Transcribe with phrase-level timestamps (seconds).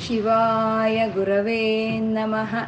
[0.00, 2.66] शिवाय गुरवे नमः।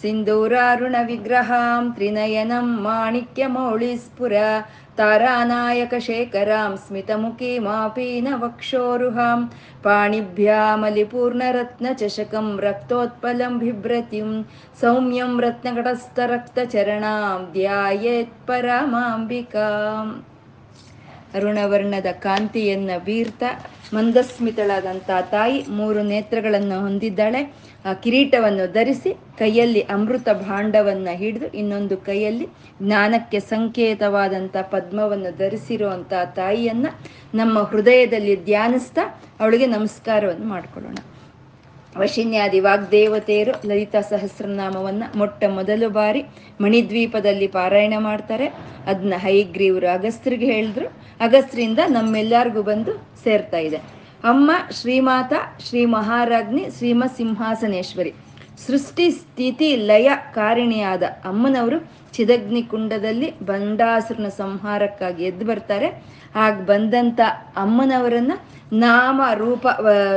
[0.02, 4.34] सिन्दूरारुणविग्रहां त्रिनयनं माणिक्यमौळिस्फुर
[4.98, 9.38] तारानायकशेखरां स्मितमुखी मापीनवक्षोरुहां
[9.84, 10.62] पाणिभ्या
[12.68, 14.30] रक्तोत्पलं बिभ्रतिं
[14.82, 18.34] सौम्यं रत्नकटस्थरक्तचरणां ध्यायेत्पराम्बिकाम्
[21.36, 23.50] ಅರುಣವರ್ಣದ ಕಾಂತಿಯನ್ನ ಬೀರ್ತಾ
[23.94, 27.42] ಮಂದಸ್ಮಿತಳಾದಂಥ ತಾಯಿ ಮೂರು ನೇತ್ರಗಳನ್ನು ಹೊಂದಿದ್ದಾಳೆ.
[27.86, 32.48] ಆ ಕಿರೀಟವನ್ನು ಧರಿಸಿ ಕೈಯಲ್ಲಿ ಅಮೃತ ಭಾಂಡವನ್ನು ಹಿಡಿದು ಇನ್ನೊಂದು ಕೈಯಲ್ಲಿ
[32.82, 36.88] ಜ್ಞಾನಕ್ಕೆ ಸಂಕೇತವಾದಂಥ ಪದ್ಮವನ್ನು ಧರಿಸಿರುವಂಥ ತಾಯಿಯನ್ನ
[37.36, 39.06] ನಮ್ಮ ಹೃದಯದಲ್ಲಿ ಧ್ಯಾನಿಸ್ತಾ
[39.40, 40.98] ಅವಳಿಗೆ ನಮಸ್ಕಾರವನ್ನು ಮಾಡ್ಕೊಳ್ಳೋಣ.
[41.98, 46.24] ವಶಿನ್ಯಾದಿ ವಾಗ್ದೇವತೆಯರು ಲಲಿತಾ ಸಹಸ್ರನಾಮವನ್ನ ಮೊಟ್ಟ ಮೊದಲು ಬಾರಿ
[46.62, 48.48] ಮಣಿದ್ವೀಪದಲ್ಲಿ ಪಾರಾಯಣ ಮಾಡ್ತಾರೆ.
[48.88, 50.88] ಅದನ್ನ ಹೈಗ್ರೀವರು ಅಗಸ್ತ್ರಿಗೆ ಹೇಳಿದ್ರು.
[51.20, 52.92] ಅಗಸ್ತ್ರಿಂದ ನಮ್ಮೆಲ್ಲರಿಗೂ ಬಂದು
[53.24, 53.78] ಸೇರ್ತಾ ಇದೆ.
[54.24, 55.34] ಅಮ್ಮ ಶ್ರೀಮಾತ,
[55.70, 58.14] ಶ್ರೀ ಮಹಾರಾಜ್ನಿ ಶ್ರೀಮ ಸಿಂಹಾಸನೇಶ್ವರಿ
[58.68, 61.78] ಸೃಷ್ಟಿ ಸ್ಥಿತಿ ಲಯ ಕಾರಿಣಿಯಾದ ಅಮ್ಮನವರು
[62.14, 65.88] ಚಿದಗ್ನಿ ಕುಂಡದಲ್ಲಿ ಬಂಡಾಸುರನ ಸಂಹಾರಕ್ಕಾಗಿ ಎದ್ದು ಬರ್ತಾರೆ.
[66.36, 67.20] ಹಾಗೆ ಬಂದಂತ
[67.58, 68.32] ಅಮ್ಮನವರನ್ನ
[68.74, 69.68] ನಾಮ, ರೂಪ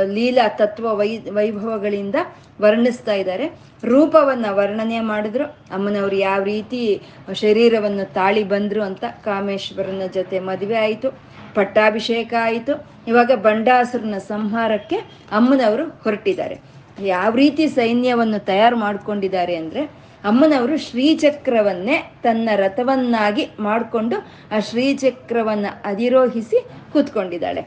[0.03, 2.15] ಲೀಲಾ, ತತ್ವ, ವೈ, ವೈಭವಗಳಿಂದ
[2.61, 3.47] ವರ್ಣಿಸ್ತಾ ಇದ್ದಾರೆ.
[3.83, 5.45] ರೂಪವನ್ನ ವರ್ಣನೆ ಮಾಡಿದ್ರು.
[5.45, 7.01] ಅಮ್ಮನವರು ಯಾವ ರೀತಿ
[7.33, 11.11] ಶರೀರವನ್ನು ತಾಳಿ ಬಂದ್ರು ಅಂತ ಕಾಮೇಶ್ವರನ ಜೊತೆ ಮದುವೆ ಆಯಿತು,
[11.53, 12.73] ಪಟ್ಟಾಭಿಷೇಕ ಆಯಿತು.
[13.07, 14.95] ಇವಾಗ ಬಂಡಾಸುರನ ಸಂಹಾರಕ್ಕೆ
[15.31, 16.76] ಅಮ್ಮನವರು ಹೊರಟಿದ್ದಾರೆ.
[16.99, 19.81] ಯಾವ ರೀತಿ ಸೈನ್ಯವನ್ನು ತಯಾರು ಮಾಡ್ಕೊಂಡಿದ್ದಾರೆ ಅಂದ್ರೆ
[20.23, 24.15] ಅಮ್ಮನವರು ಶ್ರೀಚಕ್ರವನ್ನೇ ತನ್ನ ರಥವನ್ನಾಗಿ ಮಾಡಿಕೊಂಡು
[24.51, 27.61] ಆ ಶ್ರೀಚಕ್ರವನ್ನು ಅಧಿರೋಹಿಸಿ ಕೂತ್ಕೊಂಡಿದ್ದಾಳೆ.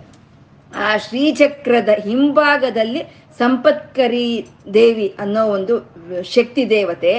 [0.76, 3.02] ಆ ಶ್ರೀಚಕ್ರದ ಹಿಂಭಾಗದಲ್ಲಿ
[3.38, 5.74] ಸಂಪತ್ಕರಿ ದೇವಿ ಅನ್ನೋ ಒಂದು
[6.22, 7.12] ಶಕ್ತಿ ದೇವತೆ,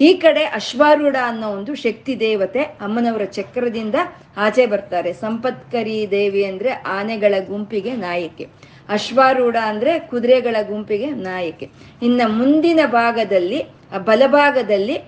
[0.00, 3.94] ಈ ಕಡೆ ಅಶ್ವಾರೂಢ ಅನ್ನೋ ಒಂದು ಶಕ್ತಿ ದೇವತೆ ಅಮ್ಮನವರ ಚಕ್ರದಿಂದ
[4.36, 5.12] ಆಚೆ ಬರ್ತಾರೆ.
[5.12, 8.46] ಸಂಪತ್ಕರಿ ದೇವಿ ಅಂದ್ರೆ ಆನೆಗಳ ಗುಂಪಿಗೆ ನಾಯಕಿ.
[8.88, 11.70] ಅಶ್ವಾರೂಢ ಅಂದ್ರೆ ಕುದುರೆಗಳ ಗುಂಪಿಗೆ ನಾಯಕಿ.
[12.02, 13.64] ಇನ್ನ ಮುಂದಿನ ಭಾಗದಲ್ಲಿ
[14.04, 14.98] ಬಲಭಾಗದಲ್ಲಿ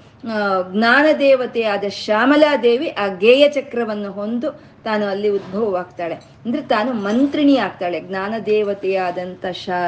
[0.72, 4.50] ಜ್ಞಾನ ದೇವತೆಯಾದ ಶ್ಯಾಮಲಾದೇವಿ ಆ ಗೇಯ ಚಕ್ರವನ್ನು ಹೊಂದು
[4.84, 6.14] ತಾನು ಅಲ್ಲಿ ಉದ್ಭವವಾಗ್ತಾಳೆ.
[6.14, 8.00] ಅಂದ್ರೆ ತಾನು ಮಂತ್ರಿಣಿ ಆಗ್ತಾಳೆ.
[8.00, 9.80] ಜ್ಞಾನ ದೇವತೆಯಾದಂಥ ಶಾ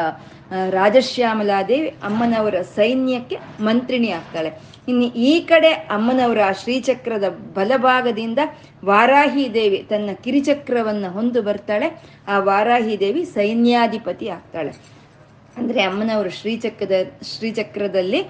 [0.71, 4.76] ರಾಜಶ್ಯಾಮಲಾದೇವಿ ಅಮ್ಮನವರ ಸೈನ್ಯಕ್ಕೆ ಮಂತ್ರಿಣಿ ಆಗ್ತಾಳೆ.
[4.89, 8.39] ಇನ್ನು ಈ ಕಡೆ ಅಮ್ಮನವರ ಶ್ರೀಚಕ್ರದ ಬಲಭಾಗದಿಂದ
[8.85, 12.03] ವಾರಾಹಿ ದೇವಿ ತನ್ನ ಕಿರಿಚಕ್ರವನ್ನು ಹೊಂದು ಬರ್ತಾಳೆ.
[12.29, 14.71] ಆ ವಾರಾಹಿ ದೇವಿ ಸೈನ್ಯಾಧಿಪತಿ ಆಗ್ತಾಳೆ.
[15.57, 16.93] ಅಂದ್ರೆ ಅಮ್ಮನವರು ಶ್ರೀಚಕ್ರದ,
[17.23, 18.23] ಶ್ರೀಚಕ್ರದಲ್ಲಿ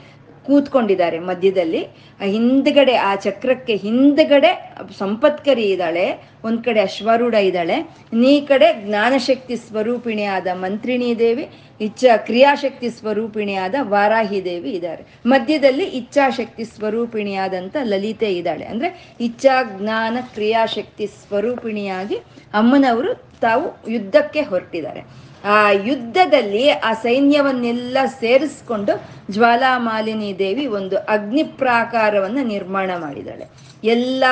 [0.46, 1.82] ಕೂತ್ಕೊಂಡಿದ್ದಾರೆ ಮಧ್ಯದಲ್ಲಿ.
[2.20, 4.50] ಹಿಂದ್ಗಡೆ, ಆ ಚಕ್ರಕ್ಕೆ ಹಿಂದ್ಗಡೆ
[4.98, 6.06] ಸಂಪತ್ಕರಿ ಇದ್ದಾಳೆ,
[6.44, 7.76] ಒಂದ್ ಕಡೆ ಅಶ್ವಾರೂಢ ಇದ್ದಾಳೆ
[8.14, 11.44] ನೀ ಕಡೆ ಜ್ಞಾನಶಕ್ತಿ ಸ್ವರೂಪಿಣಿಯಾದ ಮಂತ್ರಿಣಿ ದೇವಿ,
[11.80, 15.02] ಇಚ್ಛಾ ಕ್ರಿಯಾಶಕ್ತಿ ಸ್ವರೂಪಿಣಿಯಾದ ವಾರಾಹಿ ದೇವಿ ಇದ್ದಾರೆ.
[15.26, 18.64] ಮಧ್ಯದಲ್ಲಿ ಇಚ್ಛಾಶಕ್ತಿ ಸ್ವರೂಪಿಣಿಯಾದಂಥ ಲಲಿತೆ ಇದ್ದಾಳೆ.
[18.64, 18.90] ಅಂದ್ರೆ
[19.20, 22.18] ಇಚ್ಛಾ, ಜ್ಞಾನ, ಕ್ರಿಯಾಶಕ್ತಿ ಸ್ವರೂಪಿಣಿಯಾಗಿ
[22.54, 25.00] ಅಮ್ಮನವರು ತಾವು ಯುದ್ಧಕ್ಕೆ ಹೊರಟಿದ್ದಾರೆ.
[25.44, 33.46] ಆ ಯುದ್ಧದಲ್ಲಿ ಆ ಸೈನ್ಯವನ್ನೆಲ್ಲ ಸೇರಿಸ್ಕೊಂಡು ಜ್ವಾಲಾಮಾಲಿನಿ ದೇವಿ ಒಂದು ಅಗ್ನಿ ಪ್ರಾಕಾರವನ್ನ ನಿರ್ಮಾಣ ಮಾಡಿದಾಳೆ
[33.84, 34.24] ಎಲ್ಲ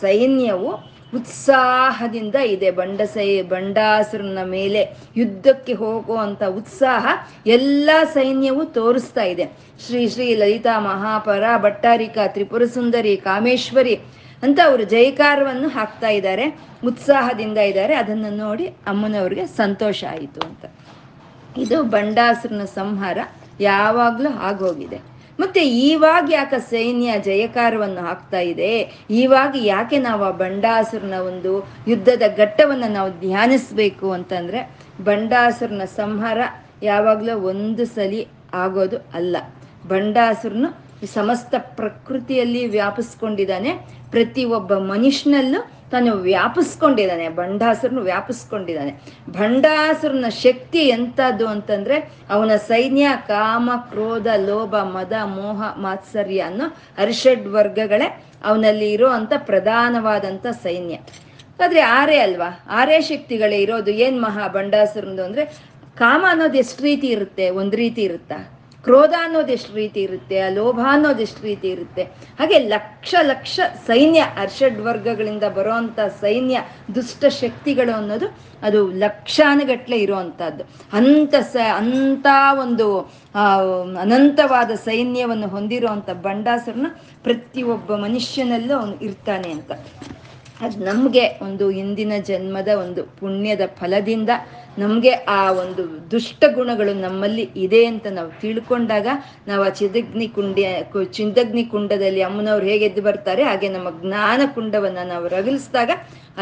[0.00, 2.70] ಸೈನ್ಯವು ಉತ್ಸಾಹದಿಂದ ಇದೆ.
[2.70, 7.06] ಬಂಡಸೈ, ಬಂಡಾಸುರನ ಮೇಲೆ ಯುದ್ಧಕ್ಕೆ ಹೋಗುವಂಥ ಉತ್ಸಾಹ
[7.46, 9.44] ಎಲ್ಲ ಸೈನ್ಯವು ತೋರಿಸ್ತಾ ಇದೆ.
[9.86, 14.00] ಶ್ರೀ ಶ್ರೀ ಲಲಿತಾ ಮಹಾಪರ ಭಟ್ಟಾರಿಕಾ ತ್ರಿಪುರ ಸುಂದರಿ ಕಾಮೇಶ್ವರಿ
[14.42, 17.94] ಅಂತ ಅವರು ಜೈಕಾರವನ್ನು ಹಾಕ್ತಾ ಇದ್ದಾರೆ, ಉತ್ಸಾಹದಿಂದ ಇದ್ದಾರೆ.
[17.94, 20.64] ಅದನ್ನು ನೋಡಿ ಅಮ್ಮನವ್ರಿಗೆ ಸಂತೋಷ ಆಯಿತು ಅಂತ.
[21.58, 23.18] ಇದು ಬಂಡಾಸುರನ ಸಂಹಾರ.
[23.60, 25.00] ಯಾವಾಗಲೂ ಆಗೋಗಿದೆ.
[25.40, 28.98] ಮತ್ತೆ ಈವಾಗ ಯಾಕೆ ಸೈನ್ಯ ಜಯಕಾರವನ್ನು ಹಾಕ್ತಾ ಇದೆ?
[29.10, 34.70] ಈವಾಗ ಯಾಕೆ ನಾವು ಆ ಬಂಡಾಸುರನ ಒಂದು ಯುದ್ಧದ ಘಟ್ಟವನ್ನು ನಾವು ಧ್ಯಾನಿಸ್ಬೇಕು ಅಂತಂದ್ರೆ,
[35.04, 36.38] ಬಂಡಾಸುರನ ಸಂಹಾರ
[36.82, 39.36] ಯಾವಾಗಲೂ ಒಂದು ಸಲಿ ಆಗೋದು ಅಲ್ಲ.
[39.88, 43.72] ಬಂಡಾಸುರನು ಸಮಸ್ತ ಪ್ರಕೃತಿಯಲ್ಲಿ ವ್ಯಾಪಿಸ್ಕೊಂಡಿದ್ದಾನೆ.
[44.10, 48.94] ಪ್ರತಿ ಒಬ್ಬ ಮನುಷ್ಯನಲ್ಲೂ ತಾನು ವ್ಯಾಪಿಸ್ಕೊಂಡಿದ್ದಾನೆ ಭಂಡಾಸುರನು ವ್ಯಾಪಿಸ್ಕೊಂಡಿದ್ದಾನೆ.
[49.30, 58.22] ಭಂಡಾಸುರನ ಶಕ್ತಿ ಎಂಥದ್ದು ಅಂತಂದ್ರೆ ಅವನ ಸೈನ್ಯ, ಕಾಮ, ಕ್ರೋಧ, ಲೋಭ, ಮದ, ಮೋಹ, ಮಾತ್ಸರ್ಯ ಅನ್ನೋ ಅರಿಷಡ್ ವರ್ಗಗಳೇ
[58.44, 60.98] ಅವನಲ್ಲಿ ಇರೋ ಅಂತ ಪ್ರಧಾನವಾದಂಥ ಸೈನ್ಯ.
[61.64, 62.60] ಆದ್ರೆ ಆರೇ ಅಲ್ವಾ?
[62.70, 65.46] ಆರೇ ಶಕ್ತಿಗಳೇ ಇರೋದು ಏನ್ ಮಹಾ ಭಂಡಾಸುರಂದು ಅಂದ್ರೆ
[65.96, 67.50] ಕಾಮ ಅನ್ನೋದು ಎಷ್ಟು ರೀತಿ ಇರುತ್ತೆ?
[67.50, 68.57] ಒಂದ್ ರೀತಿ ಇರುತ್ತಾ?
[68.88, 72.02] ಕ್ರೋಧ ಅನ್ನೋದು ಎಷ್ಟು ರೀತಿ ಇರುತ್ತೆ ಆ ಲೋಭ ಅನ್ನೋದು ಎಷ್ಟು ರೀತಿ ಇರುತ್ತೆ,
[72.38, 76.56] ಹಾಗೆ ಲಕ್ಷ ಲಕ್ಷ ಸೈನ್ಯ ಅರ್ಷಡ್ ವರ್ಗಗಳಿಂದ ಬರುವಂತ ಸೈನ್ಯ
[76.94, 78.28] ದುಷ್ಟ ಶಕ್ತಿಗಳು ಅನ್ನೋದು
[78.66, 80.64] ಅದು ಲಕ್ಷಾನುಗಟ್ಲೆ ಇರುವಂತಹದ್ದು.
[80.98, 82.26] ಅಂತ ಸ, ಅಂತ
[82.64, 82.86] ಒಂದು
[84.04, 86.90] ಅನಂತವಾದ ಸೈನ್ಯವನ್ನು ಹೊಂದಿರುವಂತ ಬಂಡಾಸರನ್ನ
[87.26, 89.70] ಪ್ರತಿಯೊಬ್ಬ ಮನುಷ್ಯನಲ್ಲೂ ಅವನು ಇರ್ತಾನೆ ಅಂತ.
[90.60, 94.30] ಅದು ನಮಗೆ ಒಂದು ಹಿಂದಿನ ಜನ್ಮದ ಒಂದು ಪುಣ್ಯದ ಫಲದಿಂದ
[94.82, 95.82] ನಮಗೆ ಆ ಒಂದು
[96.12, 99.08] ದುಷ್ಟ ಗುಣಗಳು ನಮ್ಮಲ್ಲಿ ಇದೆ ಅಂತ ನಾವು ತಿಳ್ಕೊಂಡಾಗ
[99.48, 100.58] ನಾವು ಆ ಚಿದಗ್ನಿ ಕುಂಡ
[101.18, 105.90] ಚಿಂದಗ್ನಿ ಕುಂಡದಲ್ಲಿ ಅಮ್ಮನವ್ರು ಹೇಗೆ ಎದ್ದು ಬರ್ತಾರೆ, ಹಾಗೆ ನಮ್ಮ ಜ್ಞಾನ ಕುಂಡವನ್ನ ನಾವು ರಗಿಲಿಸಿದಾಗ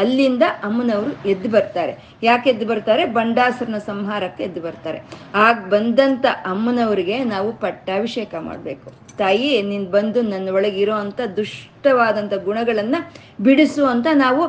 [0.01, 1.93] ಅಲ್ಲಿಂದ ಅಮ್ಮನವರು ಎದ್ದು ಬರ್ತಾರೆ.
[2.23, 3.03] ಯಾಕೆ ಎದ್ದು ಬರ್ತಾರೆ?
[3.17, 4.99] ಬಂಡಾಸರನ ಸಂಹಾರಕ್ಕೆ ಎದ್ದು ಬರ್ತಾರೆ.
[5.45, 8.87] ಆಗ ಬಂದಂತ ಅಮ್ಮನವರಿಗೆ ನಾವು ಪಟ್ಟಾಭಿಷೇಕ ಮಾಡಬೇಕು.
[9.21, 12.95] ತಾಯಿ, ನೀನ್ ಬಂದು ನನ್ನ ಒಳಗೆ ಇರೋ ಅಂತ ದುಷ್ಟವಾದಂಥ ಗುಣಗಳನ್ನ
[13.45, 14.43] ಬಿಡಿಸು ಅಂತ ನಾವು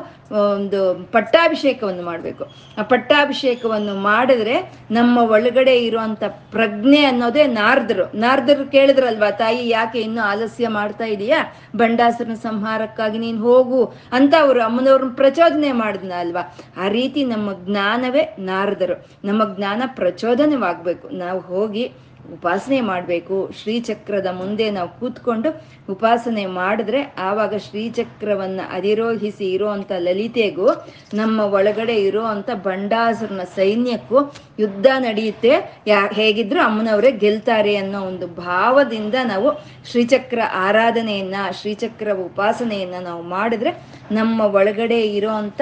[0.55, 0.79] ಒಂದು
[1.15, 2.43] ಪಟ್ಟಾಭಿಷೇಕವನ್ನು ಮಾಡಬೇಕು.
[2.79, 8.17] ಆ ಪಟ್ಟಾಭಿಷೇಕವನ್ನು ಮಾಡಿದ್ರೆ ನಮ್ಮ ಒಳಗಡೆ ಇರುವಂತ ಪ್ರಜ್ಞೆ ಅನ್ನೋದೇ ನಾರ್ದರು.
[8.17, 11.55] ನಾರ್ದರು ಕೇಳಿದ್ರಲ್ವಾ, ತಾಯಿ ಯಾಕೆ ಇನ್ನೂ ಆಲಸ್ಯ ಮಾಡ್ತಾ ಇದೀಯಾ?
[11.75, 16.55] ಬಂಡಾಸರನ ಸಂಹಾರಕ್ಕಾಗಿ ನೀನು ಹೋಗು ಅಂತ ಅವರು ಅಮ್ಮನವ್ರನ್ನ ಪ್ರಚೋದನೆ ಮಾಡಿದ್ನ ಅಲ್ವಾ?
[16.77, 19.05] ಆ ರೀತಿ ನಮ್ಮ ಜ್ಞಾನವೇ ನಾರದರು.
[19.27, 21.09] ನಮ್ಮ ಜ್ಞಾನ ಪ್ರಚೋದನೆವಾಗಬೇಕು.
[21.09, 21.91] ನಾವು ಹೋಗಿ
[22.33, 23.49] ಉಪಾಸನೆ ಮಾಡಬೇಕು.
[23.61, 25.49] ಶ್ರೀಚಕ್ರದ ಮುಂದೆ ನಾವು ಕೂತ್ಕೊಂಡು
[25.89, 30.67] ಉಪಾಸನೆ ಮಾಡಿದ್ರೆ ಆವಾಗ ಶ್ರೀಚಕ್ರವನ್ನು ಅಧಿರೋಹಿಸಿ ಇರೋವಂಥ ಲಲಿತೆಗೂ,
[31.13, 35.83] ನಮ್ಮ ಒಳಗಡೆ ಇರೋವಂಥ ಬಂಡಾಸುರನ ಸೈನ್ಯಕ್ಕೂ ಯುದ್ಧ ನಡೆಯುತ್ತೆ.
[35.87, 39.49] ಯಾ, ಹೇಗಿದ್ರು ಅಮ್ಮನವರೇ ಗೆಲ್ತಾರೆ ಅನ್ನೋ ಒಂದು ಭಾವದಿಂದ ನಾವು
[39.91, 43.71] ಶ್ರೀಚಕ್ರ ಆರಾಧನೆಯನ್ನ, ಶ್ರೀಚಕ್ರ ಉಪಾಸನೆಯನ್ನ ನಾವು ಮಾಡಿದ್ರೆ
[44.11, 45.61] ನಮ್ಮ ಒಳಗಡೆ ಇರೋವಂಥ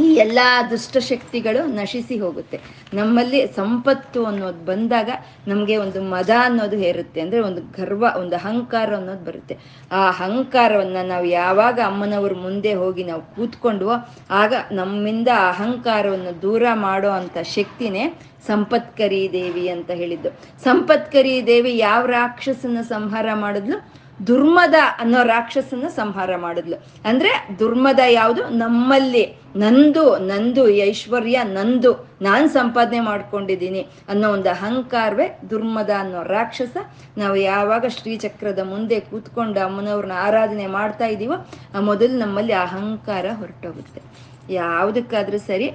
[0.00, 0.38] ಈ ಎಲ್ಲ
[0.70, 2.60] ದುಷ್ಟಶಕ್ತಿಗಳು ನಶಿಸಿ ಹೋಗುತ್ತೆ.
[2.94, 5.10] ನಮ್ಮಲ್ಲಿ ಸಂಪತ್ತು ಅನ್ನೋದು ಬಂದಾಗ
[5.46, 7.20] ನಮಗೆ ಒಂದು ಮದ ಅನ್ನೋದು ಹೇರುತ್ತೆ.
[7.20, 9.58] ಅಂದ್ರೆ ಒಂದು ಗರ್ವ, ಒಂದು ಅಹಂಕಾರ ಅನ್ನೋದು ಬರುತ್ತೆ.
[9.92, 13.92] ಆ ಅಹಂಕಾರವನ್ನ ನಾವು ಯಾವಾಗ ಅಮ್ಮನವ್ರ ಮುಂದೆ ಹೋಗಿ ನಾವು ಕೂತ್ಕೊಂಡ್ವೋ,
[14.30, 20.28] ಆಗ ನಮ್ಮಿಂದ ಅಹಂಕಾರವನ್ನು ದೂರ ಮಾಡೋ ಅಂತ ಶಕ್ತಿನೇ ಸಂಪತ್ಕರಿ ದೇವಿ ಅಂತ ಹೇಳಿದ್ದು.
[20.64, 24.01] ಸಂಪತ್ಕರಿ ದೇವಿ ಯಾವ ರಾಕ್ಷಸನ ಸಂಹಾರ ಮಾಡಿದ್ಲು?
[24.26, 26.76] ದುರ್ಮದ ಅನ್ನೋ ರಾಕ್ಷಸನ ಸಂಹಾರ ಮಾಡಿದ್ಲು.
[27.04, 28.48] ಅಂದ್ರೆ ದುರ್ಮದ ಯಾವುದು?
[28.48, 29.36] ನಮ್ಮಲ್ಲಿ.
[29.56, 32.08] ನಂದು ನಂದು ಐಶ್ವರ್ಯ, ನಂದು.
[32.22, 36.76] ನಾನ್ ಸಂಪಾದನೆ ಮಾಡ್ಕೊಂಡಿದ್ದೀನಿ ಅನ್ನೋ ಒಂದು ಅಹಂಕಾರವೇ ದುರ್ಮದ ಅನ್ನೋ ರಾಕ್ಷಸ.
[37.18, 44.02] ನಾವು ಯಾವಾಗ ಶ್ರೀಚಕ್ರದ ಮುಂದೆ ಕೂತ್ಕೊಂಡು ಅಮ್ಮನವ್ರನ್ನ ಆರಾಧನೆ ಮಾಡ್ತಾ ಇದೀವೋ, ಆ ಮೊದಲು ನಮ್ಮಲ್ಲಿ ಅಹಂಕಾರ ಹೊರಟೋಗುತ್ತೆ.
[44.50, 45.72] ಯಾವುದಕ್ಕಾದ್ರೂ ಸರಿ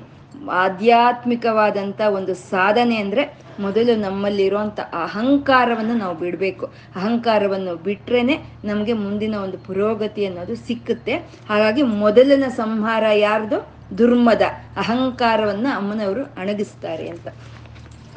[0.49, 6.65] ಆಧ್ಯಾತ್ಮಿಕವಾದಂಥ ಒಂದು ಸಾಧನೆ ಅಂದರೆ ಮೊದಲು ನಮ್ಮಲ್ಲಿರುವಂಥ ಅಹಂಕಾರವನ್ನು ನಾವು ಬಿಡಬೇಕು.
[6.95, 11.13] ಅಹಂಕಾರವನ್ನು ಬಿಟ್ರೇನೆ ನಮಗೆ ಮುಂದಿನ ಒಂದು ಪುರೋಗತಿ ಅನ್ನೋದು ಸಿಕ್ಕುತ್ತೆ.
[11.49, 13.67] ಹಾಗಾಗಿ ಮೊದಲಿನ ಸಂಹಾರ ಯಾರ್ದು?
[13.97, 14.41] ದುರ್ಮದ.
[14.77, 17.27] ಅಹಂಕಾರವನ್ನು ಅಮ್ಮನವರು ಅಣಗಿಸ್ತಾರೆ ಅಂತ.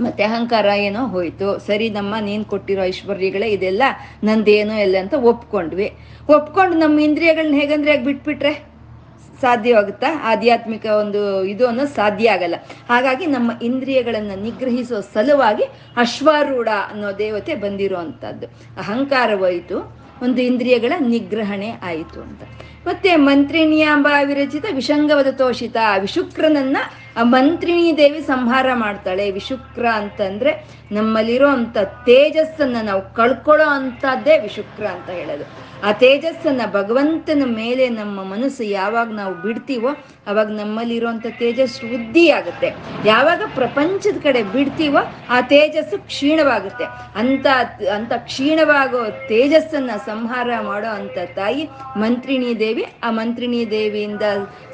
[0.00, 1.58] ಮತ್ತೆ ಅಹಂಕಾರ ಏನೋ ಹೋಯ್ತು.
[1.58, 3.82] ಸರಿ ನಮ್ಮ ನೀನ್ ಕೊಟ್ಟಿರೋ ಐಶ್ವರ್ಯಗಳೇ ಇದೆಲ್ಲ
[4.24, 5.96] ನಂದೇನೋ ಎಲ್ಲ ಅಂತ ಒಪ್ಕೊಂಡ್ವಿ.
[6.28, 8.69] ಒಪ್ಕೊಂಡು ನಮ್ಮ ಇಂದ್ರಿಯಗಳನ್ನ ಹೇಗಂದ್ರೆ ಹೇಗೆ ಬಿಟ್ಬಿಟ್ರೆ
[9.40, 10.06] ಸಾಧ್ಯವಾಗುತ್ತಾ?
[10.24, 12.54] ಆಧ್ಯಾತ್ಮಿಕ ಒಂದು ಇದು ಅನ್ನೋದು ಸಾಧ್ಯ ಆಗಲ್ಲ.
[12.88, 15.64] ಹಾಗಾಗಿ ನಮ್ಮ ಇಂದ್ರಿಯಗಳನ್ನು ನಿಗ್ರಹಿಸೋ ಸಲುವಾಗಿ
[15.96, 18.46] ಅಶ್ವಾರೂಢ ಅನ್ನೋ ದೇವತೆ ಬಂದಿರುವಂಥದ್ದು
[18.78, 22.42] ಅಹಂಕಾರವಾಯಿತು, ಒಂದು ಇಂದ್ರಿಯಗಳ ನಿಗ್ರಹಣೆ ಆಯಿತು ಅಂತ.
[22.86, 26.76] ಮತ್ತೆ ಮಂತ್ರಿಣಿಯಾಂಬ ವಿರಚಿತ ವಿಷಂಗವದ ತೋಷಿತ ವಿಶುಕ್ರನನ್ನ
[27.16, 29.30] ಆ ಮಂತ್ರಿಣಿ ದೇವಿ ಸಂಹಾರ ಮಾಡ್ತಾಳೆ.
[29.30, 30.52] ವಿಶುಕ್ರ ಅಂತಂದ್ರೆ
[30.92, 35.69] ನಮ್ಮಲ್ಲಿರೋ ಅಂತ ತೇಜಸ್ಸನ್ನ ನಾವು ಕಳ್ಕೊಳ್ಳೋ ಅಂತದ್ದೇ ವಿಶುಕ್ರ ಅಂತ ಹೇಳೋದು.
[35.84, 39.88] ಆ ತೇಜಸ್ಸನ್ನ ಭಗವಂತನ ಮೇಲೆ ನಮ್ಮ ಮನಸ್ಸು ಯಾವಾಗ ನಾವು ಬಿಡ್ತೀವೋ
[40.26, 46.84] ಅವಾಗ ನಮ್ಮಲ್ಲಿರುವಂತ ತೇಜಸ್ ವೃದ್ಧಿ ಆಗುತ್ತೆ ಯಾವಾಗ ಪ್ರಪಂಚದ ಕಡೆ ಬಿಡ್ತೀವೋ ಆ ತೇಜಸ್ಸು ಕ್ಷೀಣವಾಗುತ್ತೆ.
[47.14, 47.46] ಅಂತ
[47.94, 54.22] ಅಂತ ಕ್ಷೀಣವಾಗೋ ತೇಜಸ್ಸನ್ನ ಸಂಹಾರ ಮಾಡೋ ಅಂತ ತಾಯಿ ಮಂತ್ರಿಣಿ ದೇವಿ, ಆ ಮಂತ್ರಿಣಿ ದೇವಿಯಿಂದ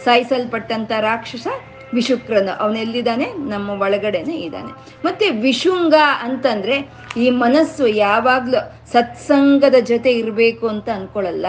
[0.04, 1.46] ಸಾಯಿಸಲ್ಪಟ್ಟಂತ ರಾಕ್ಷಸ
[1.94, 2.58] ವಿಶುಕ್ರನು.
[2.60, 3.24] ಅವನೆಲ್ಲಿದ್ದಾನೆ?
[3.24, 4.72] ನಮ್ಮ ಒಳಗಡೆನೆ ಇದ್ದಾನೆ.
[5.04, 11.46] ಮತ್ತೆ ವಿಶುಂಗ ಅಂತಂದ್ರೆ ಈ ಮನಸ್ಸು ಯಾವಾಗ್ಲೂ ಸತ್ಸಂಗದ ಜೊತೆ ಇರಬೇಕು ಅಂತ ಅನ್ಕೊಳಲ್ಲ.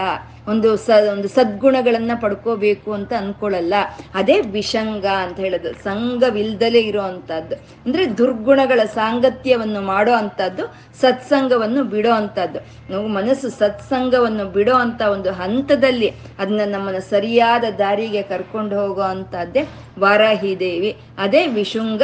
[0.48, 3.74] ಒಂದು ಸ, ಒಂದು ಸದ್ಗುಣಗಳನ್ನ ಪಡ್ಕೋಬೇಕು ಅಂತ ಅನ್ಕೊಳ್ಳಲ್ಲ
[4.14, 5.72] ಅದೇ ವಿಷಂಗ ಅಂತ ಹೇಳೋದು.
[5.72, 10.64] ಸಂಘವಿಲ್ದಲೇ ಇರೋ ಅಂತದ್ದು ಅಂದ್ರೆ ದುರ್ಗುಣಗಳ ಸಾಂಗತ್ಯವನ್ನು ಮಾಡೋ ಅಂತದ್ದು
[11.00, 12.60] ಸತ್ಸಂಗವನ್ನು ಬಿಡೋ ಅಂತದ್ದು
[12.92, 19.68] ನಾವು ಮನಸ್ಸು ಸತ್ಸಂಗವನ್ನು ಬಿಡೋ ಅಂತ ಒಂದು ಹಂತದಲ್ಲಿ ಅದನ್ನ ನಮ್ಮನ್ನ ಸರಿಯಾದ ದಾರಿಗೆ ಕರ್ಕೊಂಡು ಹೋಗೋ ಅಂತದ್ದೇ
[19.98, 20.96] ವಾರಾಹಿ ದೇವಿ.
[21.18, 22.02] ಅದೇ ವಿಶುಂಗ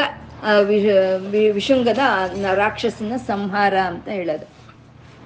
[1.31, 1.99] ವಿಶುಂಗದ
[2.55, 4.54] ರಾಕ್ಷಸನ ಸಂಹಾರ ಅಂತ ಹೇಳೋದು.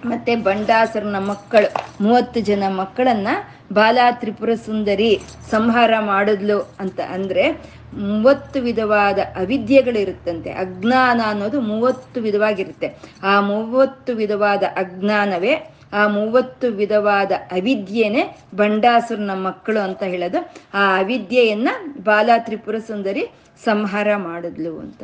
[0.06, 1.74] ಮತ್ತೆ ಬಂಡಾಸುರನ ಮಕ್ಕಳು,
[2.04, 3.28] ಮೂವತ್ತು ಜನ ಮಕ್ಕಳನ್ನ
[3.72, 7.52] ಬಾಲ ತ್ರಿಪುರ ಸುಂದರಿ ಸಂಹಾರ ಮಾಡಿದ್ಲು ಅಂತ ಅಂದ್ರೆ
[7.94, 10.50] ಮೂವತ್ತು ವಿಧವಾದ ಅವಿದ್ಯೆಗಳಿರುತ್ತಂತೆ.
[10.50, 12.94] ಅಜ್ಞಾನ ಅನ್ನೋದು ಮೂವತ್ತು ವಿಧವಾಗಿರುತ್ತೆ.
[13.22, 20.52] ಆ ಮೂವತ್ತು ವಿಧವಾದ ಅಜ್ಞಾನವೇ ಆ ಮೂವತ್ತು ವಿಧವಾದ ಅವಿದ್ಯೆನೆ ಬಂಡಾಸುರನ ಮಕ್ಕಳು ಅಂತ ಹೇಳೋದು.
[20.74, 21.68] ಆ ಅವಿದ್ಯೆಯನ್ನ
[22.04, 23.30] ಬಾಲ ತ್ರಿಪುರ ಸುಂದರಿ
[23.64, 25.02] ಸಂಹಾರ ಮಾಡಿದ್ಲು ಅಂತ.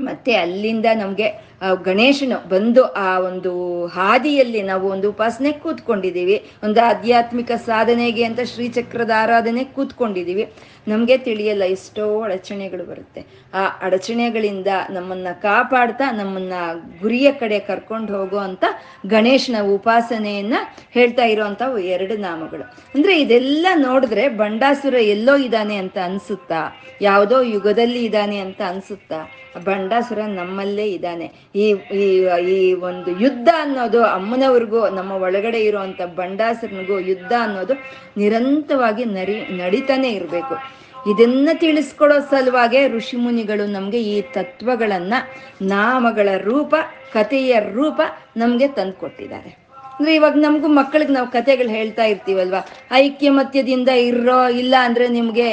[0.00, 1.28] ಮತ್ತೆ ಅಲ್ಲಿಂದ ನಮಗೆ
[1.82, 3.52] ಗಣೇಶನು ಬಂದು ಆ ಒಂದು
[3.86, 6.36] ಹಾದಿಯಲ್ಲಿ ನಾವು ಒಂದು ಉಪಾಸನೆ ಕೂತ್ಕೊಂಡಿದ್ದೀವಿ.
[6.64, 10.44] ಒಂದು ಆಧ್ಯಾತ್ಮಿಕ ಸಾಧನೆಗೆ ಅಂತ ಶ್ರೀಚಕ್ರದ ಆರಾಧನೆ ಕೂತ್ಕೊಂಡಿದ್ದೀವಿ.
[10.90, 13.20] ನಮಗೆ ತಿಳಿಯಲ್ಲ ಎಷ್ಟೋ ಅಡಚಣೆಗಳು ಬರುತ್ತೆ.
[13.54, 16.52] ಆ ಅಡಚಣೆಗಳಿಂದ ನಮ್ಮನ್ನ ಕಾಪಾಡ್ತಾ ನಮ್ಮನ್ನ
[17.00, 18.64] ಗುರಿಯ ಕಡೆ ಕರ್ಕೊಂಡು ಹೋಗೋ ಅಂತ
[19.06, 20.54] ಗಣೇಶನ ಉಪಾಸನೆಯನ್ನ
[20.90, 22.64] ಹೇಳ್ತಾ ಇರುವಂತ ಎರಡು ನಾಮಗಳು.
[22.94, 26.60] ಅಂದ್ರೆ ಇದೆಲ್ಲ ನೋಡಿದ್ರೆ ಬಂಡಾಸುರ ಎಲ್ಲೋ ಇದ್ದಾನೆ ಅಂತ ಅನ್ಸುತ್ತಾ?
[27.00, 29.20] ಯಾವುದೋ ಯುಗದಲ್ಲಿ ಇದ್ದಾನೆ ಅಂತ ಅನ್ಸುತ್ತಾ?
[29.64, 31.26] ಬಂಡಾಸುರ ನಮ್ಮಲ್ಲೇ ಇದ್ದಾನೆ.
[31.54, 32.04] ಈ ಈ
[32.50, 37.74] ಈ ಒಂದು ಯುದ್ಧ ಅನ್ನೋದು ಅಮ್ಮನವ್ರಿಗೂ ನಮ್ಮ ಒಳಗಡೆ ಇರುವಂತ ಬಂಡಾಸುರನಿಗೂ ಯುದ್ಧ ಅನ್ನೋದು
[38.16, 40.79] ನಿರಂತರವಾಗಿ ನರಿ, ನಡೀತಾನೆ ಇರಬೇಕು.
[41.06, 45.14] ಇದನ್ನ ತಿಳಿಸ್ಕೊಳ್ಳೋ ಸಲುವಾಗೆ ಋಷಿ ಮುನಿಗಳು ನಮ್ಗೆ ಈ ತತ್ವಗಳನ್ನ,
[45.62, 46.74] ನಾಮಗಳ ರೂಪ,
[47.12, 48.00] ಕಥೆಯ ರೂಪ
[48.36, 49.56] ನಮ್ಗೆ ತಂದ್ಕೊಟ್ಟಿದ್ದಾರೆ.
[49.96, 52.68] ಅಂದ್ರೆ ಇವಾಗ ನಮಗೂ ಮಕ್ಕಳಿಗೆ ನಾವು ಕಥೆಗಳು ಹೇಳ್ತಾ ಇರ್ತೀವಲ್ವಾ?
[52.92, 55.48] ಐಕ್ಯಮತ್ಯದಿಂದ ಇರೋ ಇಲ್ಲ ಅಂದ್ರೆ ನಿಮ್ಗೆ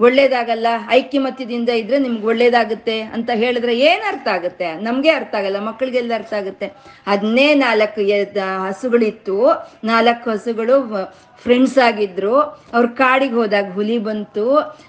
[0.00, 4.72] ಒಳ್ಳೇದಾಗಲ್ಲ, ಐಕ್ಯಮತ್ಯದಿಂದ ಇದ್ರೆ ನಿಮ್ಗೆ ಒಳ್ಳೇದಾಗುತ್ತೆ ಅಂತ ಹೇಳಿದ್ರೆ ಏನ್ ಅರ್ಥ ಆಗುತ್ತೆ?
[4.72, 6.66] ನಮ್ಗೆ ಅರ್ಥ ಆಗಲ್ಲ, ಮಕ್ಕಳಿಗೆಲ್ಲ ಅರ್ಥ ಆಗುತ್ತೆ.
[7.06, 8.00] ಅದನ್ನೇ ನಾಲ್ಕು
[8.66, 10.78] ಹಸುಗಳಿತ್ತು, ನಾಲ್ಕು ಹಸುಗಳು
[11.42, 12.34] ಫ್ರೆಂಡ್ಸ್ ಆಗಿದ್ರು,
[12.74, 14.44] ಅವ್ರ ಕಾಡಿಗೆ ಹೋದಾಗ ಹುಲಿ ಬಂತು.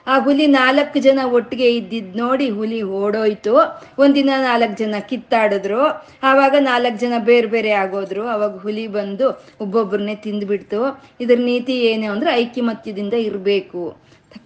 [0.08, 3.54] ಆ ಹುಲಿ ನಾಲ್ಕು ಜನ ಒಟ್ಟಿಗೆ ಇದ್ದಿದ್ ನೋಡಿ ಹುಲಿ ಓಡೋಯ್ತು.
[4.00, 5.82] ಒಂದಿನ ನಾಲ್ಕು ಜನ ಕಿತ್ತಾಡಿದ್ರು.
[6.24, 8.28] ಆವಾಗ ನಾಲ್ಕು ಜನ ಬೇರೆ ಬೇರೆ ಆಗೋದ್ರು.
[8.28, 9.28] ಅವಾಗ ಹುಲಿ ಬಂದು
[9.62, 10.82] ಒಬ್ಬೊಬ್ಬರನ್ನೇ ತಿಂದ್ಬಿಡ್ತು.
[11.22, 13.84] ಇದ್ರ ನೀತಿ ಏನು ಅಂದ್ರೆ ಐಕ್ಯಮತ್ಯದಿಂದ ಇರಬೇಕು.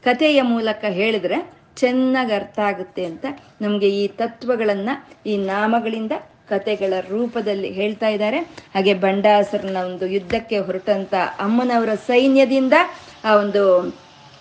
[0.04, 1.38] ಕಥೆಯ ಮೂಲಕ ಹೇಳಿದ್ರೆ
[1.78, 3.26] ಚೆನ್ನಾಗಿ ಅರ್ಥ ಆಗುತ್ತೆ ಅಂತ
[3.62, 4.94] ನಮಗೆ ಈ ತತ್ವಗಳನ್ನು
[5.26, 6.12] ಈ ನಾಮಗಳಿಂದ
[6.50, 8.40] ಕತೆಗಳ ರೂಪದಲ್ಲಿ ಹೇಳ್ತಾ ಇದ್ದಾರೆ.
[8.40, 12.74] ಹಾಗೆ ಬಂಡಾಸರನ ಒಂದು ಯುದ್ಧಕ್ಕೆ ಹೊರಟಂತ ಅಮ್ಮನವರ ಸೈನ್ಯದಿಂದ
[13.24, 13.96] ಆ ಒಂದು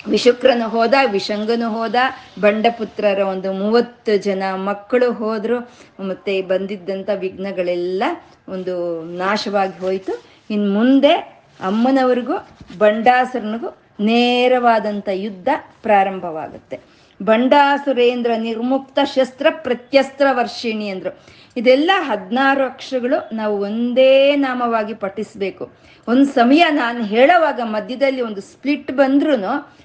[0.09, 1.95] ವಿಶುಕ್ರನು ಹೋದ ವಿಷಂಗನು ಹೋದ,
[2.41, 5.61] ಬಂಡಪುತ್ರರ ಒಂದು ಮೂವತ್ತು ಜನ ಮಕ್ಕಳು ಹೋದ್ರು.
[6.07, 8.03] ಮತ್ತೆ ಬಂದಿದ್ದಂಥ ವಿಘ್ನಗಳೆಲ್ಲ
[8.49, 10.23] ಒಂದು ನಾಶವಾಗಿ ಹೋಯಿತು.
[10.51, 11.15] ಇನ್ನು ಮುಂದೆ
[11.61, 12.33] ಅಮ್ಮನವ್ರಿಗೂ
[12.79, 15.49] ಬಂಡಾಸುರನಿಗೂ ನೇರವಾದಂಥ ಯುದ್ಧ
[15.83, 16.81] ಪ್ರಾರಂಭವಾಗುತ್ತೆ.
[17.23, 21.19] ಬಂಡಾಸುರೇಂದ್ರ ನಿರ್ಮುಕ್ತ ಶಸ್ತ್ರ ಪ್ರತ್ಯಸ್ತ್ರ ವರ್ಷಿಣಿ ಅಂದ್ರು.
[21.57, 25.73] ಇದೆಲ್ಲ ಹದಿನಾರು ಅಕ್ಷರಗಳು ನಾವು ಒಂದೇ ನಾಮವಾಗಿ ಪಠಿಸ್ಬೇಕು.
[26.09, 29.33] ಒಂದು ಸಮಯ ನಾನು ಹೇಳೋವಾಗ ಮಧ್ಯದಲ್ಲಿ ಒಂದು ಸ್ಪ್ಲಿಟ್ ಬಂದ್ರೂ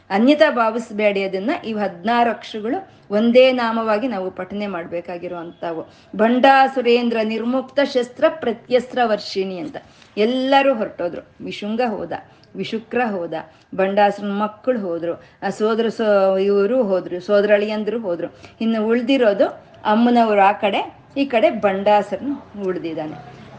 [0.10, 1.52] ಅನ್ಯತಾ ಭಾವಿಸ್ಬೇಡಿ ಅದನ್ನ.
[1.68, 5.94] ಈ ಹದಿನಾರು ಅಕ್ಷರಗಳು ಒಂದೇ ನಾಮವಾಗಿ ನಾವು ಪಠನೆ ಮಾಡಬೇಕಾಗಿರುವಂಥವು.
[6.16, 9.78] ಬಂಡಾಸುರೇಂದ್ರ ನಿರ್ಮುಕ್ತ ಶಸ್ತ್ರ ಪ್ರತ್ಯಸ್ತ್ರ ವರ್ಷಿಣಿ ಅಂತ.
[10.18, 11.46] ಎಲ್ಲರೂ ಹೊರಟೋದ್ರು.
[11.46, 12.12] ವಿಶುಂಗ ಹೋದ,
[12.56, 13.34] ವಿಶುಕ್ರ ಹೋದ
[13.76, 18.36] ಬಂಡಾಸನ ಮಕ್ಕಳು ಹೋದ್ರು ಆ ಸೋದರ ಸೋ ಇವರು ಹೋದ್ರು, ಸೋದರಳಿಯಂದ್ರು ಹೋದ್ರು.
[18.62, 19.48] ಇನ್ನು ಉಳ್ದಿರೋದು
[19.86, 20.99] ಅಮ್ಮನವರು ಆ ಕಡೆ.
[21.22, 22.36] ಈ ಕಡೆ ಭಂಡಾಸರನ್ನು
[22.68, 23.18] ಉಳಿದಿದ್ದಾನೆ.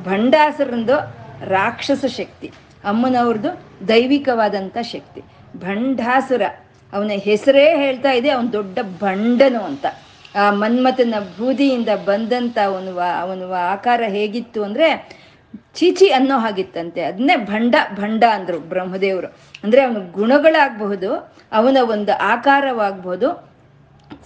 [0.08, 0.96] ಭಂಡಾಸರಂದು
[1.56, 2.48] ರಾಕ್ಷಸ ಶಕ್ತಿ
[2.90, 3.50] ಅಮ್ಮನವ್ರದ್ದು
[3.88, 5.20] ದೈವಿಕವಾದಂಥ ಶಕ್ತಿ.
[5.64, 6.44] ಭಂಡಾಸುರ,
[6.92, 9.86] ಅವನ ಹೆಸರೇ ಹೇಳ್ತಾ ಇದೆ, ಅವನು ದೊಡ್ಡ ಭಂಡನು ಅಂತ.
[10.34, 14.88] ಆ ಮನ್ಮಥನ ಬೂದಿಯಿಂದ ಬಂದಂಥ ಅವನು ಅವನು ಆಕಾರ ಹೇಗಿತ್ತು ಅಂದರೆ
[15.78, 17.00] ಚೀಚಿ ಅನ್ನೋ ಹಾಗಿತ್ತಂತೆ.
[17.02, 19.28] ಅದನ್ನೇ ಭಂಡ ಭಂಡ ಅಂದರು ಬ್ರಹ್ಮದೇವರು.
[19.64, 21.10] ಅಂದರೆ ಅವನ ಗುಣಗಳಾಗಬಹುದು,
[21.52, 23.28] ಅವನ ಒಂದು ಆಕಾರವಾಗಬಹುದು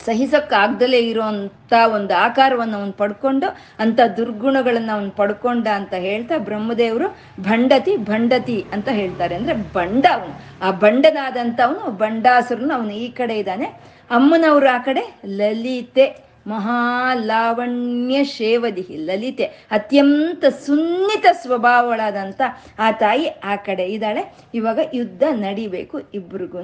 [0.06, 8.64] ಸಹಿಸಕ್ಕಾಗ್ದಲೇ ಇರೋಂಥ ಒಂದು ಆಕಾರವನ್ನು ಅವನು ಪಡ್ಕೊಂಡು, ಅಂಥ ದುರ್ಗುಣಗಳನ್ನು ಅವನು ಪಡ್ಕೊಂಡ ಅಂತ ಹೇಳ್ತಾ ಬ್ರಹ್ಮದೇವರು ಭಂಡತಿ ಭಂಡತಿ
[8.72, 9.34] ಅಂತ ಹೇಳ್ತಾರೆ.
[9.34, 10.40] ಅಂದ್ರೆ ಬಂಡ ಅವನು.
[10.62, 13.64] ಆ ಬಂಡನಾದಂಥವನು ಬಂಡಾಸುರನು ಅವನು ಈ ಕಡೆ ಇದ್ದಾನೆ.
[14.10, 16.33] ಅಮ್ಮನವರು ಆ ಕಡೆ ಲಲಿತೆ.
[16.46, 22.40] ಮಹಾಲಾವಣ್ಯ ಶೇವದಿಹಿ ಲಲಿತೆ, ಅತ್ಯಂತ ಸುನ್ನಿತ ಸ್ವಭಾವಳಾದಂಥ
[22.78, 24.34] ಆ ತಾಯಿ ಆ ಕಡೆ ಇದ್ದಾಳೆ.
[24.54, 26.58] ಇವಾಗ ಯುದ್ಧ ನಡಿಬೇಕು ಇಬ್ರಿಗೂ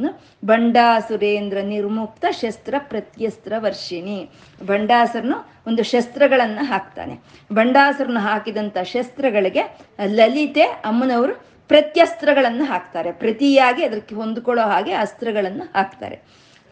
[0.45, 4.31] ಬಂಡಾಸುರೇಂದ್ರ ನಿರ್ಮುಕ್ತ ಶಸ್ತ್ರ ಪ್ರತ್ಯಸ್ತ್ರ ವರ್ಷಿಣಿ.
[4.67, 7.19] ಬಂಡಾಸುರನು ಒಂದು ಶಸ್ತ್ರಗಳನ್ನು ಹಾಕ್ತಾನೆ.
[7.53, 11.35] ಬಂಡಾಸುರನು ಹಾಕಿದಂಥ ಶಸ್ತ್ರಗಳಿಗೆ ಲಲಿತೆ ಅಮ್ಮನವರು
[11.69, 13.13] ಪ್ರತ್ಯಸ್ತ್ರಗಳನ್ನು ಹಾಕ್ತಾರೆ.
[13.13, 16.21] ಪ್ರತಿಯಾಗಿ ಅದಕ್ಕೆ ಹೊಂದ್ಕೊಳ್ಳೋ ಹಾಗೆ ಅಸ್ತ್ರಗಳನ್ನು ಹಾಕ್ತಾರೆ.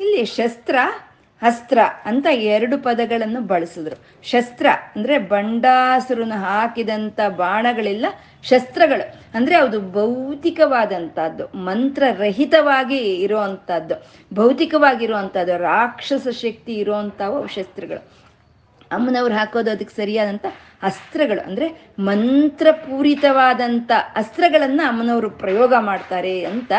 [0.01, 0.77] ಇಲ್ಲಿ ಶಸ್ತ್ರ
[1.43, 1.79] ಅಸ್ತ್ರ
[2.11, 3.97] ಅಂತ ಎರಡು ಪದಗಳನ್ನು ಬಳಸಿದ್ರು.
[4.31, 4.67] ಶಸ್ತ್ರ
[4.97, 8.07] ಅಂದ್ರೆ ಬಂಡಾಸುರನ ಹಾಕಿದಂಥ ಬಾಣಗಳೆಲ್ಲ,
[8.51, 9.05] ಶಸ್ತ್ರಗಳು
[9.35, 13.97] ಅಂದ್ರೆ ಅದು ಭೌತಿಕವಾದಂಥದ್ದು ಮಂತ್ರರಹಿತವಾಗಿ ಇರುವಂಥದ್ದು
[14.33, 18.03] ಭೌತಿಕವಾಗಿರುವಂಥದ್ದು ರಾಕ್ಷಸ ಶಕ್ತಿ ಇರುವಂಥವು ಶಸ್ತ್ರಗಳು.
[18.97, 20.47] ಅಮ್ಮನವ್ರು ಹಾಕೋದು ಅದಕ್ಕೆ ಸರಿಯಾದಂಥ
[20.89, 21.67] ಅಸ್ತ್ರಗಳು ಅಂದರೆ
[22.09, 26.73] ಮಂತ್ರಪೂರಿತವಾದಂಥ ಅಸ್ತ್ರಗಳನ್ನು ಅಮ್ಮನವರು ಪ್ರಯೋಗ ಮಾಡ್ತಾರೆ ಅಂತ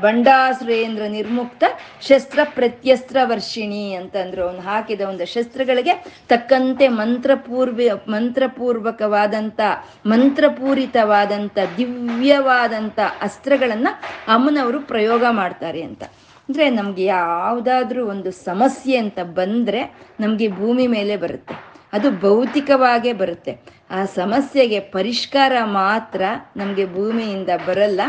[0.00, 1.64] ಬಂಡಾಸುರೇಂದ್ರ ನಿರ್ಮುಕ್ತ
[2.00, 9.60] ಶಸ್ತ್ರ ಪ್ರತ್ಯಸ್ತ್ರ ವರ್ಷಿಣಿ ಅಂತಂದ್ರು ಅವನು ಹಾಕಿದ ಒಂದು ಶಸ್ತ್ರಗಳಿಗೆ ತಕ್ಕಂತೆ ಮಂತ್ರಪೂರ್ವ ಮಂತ್ರಪೂರ್ವಕವಾದಂಥ
[10.06, 14.00] ಮಂತ್ರಪೂರಿತವಾದಂಥ ದಿವ್ಯವಾದಂಥ ಅಸ್ತ್ರಗಳನ್ನು
[14.32, 16.02] ಅಮ್ಮನವರು ಪ್ರಯೋಗ ಮಾಡ್ತಾರೆ ಅಂತ.
[16.48, 21.54] ಅಂದರೆ ನಮಗೆ ಯಾವುದಾದ್ರೂ ಒಂದು ಸಮಸ್ಯೆ ಅಂತ ಬಂದರೆ ನಮಗೆ ಭೂಮಿ ಮೇಲೆ ಬರುತ್ತೆ.
[21.92, 23.58] ಅದು ಭೌತಿಕವಾಗೇ ಬರುತ್ತೆ.
[23.90, 26.22] ಆ ಸಮಸ್ಯೆಗೆ ಪರಿಷ್ಕಾರ ಮಾತ್ರ
[26.56, 28.00] ನಮಗೆ ಭೂಮಿಯಿಂದ ಬರಲ್ಲ.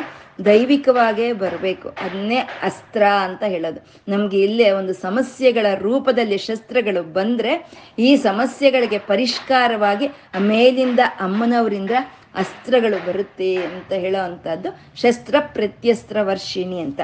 [0.45, 1.89] ದೈವಿಕವಾಗೇ ಬರಬೇಕು.
[1.89, 3.79] ಅದನ್ನೇ ಅಸ್ತ್ರ ಅಂತ ಹೇಳೋದು.
[4.07, 7.69] ನಮಗೆ ಇಲ್ಲೇ ಒಂದು ಸಮಸ್ಯೆಗಳ ರೂಪದಲ್ಲಿ ಶಸ್ತ್ರಗಳು ಬಂದರೆ
[7.99, 11.91] ಈ ಸಮಸ್ಯೆಗಳಿಗೆ ಪರಿಷ್ಕಾರವಾಗಿ ಮೇಲಿಂದ ಅಮ್ಮನವರಿಂದ
[12.35, 17.01] ಅಸ್ತ್ರಗಳು ಬರುತ್ತೆ ಅಂತ ಹೇಳೋ ಅಂಥದ್ದು ಶಸ್ತ್ರ ಪ್ರತ್ಯಸ್ತ್ರ ವರ್ಷಿಣಿ ಅಂತ.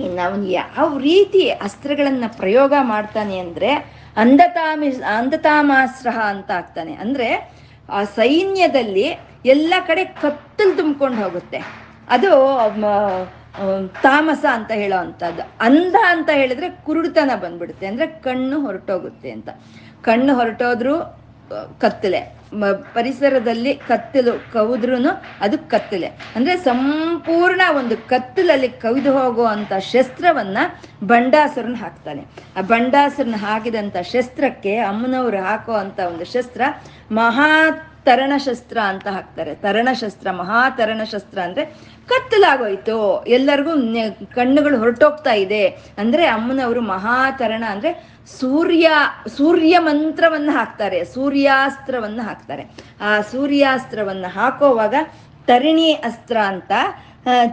[0.00, 3.72] ಇನ್ನು ಯಾವ ರೀತಿ ಅಸ್ತ್ರಗಳನ್ನು ಪ್ರಯೋಗ ಮಾಡ್ತಾನೆ ಅಂದ್ರೆ
[4.16, 6.94] ಅಂಧತಾಮಿ ಅಂಧತಾಮಾಸ್ತ್ರ ಅಂತ ಆಗ್ತಾನೆ.
[6.94, 7.52] ಅಂದ್ರೆ
[7.88, 9.06] ಆ ಸೈನ್ಯದಲ್ಲಿ
[9.46, 11.83] ಎಲ್ಲ ಕಡೆ ಕತ್ತಲು ತುಂಬಿಕೊಂಡು ಹೋಗುತ್ತೆ.
[12.08, 12.30] ಅದು
[14.02, 15.42] ತಾಮಸ ಅಂತ ಹೇಳೋ ಅಂಥದ್ದು.
[15.60, 17.86] ಅಂಧ ಅಂತ ಹೇಳಿದ್ರೆ ಕುರುಡುತನ ಬಂದ್ಬಿಡುತ್ತೆ.
[17.86, 19.48] ಅಂದ್ರೆ ಕಣ್ಣು ಹೊರಟೋಗುತ್ತೆ ಅಂತ.
[20.02, 21.24] ಕಣ್ಣು ಹೊರಟೋದ್ರು
[21.80, 22.44] ಕತ್ತಲೆ.
[22.94, 24.94] ಪರಿಸರದಲ್ಲಿ ಕತ್ತಲು ಕವಿದ್ರೂ
[25.40, 26.06] ಅದು ಕತ್ತಲೆ.
[26.06, 30.58] ಅಂದ್ರೆ ಸಂಪೂರ್ಣ ಒಂದು ಕತ್ತಲಲ್ಲಿ ಕವಿದು ಹೋಗುವಂತ ಶಸ್ತ್ರವನ್ನ
[31.04, 32.24] ಬಂಡಾಸುರನ್ ಹಾಕ್ತಾನೆ.
[32.56, 36.60] ಆ ಬಂಡಾಸುರನ್ ಹಾಕಿದಂಥ ಶಸ್ತ್ರಕ್ಕೆ ಅಮ್ಮನವರು ಹಾಕೋ ಒಂದು ಶಸ್ತ್ರ
[37.12, 37.70] ಮಹಾ
[38.04, 39.54] ತರಣ ಶಸ್ತ್ರ ಅಂತ ಹಾಕ್ತಾರೆ.
[39.54, 41.64] ತರಣಶಸ್ತ್ರ, ಮಹಾ ತರಣಶಸ್ತ್ರ ಅಂದ್ರೆ
[42.06, 43.24] ಕತ್ತಲಾಗೋಯ್ತು.
[43.28, 43.70] ಎಲ್ಲರಿಗೂ
[44.34, 45.66] ಕಣ್ಣುಗಳು ಹೊರಟೋಗ್ತಾ ಇದೆ.
[45.98, 47.90] ಅಂದ್ರೆ ಅಮ್ಮನವರು ಮಹಾತರಣ ಅಂದ್ರೆ
[48.40, 48.90] ಸೂರ್ಯ
[49.36, 51.04] ಸೂರ್ಯ ಮಂತ್ರವನ್ನ ಹಾಕ್ತಾರೆ.
[51.04, 52.64] ಸೂರ್ಯಾಸ್ತ್ರವನ್ನ ಹಾಕ್ತಾರೆ.
[53.00, 54.94] ಆ ಸೂರ್ಯಾಸ್ತ್ರವನ್ನ ಹಾಕೋವಾಗ
[55.46, 56.72] ತರಿಣಿ ಅಸ್ತ್ರ ಅಂತ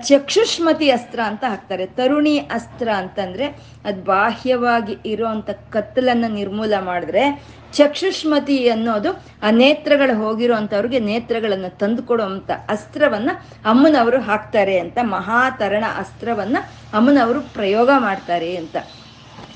[0.01, 1.86] ಚಕ್ಷುಷ್ಮತಿ ಅಸ್ತ್ರ ಅಂತ ಹಾಕ್ತಾರೆ.
[1.86, 3.46] ತರುಣಿ ಅಸ್ತ್ರ ಅಂತಂದ್ರೆ
[3.86, 7.24] ಅದು ಬಾಹ್ಯವಾಗಿ ಇರುವಂತ ಕತ್ತಲನ್ನು ನಿರ್ಮೂಲ ಮಾಡಿದ್ರೆ
[7.73, 9.11] ಚಕ್ಷುಷ್ಮತಿ ಅನ್ನೋದು
[9.43, 13.31] ಆ ನೇತ್ರಗಳು ಹೋಗಿರುವಂಥವ್ರಿಗೆ ನೇತ್ರಗಳನ್ನು ತಂದು ಕೊಡುವಂಥ ಅಸ್ತ್ರವನ್ನ
[13.65, 16.57] ಅಮ್ಮನವರು ಹಾಕ್ತಾರೆ ಅಂತ, ಮಹಾತರಣ ಅಸ್ತ್ರವನ್ನ
[16.93, 18.77] ಅಮ್ಮನವರು ಪ್ರಯೋಗ ಮಾಡ್ತಾರೆ ಅಂತ.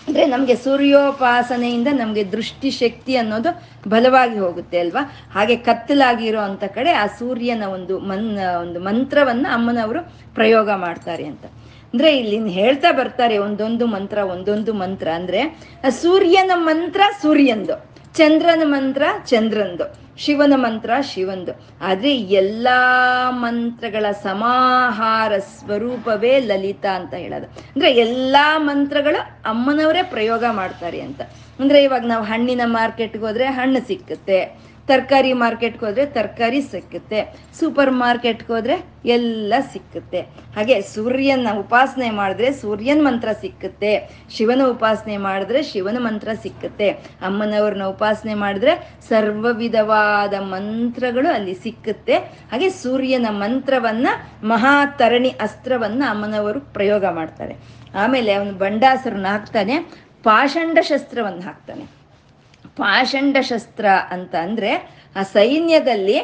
[0.08, 5.14] ಅಂದ್ರೆ ನಮಗೆ ಸೂರ್ಯೋಪಾಸನೆಯಿಂದ ನಮಗೆ ದೃಷ್ಟಿ ಶಕ್ತಿ ಅನ್ನೋದು ಬಲವಾಗಿ ಹೋಗುತ್ತೆ ಅಲ್ವಾ?
[5.34, 10.00] ಹಾಗೆ ಕತ್ತಲಾಗಿರೋ ಅಂತ ಕಡೆ ಆ ಸೂರ್ಯನ ಒಂದು ಮನ್, ಒಂದು ಮಂತ್ರವನ್ನ ಅಮ್ಮನವರು
[10.36, 11.46] ಪ್ರಯೋಗ ಮಾಡ್ತಾರೆ ಅಂತ.
[11.94, 15.08] ಅಂದ್ರೆ ಇಲ್ಲಿ ಹೇಳ್ತಾ ಬರ್ತಾರೆ ಒಂದೊಂದು ಮಂತ್ರ ಒಂದೊಂದು ಮಂತ್ರ.
[15.08, 15.58] ಅಂದ್ರೆ
[15.90, 17.95] ಸೂರ್ಯನ ಮಂತ್ರ ಸೂರ್ಯಂದು.
[18.16, 19.86] ಚಂದ್ರನ ಮಂತ್ರ ಚಂದ್ರಂದು,
[20.18, 21.54] ಶಿವನ ಮಂತ್ರ ಶಿವಂದು.
[21.82, 27.46] ಆದ್ರೆ ಎಲ್ಲಾ ಮಂತ್ರಗಳ ಸಮಾಹಾರ ಸ್ವರೂಪವೇ ಲಲಿತಾ ಅಂತ ಹೇಳೋದು.
[27.46, 31.22] ಅಂದ್ರೆ ಎಲ್ಲಾ ಮಂತ್ರಗಳು ಅಮ್ಮನವರೇ ಪ್ರಯೋಗ ಮಾಡ್ತಾರೆ ಅಂತ.
[31.60, 34.40] ಅಂದ್ರೆ ಇವಾಗ ನಾವು ಹಣ್ಣಿನ ಮಾರ್ಕೆಟ್ಗೆ ಹೋದ್ರೆ ಹಣ್ಣು ಸಿಕ್ಕುತ್ತೆ,
[34.88, 37.20] ತರಕಾರಿ ಮಾರ್ಕೆಟ್ಗೆ ಹೋದ್ರೆ ತರಕಾರಿ ಸಿಕ್ಕುತ್ತೆ
[37.60, 40.20] ಸೂಪರ್ ಮಾರ್ಕೆಟ್ಗೆ ಹೋದ್ರೆ ಎಲ್ಲ ಸಿಕ್ಕುತ್ತೆ.
[40.56, 43.92] ಹಾಗೆ ಸೂರ್ಯನ ಉಪಾಸನೆ ಮಾಡಿದ್ರೆ ಸೂರ್ಯನ ಮಂತ್ರ ಸಿಕ್ಕುತ್ತೆ,
[44.32, 46.90] ಶಿವನ ಉಪಾಸನೆ ಮಾಡಿದ್ರೆ ಶಿವನ ಮಂತ್ರ ಸಿಕ್ಕುತ್ತೆ.
[47.22, 48.76] ಅಮ್ಮನವ್ರನ್ನ ಉಪಾಸನೆ ಮಾಡಿದ್ರೆ
[49.10, 52.18] ಸರ್ವ ವಿಧವಾದ ಮಂತ್ರಗಳು ಅಲ್ಲಿ ಸಿಕ್ಕುತ್ತೆ.
[52.52, 54.08] ಹಾಗೆ ಸೂರ್ಯನ ಮಂತ್ರವನ್ನ
[54.44, 57.86] ಮಹಾತರಣಿ ಅಸ್ತ್ರವನ್ನ ಅಮ್ಮನವರು ಪ್ರಯೋಗ ಮಾಡ್ತಾರೆ.
[57.96, 61.86] ಆಮೇಲೆ ಅವನು ಬಂಡಾಸರನ್ನ ಹಾಕ್ತಾನೆ ಪಾಷಂಡ ಶಸ್ತ್ರವನ್ನು ಹಾಕ್ತಾನೆ.
[62.78, 64.72] ಪಾಷಂಡ ಶಸ್ತ್ರ ಅಂತ ಅಂದರೆ
[65.16, 66.18] ಆ ಸೈನ್ಯದಲ್ಲಿ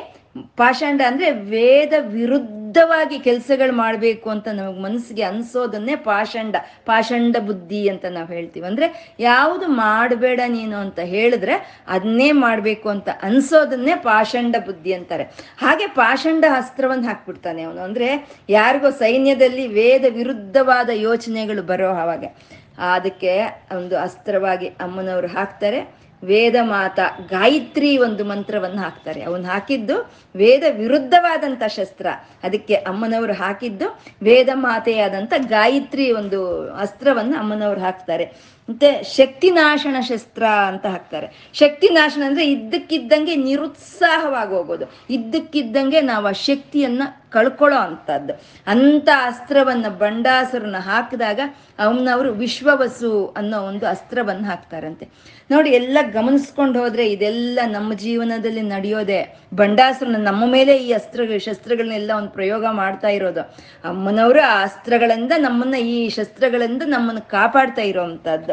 [0.56, 8.28] ಪಾಷಾಂಡ ಅಂದ್ರೆ ವೇದ ವಿರುದ್ಧವಾಗಿ ಕೆಲಸಗಳು ಮಾಡಬೇಕು ಅಂತ ನಮಗೆ ಮನಸ್ಸಿಗೆ ಅನ್ಸೋದನ್ನೇ ಪಾಷಂಡ ಪಾಷಂಡ ಬುದ್ಧಿ ಅಂತ ನಾವು
[8.28, 8.66] ಹೇಳ್ತೀವಿ.
[8.68, 15.24] ಅಂದ್ರೆ ಯಾವುದು ಮಾಡಬೇಡ ನೀನು ಅಂತ ಹೇಳಿದ್ರೆ ಅದನ್ನೇ ಮಾಡಬೇಕು ಅಂತ ಅನ್ಸೋದನ್ನೇ ಪಾಷಂಡ ಬುದ್ಧಿ ಅಂತಾರೆ.
[15.58, 17.82] ಹಾಗೆ ಪಾಷಂಡ ಅಸ್ತ್ರವನ್ನು ಹಾಕ್ಬಿಡ್ತಾನೆ ಅವನು.
[17.82, 18.08] ಅಂದ್ರೆ
[18.50, 22.61] ಯಾರಿಗೋ ಸೈನ್ಯದಲ್ಲಿ ವೇದ ವಿರುದ್ಧವಾದ ಯೋಚನೆಗಳು ಬರೋ ಹಾಗೆ.
[22.78, 26.02] ಅದಕ್ಕೆ ಒಂದು ಅಸ್ತ್ರವಾಗಿ ಅಮ್ಮನವರು ಹಾಕ್ತಾರೆ.
[26.24, 29.24] ವೇದ ಮಾತ ಗಾಯತ್ರಿ ಒಂದು ಮಂತ್ರವನ್ನು ಹಾಕ್ತಾರೆ.
[29.24, 32.08] ಅವನು ಹಾಕಿದ್ದು ವೇದ ವಿರುದ್ಧವಾದಂಥ ಶಸ್ತ್ರ.
[32.44, 38.32] ಅದಕ್ಕೆ ಅಮ್ಮನವರು ಹಾಕಿದ್ದು ವೇದ ಮಾತೆಯಾದಂಥ ಗಾಯತ್ರಿ ಒಂದು ಅಸ್ತ್ರವನ್ನು ಅಮ್ಮನವರು ಹಾಕ್ತಾರೆ.
[38.70, 41.50] ಮತ್ತೆ ಶಕ್ತಿನಾಶನ ಶಸ್ತ್ರ ಅಂತ ಹಾಕ್ತಾರೆ.
[41.54, 48.34] ಶಕ್ತಿನಾಶನ ಅಂದ್ರೆ ಇದ್ದಕ್ಕಿದ್ದಂಗೆ ನಿರುತ್ಸಾಹವಾಗಿ ಹೋಗೋದು ಇದ್ದಕ್ಕಿದ್ದಂಗೆ ನಾವು ಆ ಶಕ್ತಿಯನ್ನ ಕಳ್ಕೊಳ್ಳೋ ಅಂಥದ್ದು.
[48.68, 51.40] ಅಂತ ಅಸ್ತ್ರವನ್ನ ಬಂಡಾಸುರನ್ನ ಹಾಕಿದಾಗ
[51.80, 55.10] ಅವನವರು ವಿಶ್ವವಸು ಅನ್ನೋ ಒಂದು ಅಸ್ತ್ರವನ್ನು ಹಾಕ್ತಾರಂತೆ.
[55.52, 59.40] ನೋಡಿ, ಎಲ್ಲ ಗಮನಿಸ್ಕೊಂಡು ಹೋದ್ರೆ ಇದೆಲ್ಲ ನಮ್ಮ ಜೀವನದಲ್ಲಿ ನಡೆಯೋದೆ.
[59.54, 63.42] ಬಂಡಾಸುರನ ನಮ್ಮ ಮೇಲೆ ಈ ಅಸ್ತ್ರ, ಶಸ್ತ್ರಗಳನ್ನೆಲ್ಲ ಒಂದು ಪ್ರಯೋಗ ಮಾಡ್ತಾ ಇರೋದು.
[63.90, 68.51] ಅಮ್ಮನವರು ಆ ಅಸ್ತ್ರಗಳಿಂದ ನಮ್ಮನ್ನ ಈ ಶಸ್ತ್ರಗಳಿಂದ ನಮ್ಮನ್ನು ಕಾಪಾಡ್ತಾ ಇರೋವಂಥದ್ದು.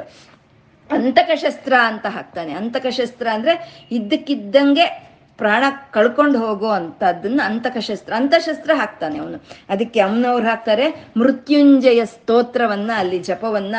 [0.91, 2.53] ಅಂತಕ ಶಸ್ತ್ರ ಅಂತ ಹಾಕ್ತಾನೆ.
[2.53, 5.08] ಅಂತಕ ಶಸ್ತ್ರ ಅಂದ್ರೆ ಇದ್ದಕ್ಕಿದ್ದಂಗೆ
[5.39, 9.45] ಪ್ರಾಣ ಕಳ್ಕೊಂಡು ಹೋಗೋ ಅಂಥದ್ದನ್ನು ಅಂತಕ ಶಸ್ತ್ರ ಅಂತಶಸ್ತ್ರ ಹಾಕ್ತಾನೆ ಅವನು.
[9.69, 13.77] ಅದಕ್ಕೆ ಅಮ್ಮನವ್ರು ಹಾಕ್ತಾರೆ, ಮೃತ್ಯುಂಜಯ ಸ್ತೋತ್ರವನ್ನ ಅಲ್ಲಿ ಜಪವನ್ನ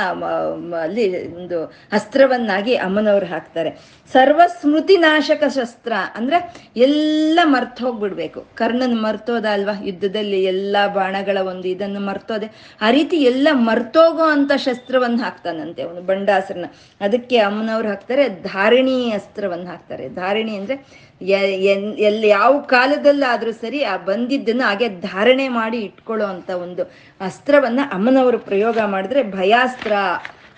[0.82, 3.69] ಅಲ್ಲಿ ಒಂದು ಅಸ್ತ್ರವನ್ನಾಗಿ ಅಮ್ಮನವ್ರು ಹಾಕ್ತಾರೆ.
[4.13, 8.45] ಸರ್ವ ಸ್ಮೃತಿ ನಾಶಕ ಶಸ್ತ್ರ ಅಂದ್ರೆ ಎಲ್ಲ ಮರ್ತು ಹೋಗ್ಬಿಡ್ಬೇಕು.
[8.56, 9.82] ಕರ್ಣನ್ ಮರ್ತೋದ ಅಲ್ವಾ?
[9.84, 12.78] ಯುದ್ಧದಲ್ಲಿ ಎಲ್ಲಾ ಬಾಣಗಳ ಒಂದು ಇದನ್ನು ಮರ್ತೋದೆ.
[12.82, 16.65] ಆ ರೀತಿ ಎಲ್ಲ ಮರ್ತೋಗೋ ಅಂತ ಶಸ್ತ್ರವನ್ನು ಹಾಕ್ತಾನಂತೆ ಅವನು ಬಂಡಾಸರನ
[17.02, 20.10] ಅದಕ್ಕೆ ಅಮ್ಮನವ್ರು ಹಾಕ್ತಾರೆ, ಧಾರಣಿ ಅಸ್ತ್ರವನ್ನು ಹಾಕ್ತಾರೆ.
[20.10, 26.84] ಧಾರಣಿ ಅಂದ್ರೆ ಎಲ್ಲಿ ಯಾವ ಕಾಲದಲ್ಲಾದ್ರೂ ಸರಿ ಆ ಬಂದಿದ್ದನ್ನು ಹಾಗೆ ಧಾರಣೆ ಮಾಡಿ ಇಟ್ಕೊಳ್ಳೋ ಅಂತ ಒಂದು
[27.21, 29.91] ಅಸ್ತ್ರವನ್ನ ಅಮ್ಮನವರು ಪ್ರಯೋಗ ಮಾಡಿದ್ರೆ ಭಯಾಸ್ತ್ರ.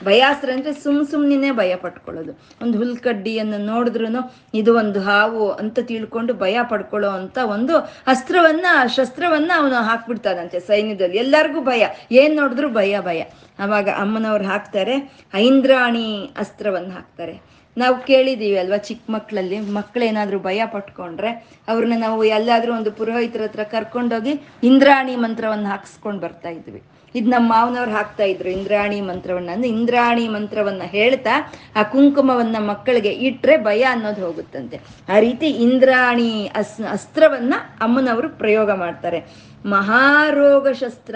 [0.03, 2.39] ಭಯಾಸ್ತ್ರ ಅಂದ್ರೆ ಸುಮ್ ಸುಮ್ನೆ ಭಯ ಪಟ್ಕೊಳ್ಳೋದು.
[2.61, 9.75] ಒಂದು ಹುಲ್ಕಡ್ಡಿಯನ್ನು ನೋಡಿದ್ರು ಇದು ಒಂದು ಹಾವು ಅಂತ ತಿಳ್ಕೊಂಡು ಭಯ ಪಡ್ಕೊಳ್ಳೋ ಅಂತ ಒಂದು ಅಸ್ತ್ರವನ್ನ, ಶಸ್ತ್ರವನ್ನ ಅವನು
[9.75, 11.17] ಹಾಕ್ಬಿಡ್ತಾನಂತೆ ಸೈನ್ಯದಲ್ಲಿ.
[11.17, 11.87] ಎಲ್ಲರಿಗೂ ಭಯ.
[12.11, 13.19] ಏನ್ ನೋಡಿದ್ರು ಭಯ ಭಯ.
[13.59, 17.50] ಅವಾಗ ಅಮ್ಮನವ್ರು ಹಾಕ್ತಾರೆ, ಐಂದ್ರಾಣಿ ಅಸ್ತ್ರವನ್ನು ಹಾಕ್ತಾರೆ.
[17.77, 24.41] ನಾವು ಕೇಳಿದೀವಿ ಅಲ್ವಾ ಚಿಕ್ಕ ಮಕ್ಕಳಲ್ಲಿ ಮಕ್ಕಳೇನಾದ್ರೂ ಭಯ ಪಟ್ಕೊಂಡ್ರೆ ಅವ್ರನ್ನ ನಾವು ಎಲ್ಲಾದ್ರೂ ಒಂದು ಪುರೋಹಿತರ ಹತ್ರ ಕರ್ಕೊಂಡೋಗಿ
[24.63, 26.83] ಇಂದ್ರಾಣಿ ಮಂತ್ರವನ್ನು ಹಾಕ್ಸ್ಕೊಂಡು ಬರ್ತಾ ಇದ್ವಿ.
[27.15, 29.49] ಇದು ನಮ್ಮ ಮಾವನವ್ರು ಹಾಕ್ತಾ ಇದ್ರು, ಇಂದ್ರಾಣಿ ಮಂತ್ರವನ್ನ.
[29.49, 34.81] ಅಂದ್ರೆ ಇಂದ್ರಾಣಿ ಮಂತ್ರವನ್ನ ಹೇಳ್ತಾ ಆ ಕುಂಕುಮವನ್ನ ಮಕ್ಕಳಿಗೆ ಇಟ್ರೆ ಭಯ ಅನ್ನೋದು ಹೋಗುತ್ತಂತೆ.
[35.09, 39.19] ಆ ರೀತಿ ಇಂದ್ರಾಣಿ ಅಸ್, ಅಸ್ತ್ರವನ್ನ ಅಮ್ಮನವರು ಪ್ರಯೋಗ ಮಾಡ್ತಾರೆ.
[39.65, 41.15] ಮಹಾರೋಗ ಶಸ್ತ್ರ,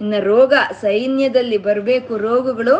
[0.00, 2.76] ಇನ್ನು ರೋಗ, ಸೈನ್ಯದಲ್ಲಿ ಬರಬೇಕು ರೋಗಗಳು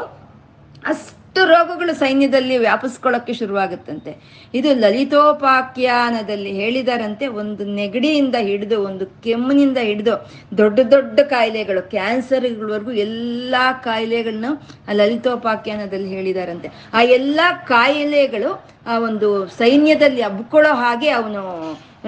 [0.86, 4.16] ಅಷ್ಟು ರೋಗಗಳು ಸೈನ್ಯದಲ್ಲಿ ವ್ಯಾಪಿಸ್ಕೊಳ್ಳೋಕ್ಕೆ ಶುರುವಾಗುತ್ತಂತೆ.
[4.54, 14.44] ಇದು ಲಲಿತೋಪಾಖ್ಯಾನದಲ್ಲಿ ಹೇಳಿದಾರಂತೆ, ಒಂದು ನೆಗಡಿಯಿಂದ ಹಿಡಿದು, ಒಂದು ಕೆಮ್ಮಿನಿಂದ ಹಿಡಿದು ದೊಡ್ಡ ದೊಡ್ಡ ಕಾಯಿಲೆಗಳು, ಕ್ಯಾನ್ಸರ್ಗಳವರೆಗೂ ಎಲ್ಲ ಕಾಯಿಲೆಗಳನ್ನ
[14.92, 16.68] ಲಲಿತೋಪಾಖ್ಯಾನದಲ್ಲಿ ಹೇಳಿದಾರಂತೆ.
[16.94, 21.42] ಆ ಎಲ್ಲ ಕಾಯಿಲೆಗಳು ಆ ಒಂದು ಸೈನ್ಯದಲ್ಲಿ ಹಬ್ಕೊಳ್ಳೋ ಹಾಗೆ ಅವನು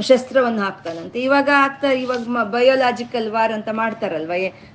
[0.00, 1.20] ಶಸ್ತ್ರವನ್ನು ಹಾಕ್ತಾನಂತೆ.
[1.20, 2.18] ಇವಾಗ ಆಗ್ತಾ ಇವಾಗ
[2.50, 4.32] ಬಯೋಲಾಜಿಕಲ್ ವಾರ್ ಅಂತ ಮಾಡ್ತಾರಲ್ವ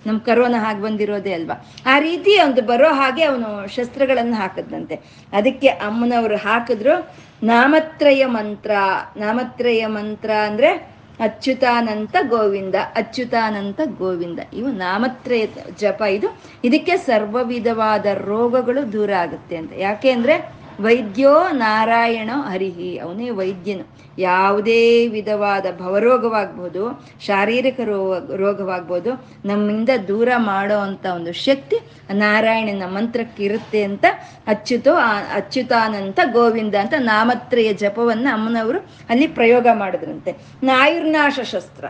[0.08, 1.66] ನಮ್ಮ ಕರೋನಾ ಹಾಗೆ ಬಂದಿರೋದೇ ಅಲ್ವಾ?
[1.86, 4.96] ಆ ರೀತಿ ಒಂದು ಬರೋ ಹಾಗೆ ಅವನು ಶಸ್ತ್ರಗಳನ್ನು ಹಾಕದಂತೆ
[5.34, 7.12] ಅದಕ್ಕೆ ಅಮ್ಮನವರು ಹಾಕಿದ್ರು,
[7.44, 8.72] ನಾಮತ್ರಯ ಮಂತ್ರ
[9.18, 14.40] ನಾಮತ್ರಯ ಮಂತ್ರ ಅಂದ್ರೆ ಅಚ್ಯುತಾನಂತ ಗೋವಿಂದ ಅಚ್ಯುತಾನಂತ ಗೋವಿಂದ.
[14.54, 15.46] ಇವು ನಾಮತ್ರಯ
[15.80, 16.38] ಜಪ ಇದು.
[16.64, 19.72] ಇದಕ್ಕೆ ಸರ್ವ ವಿಧವಾದ ರೋಗಗಳು ದೂರ ಆಗುತ್ತೆ ಅಂತ.
[19.78, 22.98] ಯಾಕೆ ಅಂದ್ರೆ ವೈದ್ಯೋ ನಾರಾಯಣ ಹರಿಹಿ.
[22.98, 23.86] ಅವನೇ ವೈದ್ಯನು.
[24.18, 29.12] ಯಾವುದೇ ವಿಧವಾದ ಭವರೋಗವಾಗ್ಬೋದು, ಶಾರೀರಿಕ ರೋಗ, ರೋಗವಾಗ್ಬೋದು,
[29.46, 31.78] ನಮ್ಮಿಂದ ದೂರ ಮಾಡೋ ಅಂತ ಒಂದು ಶಕ್ತಿ
[32.14, 34.06] ನಾರಾಯಣನ ಮಂತ್ರಕ್ಕೆ ಇರುತ್ತೆ ಅಂತ
[34.48, 34.94] ಅಚ್ಯುತೋ
[35.34, 40.32] ಅಚ್ಯುತಾನಂತ ಗೋವಿಂದ ಅಂತ ನಾಮತ್ರಯ ಜಪವನ್ನ ಅಮ್ಮನವರು ಅಲ್ಲಿ ಪ್ರಯೋಗ ಮಾಡಿದ್ರಂತೆ.
[40.64, 41.86] ನಾಯುರ್ನಾಶ ಶಸ್ತ್ರ.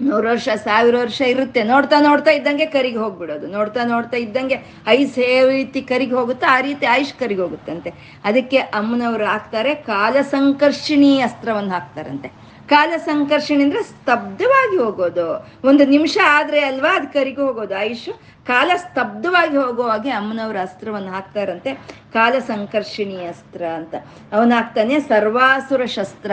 [0.00, 1.62] ನೂರು ವರ್ಷ, ಸಾವಿರ ವರ್ಷ ಇರುತ್ತೆ.
[1.62, 3.46] ನೋಡ್ತಾ ನೋಡ್ತಾ ಇದ್ದಂಗೆ ಕರಿಗೆ ಹೋಗ್ಬಿಡೋದು.
[3.46, 4.58] ನೋಡ್ತಾ ನೋಡ್ತಾ ಇದ್ದಂಗೆ
[4.88, 7.92] ಐಸ್ ಯಾವ ರೀತಿ ಕರಿಗೆ ಹೋಗುತ್ತೋ, ಆ ರೀತಿ ಆಯುಷ್ ಕರಿಗೆ ಹೋಗುತ್ತಂತೆ.
[8.24, 12.28] ಅದಕ್ಕೆ ಅಮ್ಮನವರು ಹಾಕ್ತಾರೆ ಕಾಲ ಸಂಕರ್ಷಿಣಿ ಅಸ್ತ್ರವನ್ನು ಹಾಕ್ತಾರಂತೆ.
[12.68, 15.50] ಕಾಲ ಸಂಕರ್ಷಣಿ ಅಂದ್ರೆ ಸ್ತಬ್ಧವಾಗಿ ಹೋಗೋದು.
[15.64, 18.08] ಒಂದು ನಿಮಿಷ ಆದ್ರೆ ಅಲ್ವಾ ಅದು ಕರಿಗೆ ಹೋಗೋದು ಆಯುಷ್
[18.46, 21.74] ಕಾಲ ಸ್ತಬ್ಧವಾಗಿ ಹೋಗೋ ಹಾಗೆ ಅಮ್ಮನವರ ಅಸ್ತ್ರವನ್ನು ಹಾಕ್ತಾರಂತೆ.
[22.12, 23.94] ಕಾಲ ಸಂಕರ್ಷಿಣಿ ಅಸ್ತ್ರ ಅಂತ.
[24.32, 26.30] ಅವನ್ ಹಾಕ್ತಾನೆ ಸರ್ವಾಸುರ ಶಸ್ತ್ರ.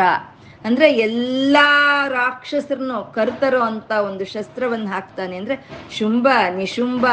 [0.67, 5.37] ಅಂದ್ರೆ ಎಲ್ಲಾ ರಾಕ್ಷಸರನ್ನು ಕರ್ತರೋ ಅಂತ ಒಂದು ಶಸ್ತ್ರವನ್ನು ಹಾಕ್ತಾನೆ.
[5.37, 7.05] ಅಂದ್ರೆ ಶುಂಭ, ನಿಶುಂಭ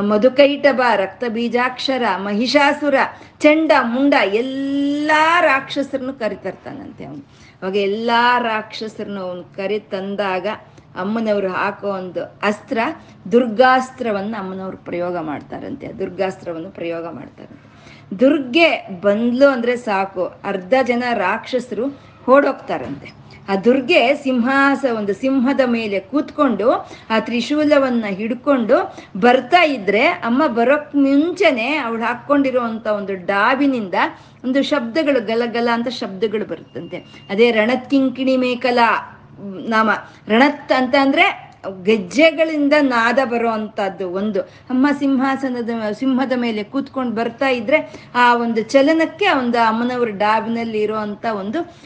[0.00, 2.94] ಮಧುಕೈಟಭ ರಕ್ತ ಬೀಜಾಕ್ಷರ ಮಹಿಷಾಸುರ,
[3.40, 7.30] ಚಂಡ, ಮುಂಡ ಎಲ್ಲಾ ರಾಕ್ಷಸರನ್ನು ಕರಿತರ್ತಾನಂತೆ ಅವನು.
[7.62, 10.46] ಅವಾಗ ಎಲ್ಲಾ ರಾಕ್ಷಸರನ್ನು ಅವನು ಕರಿ ತಂದಾಗ
[11.00, 12.78] ಅಮ್ಮನವರು ಹಾಕೋ ಒಂದು ಅಸ್ತ್ರ,
[13.32, 15.98] ದುರ್ಗಾಸ್ತ್ರವನ್ನು ಅಮ್ಮನವರು ಪ್ರಯೋಗ ಮಾಡ್ತಾರಂತೆ.
[15.98, 17.74] ದುರ್ಗಾಸ್ತ್ರವನ್ನು ಪ್ರಯೋಗ ಮಾಡ್ತಾರಂತೆ.
[18.20, 20.26] ದುರ್ಗೆ ಬಂದ್ಲು ಅಂದ್ರೆ ಸಾಕು.
[20.44, 23.24] ಅರ್ಧ ಜನ ರಾಕ್ಷಸರು ಓಡೋಗ್ತಾರಂತೆ.
[23.48, 26.70] ಆ ದುರ್ಗೆ ಸಿಂಹಾಸ, ಒಂದು ಸಿಂಹದ ಮೇಲೆ ಕೂತ್ಕೊಂಡು
[27.10, 33.94] ಆ ತ್ರಿಶೂಲವನ್ನ ಹಿಡ್ಕೊಂಡು ಬರ್ತಾ ಇದ್ರೆ ಅಮ್ಮ ಬರೋಕ್ ಮುಂಚೆನೆ ಅವಳು ಹಾಕೊಂಡಿರುವಂತ ಒಂದು ಡಾಬಿನಿಂದ
[34.44, 36.96] ಒಂದು ಶಬ್ದಗಳು, ಗಲಗಲ ಅಂತ ಶಬ್ದಗಳು ಬರುತ್ತಂತೆ.
[37.30, 38.78] ಅದೇ ರಣತ್ಕಿಂಕಿಣಿ ಮೇಕಲ
[39.68, 39.90] ನಾಮ.
[40.28, 41.43] ರಣತ್ ಅಂತ ಅಂದ್ರೆ
[41.82, 43.50] ಗೆಜ್ಜೆಗಳಿಂದ ನಾದ ಬರೋ
[44.04, 44.40] ಒಂದು.
[44.40, 51.76] ಅಮ್ಮ ಸಿಂಹಾಸನದ ಸಿಂಹದ ಮೇಲೆ ಕೂತ್ಕೊಂಡು ಬರ್ತಾ ಇದ್ರೆ ಆ ಒಂದು ಚಲನಕ್ಕೆ ಒಂದು ಅಮ್ಮನವ್ರ ಡಾಬ್ನಲ್ಲಿ ಇರುವಂತ ಒಂದು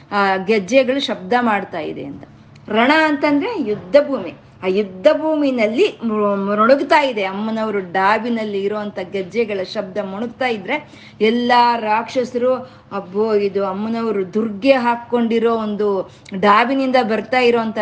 [0.46, 2.24] ಗೆಜ್ಜೆಗಳು ಶಬ್ದ ಮಾಡ್ತಾ ಇದೆ ಅಂತ.
[2.68, 4.34] ರಣ ಅಂತಂದ್ರೆ ಯುದ್ಧ ಭೂಮಿ.
[4.62, 7.24] ಆ ಯುದ್ಧ ಭೂಮಿನಲ್ಲಿ ಮುಣುಗ್ತಾ ಇದೆ.
[7.24, 10.76] ಅಮ್ಮನವರು ಡಾಬಿನಲ್ಲಿ ಇರುವಂತ ಗೆಜ್ಜೆಗಳ ಶಬ್ದ ಮುಣುಗ್ತಾ ಇದ್ರೆ
[11.20, 12.52] ಎಲ್ಲಾ ರಾಕ್ಷಸರು,
[12.92, 15.88] ಅಬ್ಬೋ, ಇದು ಅಮ್ಮನವರು ದುರ್ಗೆ ಹಾಕೊಂಡಿರೋ ಒಂದು
[16.40, 17.78] ಡಾಬಿನಿಂದ ಬರ್ತಾ ಇರೋಂತ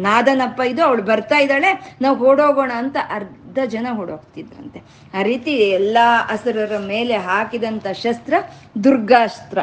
[0.00, 1.96] ನಾದನಪ್ಪ ಇದು, ಅವಳು ಬರ್ತಾ ಇದ್ದಾಳೆ.
[2.00, 4.78] ನಾವು ಓಡೋಗೋಣ ಅಂತ ಅರ್ಧ ಜನ ಓಡೋಗ್ತಿದ್ರಂತೆ
[5.14, 8.34] ಆ ರೀತಿ ಎಲ್ಲಾ ಹಸರರ ಮೇಲೆ ಹಾಕಿದಂತ ಶಸ್ತ್ರ
[8.84, 9.58] ದುರ್ಗಾಸ್ತ್ರ.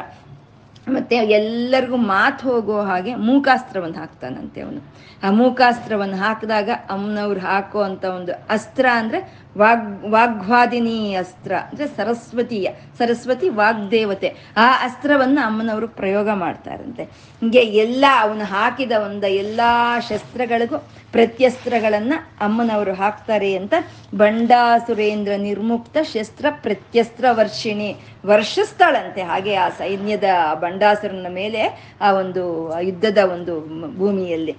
[0.88, 4.82] ಮತ್ತೆ ಎಲ್ಲರಿಗೂ ಮಾತು ಹೋಗೋ ಹಾಗೆ ಮೂಕಾಸ್ತ್ರವನ್ನು ಹಾಕ್ತಾನಂತೆ ಅವನು.
[5.24, 11.56] ಆ ಮೂಕಾಸ್ತ್ರವನ್ನು ಹಾಕಿದಾಗ ಅಮ್ಮನವ್ರು ಹಾಕೋ ಅಂತ ಒಂದು ಅಸ್ತ್ರ ಅಂದ್ರೆ ವಾಗ್, ವಾಗ್ವಾದಿನಿ ಅಸ್ತ್ರ.
[11.56, 14.36] ಅಂದ್ರೆ ಸರಸ್ವತಿಯ, ಸರಸ್ವತಿ ವಾಗ್ದೇವತೆ.
[14.58, 17.04] ಆ ಅಸ್ತ್ರವನ್ನ ಅಮ್ಮನವರು ಪ್ರಯೋಗ ಮಾಡ್ತಾರಂತೆ.
[17.04, 19.62] ಹಿಂಗೆ ಎಲ್ಲ ಅವನು ಹಾಕಿದ ಒಂದು ಎಲ್ಲ
[20.10, 20.78] ಶಸ್ತ್ರಗಳಿಗೂ
[21.12, 23.74] ಪ್ರತ್ಯಸ್ತ್ರಗಳನ್ನ ಅಮ್ಮನವರು ಹಾಕ್ತಾರೆ ಅಂತ
[24.16, 33.62] ಬಂಡಾಸುರೇಂದ್ರ ನಿರ್ಮುಕ್ತ ಶಸ್ತ್ರ ಪ್ರತ್ಯಸ್ತ್ರ ವರ್ಷಿಣಿ ವರ್ಷಿಸ್ತಾಳಂತೆ ಹಾಗೆ ಆ ಸೈನ್ಯದ ಬಂಡಾಸುರನ ಮೇಲೆ ಆ ಒಂದು ಯುದ್ಧದ ಒಂದು
[33.98, 34.56] ಭೂಮಿಯಲ್ಲಿ.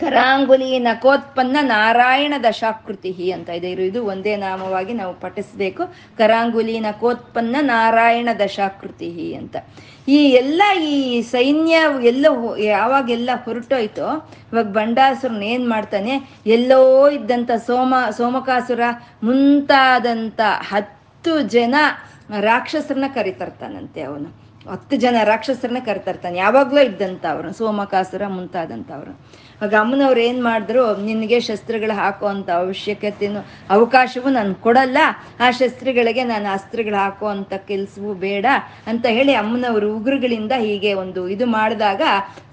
[0.00, 3.70] ಕರಾಂಗುಲಿ ನಕೋತ್ಪನ್ನ ನಾರಾಯಣ ದಶಾಕೃತಿ ಅಂತ ಇದೆ.
[3.70, 5.82] ಇದು ಒಂದೇ ನಾಮವಾಗಿ ನಾವು ಪಠಿಸ್ಬೇಕು.
[6.18, 9.56] ಕರಾಂಗುಲಿ ನಕೋತ್ಪನ್ನ ನಾರಾಯಣ ದಶಾಕೃತಿ ಅಂತ.
[10.08, 12.26] ಈ ಎಲ್ಲ ಈ ಸೈನ್ಯ ಎಲ್ಲ
[12.58, 16.30] ಯಾವಾಗೆಲ್ಲ ಹೊರಟೋಯ್ತೋ, ಇವಾಗ ಬಂಡಾಸುರನ್ ಏನ್ ಮಾಡ್ತಾನೆ?
[16.46, 18.80] ಎಲ್ಲೋ ಇದ್ದಂತ ಸೋಮ, ಸೋಮಕಾಸುರ
[19.22, 21.74] ಮುಂತಾದಂತ ಹತ್ತು ಜನ
[22.40, 24.44] ರಾಕ್ಷಸರನ್ನ ಕರಿತರ್ತಾನಂತೆ ಅವನು.
[24.70, 26.38] ಹತ್ತು ಜನ ರಾಕ್ಷಸರನ್ನ ಕರಿತರ್ತಾನೆ.
[26.38, 34.30] ಯಾವಾಗ್ಲೂ ಇದ್ದಂತ ಅವರು ಸೋಮಕಾಸುರ ಮುಂತಾದಂಥವ್ರು ಆಗ ಅಮ್ಮನವ್ರು ಏನು ಮಾಡಿದ್ರು, ನಿನಗೆ ಶಸ್ತ್ರಗಳು ಹಾಕೋ ಅಂತ ಅವಶ್ಯಕತೆನು, ಅವಕಾಶವು
[34.30, 34.98] ನಾನು ಕೊಡಲ್ಲ,
[35.40, 38.46] ಆ ಶಸ್ತ್ರಗಳಿಗೆ ನಾನು ಅಸ್ತ್ರಗಳು ಹಾಕೋ ಅಂತ ಕೆಲ್ಸವು ಬೇಡ
[38.86, 42.02] ಅಂತ ಹೇಳಿ ಅಮ್ಮನವರು ಉಗ್ರಗಳಿಂದ ಹೀಗೆ ಒಂದು ಇದು ಮಾಡಿದಾಗ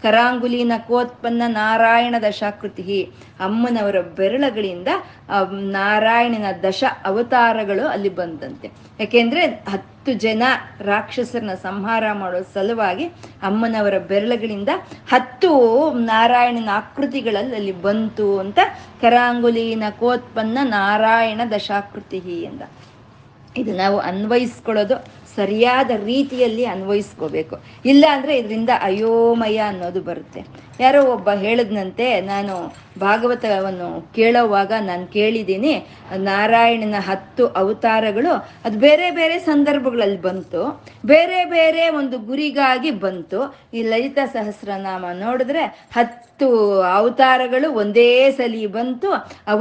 [0.04, 2.86] ಕರಾಂಗುಲಿನ ಕೋತ್ಪನ್ನ ನಾರಾಯಣ ದಶಾಕೃತಿ
[3.41, 4.88] ಅಮ್ಮನವರ ಬೆರಳಗಳಿಂದ
[5.71, 8.67] ನಾರಾಯಣನ ದಶ ಅವತಾರಗಳು ಅಲ್ಲಿ ಬಂದಂತೆ.
[8.99, 10.43] ಯಾಕೆಂದ್ರೆ ಹತ್ತು ಜನ
[10.82, 13.06] ರಾಕ್ಷಸರನ್ನ ಸಂಹಾರ ಮಾಡೋ ಸಲುವಾಗಿ
[13.43, 14.69] ಅಮ್ಮನವರ ಬೆರಳುಗಳಿಂದ
[15.12, 15.51] ಹತ್ತು
[16.04, 18.60] ನಾರಾಯಣನ ಆಕೃತಿಗಳಲ್ಲಿ ಅಲ್ಲಿ ಬಂತು ಅಂತ
[19.01, 22.62] ಕರಾಂಗುಲಿನ ಕೋತ್ಪನ್ನ ನಾರಾಯಣ ದಶಾಕೃತಿ ಎಂದ.
[23.58, 24.95] ಇದು ನಾವು ಅನ್ವಯಿಸ್ಕೊಳ್ಳೋದು,
[25.36, 27.56] ಸರಿಯಾದ ರೀತಿಯಲ್ಲಿ ಅನ್ವಯಿಸ್ಕೋಬೇಕು.
[27.86, 30.41] ಇಲ್ಲ ಅಂದ್ರೆ ಇದರಿಂದ ಅಯೋಮಯ ಅನ್ನೋದು ಬರುತ್ತೆ.
[30.83, 32.53] ಯಾರೋ ಒಬ್ಬ ಹೇಳಿದ್ನಂತೆ, ನಾನು
[33.03, 35.73] ಭಾಗವತವನ್ನು ಕೇಳೋವಾಗ ನಾನು ಕೇಳಿದ್ದೀನಿ,
[36.29, 38.33] ನಾರಾಯಣನ ಹತ್ತು ಅವತಾರಗಳು,
[38.65, 40.61] ಅದು ಬೇರೆ ಬೇರೆ ಸಂದರ್ಭಗಳಲ್ಲಿ ಬಂತು,
[41.11, 43.39] ಬೇರೆ ಬೇರೆ ಒಂದು ಗುರಿಗಾಗಿ ಬಂತು.
[43.77, 45.63] ಈ ಲಲಿತಾ ಸಹಸ್ರನಾಮ ನೋಡಿದ್ರೆ
[45.97, 46.49] ಹತ್ತು
[46.97, 49.09] ಅವತಾರಗಳು ಒಂದೇ ಸಲಿ ಬಂತು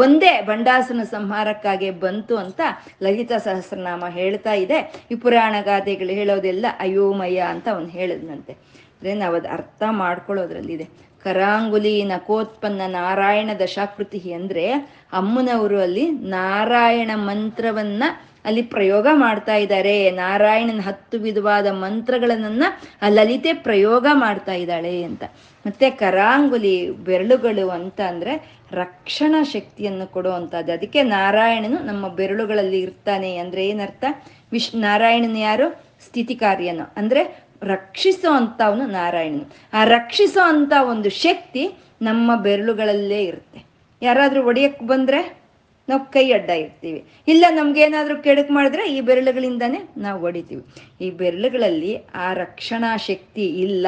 [0.04, 2.60] ಒಂದೇ ಬಂಡಾಸನ ಸಂಹಾರಕ್ಕಾಗಿ ಬಂತು ಅಂತ
[3.06, 4.78] ಲಲಿತಾ ಸಹಸ್ರನಾಮ ಹೇಳ್ತಾ ಇದೆ.
[5.12, 8.54] ಈ ಪುರಾಣ ಗಾದೆಗಳು ಹೇಳೋದೆಲ್ಲ ಅಯೋಮಯ ಅಂತ ಅವನು ಹೇಳಿದ್ನಂತೆ.
[8.96, 10.86] ಅಂದರೆ ನಾವು ಅದು ಅರ್ಥ ಮಾಡ್ಕೊಳ್ಳೋದ್ರಲ್ಲಿದೆ.
[11.24, 14.72] ಕರಾಂಗುಲಿ ನಕೋತ್ಪನ್ನ ನಾರಾಯಣ ದಶಾಕೃತಿ ಅಂದರೆ
[15.12, 18.02] ಅಮ್ಮನವರು ಅಲ್ಲಿ ನಾರಾಯಣ ಮಂತ್ರವನ್ನ
[18.44, 20.10] ಅಲ್ಲಿ ಪ್ರಯೋಗ ಮಾಡ್ತಾ ಇದ್ದಾರೆ.
[20.10, 22.62] ನಾರಾಯಣನ ಹತ್ತು ವಿಧವಾದ ಮಂತ್ರಗಳನ್ನ
[23.08, 25.24] ಲಲಿತೆ ಪ್ರಯೋಗ ಮಾಡ್ತಾ ಇದ್ದಾಳೆ ಅಂತ.
[25.66, 34.04] ಮತ್ತೆ ಕರಾಂಗುಲಿ ಬೆರಳುಗಳು ಅಂತ ಅಂದ್ರೆ ರಕ್ಷಣಾ ಶಕ್ತಿಯನ್ನು ಕೊಡುವಂತಹದ್ದು ಅದಕ್ಕೆ ನಾರಾಯಣನು ನಮ್ಮ ಬೆರಳುಗಳಲ್ಲಿ ಇರ್ತಾನೆ ಅಂದ್ರೆ ಏನರ್ಥ?
[34.52, 35.90] ವಿಶ್ ನಾರಾಯಣನ ಯಾರು?
[36.06, 39.54] ಸ್ಥಿತಿ ಕಾರ್ಯನು ಅಂದ್ರೆ ರಕ್ಷಿಸೋ ಅಂಥವನು ನಾರಾಯಣನು.
[39.72, 41.70] ಆ ರಕ್ಷಿಸೋ ಅಂಥ ಒಂದು ಶಕ್ತಿ
[42.02, 43.64] ನಮ್ಮ ಬೆರಳುಗಳಲ್ಲೇ ಇರುತ್ತೆ.
[44.02, 45.40] ಯಾರಾದರೂ ಒಡೆಯಕ್ಕೆ ಬಂದ್ರೆ
[45.88, 50.64] ನಾವು ಕೈ ಅಡ್ಡ ಇರ್ತೀವಿ ಇಲ್ಲ ನಮ್ಗೇನಾದ್ರೂ ಕೆಡಕ್ ಮಾಡಿದ್ರೆ ಈ ಬೆರಳುಗಳಿಂದಾನೇ ನಾವು ಹೊಡಿತೀವಿ.
[51.00, 53.86] ಈ ಬೆರಳುಗಳಲ್ಲಿ ಆ ರಕ್ಷಣಾ ಶಕ್ತಿ ಇಲ್ಲ,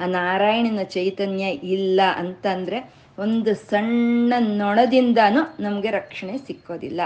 [0.00, 7.00] ಆ ನಾರಾಯಣನ ಚೈತನ್ಯ ಇಲ್ಲ ಅಂತಂದ್ರೆ ಒಂದು ಸಣ್ಣ ನೊಣದಿಂದಾನು ನಮಗೆ ರಕ್ಷಣೆ ಸಿಕ್ಕೋದಿಲ್ಲ.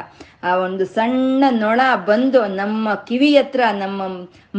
[0.49, 4.03] ಆ ಒಂದು ಸಣ್ಣ ನೊಣ ಬಂದು ನಮ್ಮ ಕಿವಿ ಹತ್ರ, ನಮ್ಮ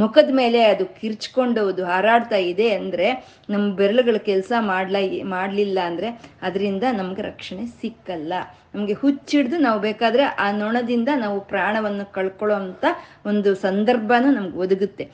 [0.02, 3.08] ಮುಖದ ಮೇಲೆ ಅದು ಕಿರ್ಚ್ಕೊಂಡು ಅದು ಹಾರಾಡ್ತಾ ಇದೆ ಅಂದರೆ,
[3.54, 4.96] ನಮ್ಮ ಬೆರಳುಗಳು ಕೆಲಸ ಮಾಡ್ಲ,
[5.36, 6.10] ಮಾಡಲಿಲ್ಲ ಅಂದರೆ
[6.48, 8.34] ಅದರಿಂದ ನಮಗೆ ರಕ್ಷಣೆ ಸಿಕ್ಕಲ್ಲ.
[8.76, 12.86] ನಮಗೆ ಹುಚ್ಚಿಡ್ದು ನಾವು ಬೇಕಾದ್ರೆ ಆ ನೊಣದಿಂದ ನಾವು ಪ್ರಾಣವನ್ನು ಕಳ್ಕೊಳ್ಳೋ ಅಂತ
[13.26, 15.06] ಒಂದು ಸಂದರ್ಭನೂ ನಮ್ಗೆ ಒದಗುತ್ತೆ.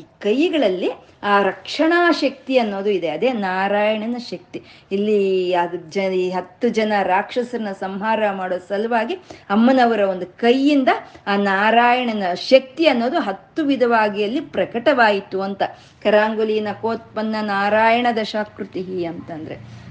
[0.00, 0.90] ಈ ಕೈಗಳಲ್ಲಿ
[1.22, 3.08] ಆ ರಕ್ಷಣಾ ಶಕ್ತಿ ಅನ್ನೋದು ಇದೆ.
[3.16, 4.58] ಅದೇ ನಾರಾಯಣನ ಶಕ್ತಿ.
[4.96, 5.18] ಇಲ್ಲಿ
[5.60, 9.14] ಅದು ಜ ಈ ಹತ್ತು ಜನ ರಾಕ್ಷಸರನ್ನ ಸಂಹಾರ ಮಾಡೋ ಸಲುವಾಗಿ
[9.50, 10.88] ಅಮ್ಮನವರ ಒಂದು ಕೈಯಿಂದ
[11.26, 15.62] ಆ ನಾರಾಯಣನ ಶಕ್ತಿ ಅನ್ನೋದು ಹತ್ತು ವಿಧವಾಗಿ ಅಲ್ಲಿ ಪ್ರಕಟವಾಯಿತು ಅಂತ.
[16.02, 19.88] ಕರಾಂಗುಲಿನ ಕೋತ್ಪನ್ನ ನಾರಾಯಣ ದಶಾಕೃತಿ ಅಂತಂದ್ರೆ.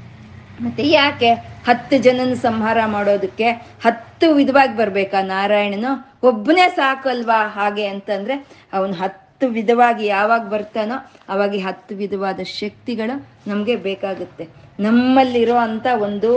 [0.62, 1.32] ಮತ್ತೆ ಯಾಕೆ
[1.68, 3.50] ಹತ್ತು ಜನನ ಸಂಹಾರ ಮಾಡೋದಕ್ಕೆ
[3.86, 6.20] ಹತ್ತು ವಿಧವಾಗಿ ಬರ್ಬೇಕಾ ನಾರಾಯಣನು?
[6.28, 10.96] ಒಬ್ಬನೇ ಸಾಕಲ್ವಾ ಹಾಗೆ ಅಂತಂದ್ರೆ, ಅವನು ಹತ್ತು ವಿಧವಾಗಿ ಯಾವಾಗ ಬರ್ತಾನೋ
[11.30, 13.16] ಅವಾಗ ಹತ್ತು ವಿಧವಾದ ಶಕ್ತಿಗಳು
[13.48, 14.46] ನಮಗೆ ಬೇಕಾಗುತ್ತೆ.
[14.80, 16.32] ನಮ್ಮಲ್ಲಿರೋ ಅಂತ ಒಂದು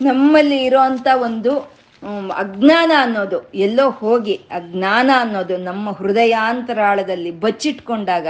[0.00, 1.52] ನಮ್ಮಲ್ಲಿ ಇರೋಂಥ ಒಂದು
[2.30, 8.26] ಅಜ್ಞಾನ ಅನ್ನೋದು ಎಲ್ಲೋ ಹೋಗಿ ಅಜ್ಞಾನ ಅನ್ನೋದು ನಮ್ಮ ಹೃದಯಾಂತರಾಳದಲ್ಲಿ ಬಚ್ಚಿಟ್ಕೊಂಡಾಗ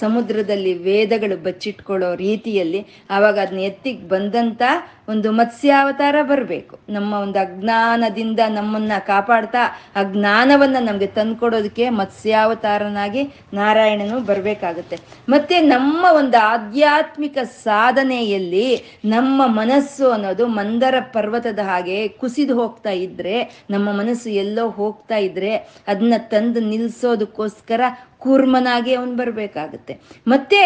[0.00, 4.62] ಸಮುದ್ರದಲ್ಲಿ ವೇದಗಳು ಬಚ್ಚಿಟ್ಕೊಳ್ಳೋ ರೀತಿಯಲ್ಲಿ ಆವಾಗ ಅದನ್ನ ಎತ್ತಿಗೆ ಬಂದಂಥ
[5.08, 6.78] ಒಂದು ಮತ್ಸ್ಯಾವತಾರ ಬರಬೇಕು.
[6.88, 9.62] ನಮ್ಮ ಒಂದು ಅಜ್ಞಾನದಿಂದ ನಮ್ಮನ್ನ ಕಾಪಾಡ್ತಾ
[9.96, 13.22] ಅಜ್ಞಾನವನ್ನ ನಮಗೆ ತಂದ್ಕೊಡೋದಕ್ಕೆ ಮತ್ಸ್ಯಾವತಾರನಾಗಿ
[13.54, 14.96] ನಾರಾಯಣನು ಬರಬೇಕಾಗುತ್ತೆ.
[15.28, 18.66] ಮತ್ತೆ ನಮ್ಮ ಒಂದು ಆಧ್ಯಾತ್ಮಿಕ ಸಾಧನೆಯಲ್ಲಿ
[19.04, 23.36] ನಮ್ಮ ಮನಸ್ಸು ಅನ್ನೋದು ಮಂದರ ಪರ್ವತದ ಹಾಗೆ ಕುಸಿದು ಹೋಗ್ತಾ ಇದ್ದರೆ
[23.70, 25.56] ನಮ್ಮ ಮನಸ್ಸು ಎಲ್ಲೋ ಹೋಗ್ತಾ ಇದ್ದರೆ
[25.86, 27.80] ಅದನ್ನ ತಂದು ನಿಲ್ಸೋದಕ್ಕೋಸ್ಕರ
[28.22, 29.94] ಕೂರ್ಮನಾಗಿ ಅವನು ಬರಬೇಕಾಗುತ್ತೆ.
[30.26, 30.60] ಮತ್ತೆ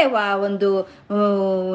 [0.47, 0.69] ಒಂದು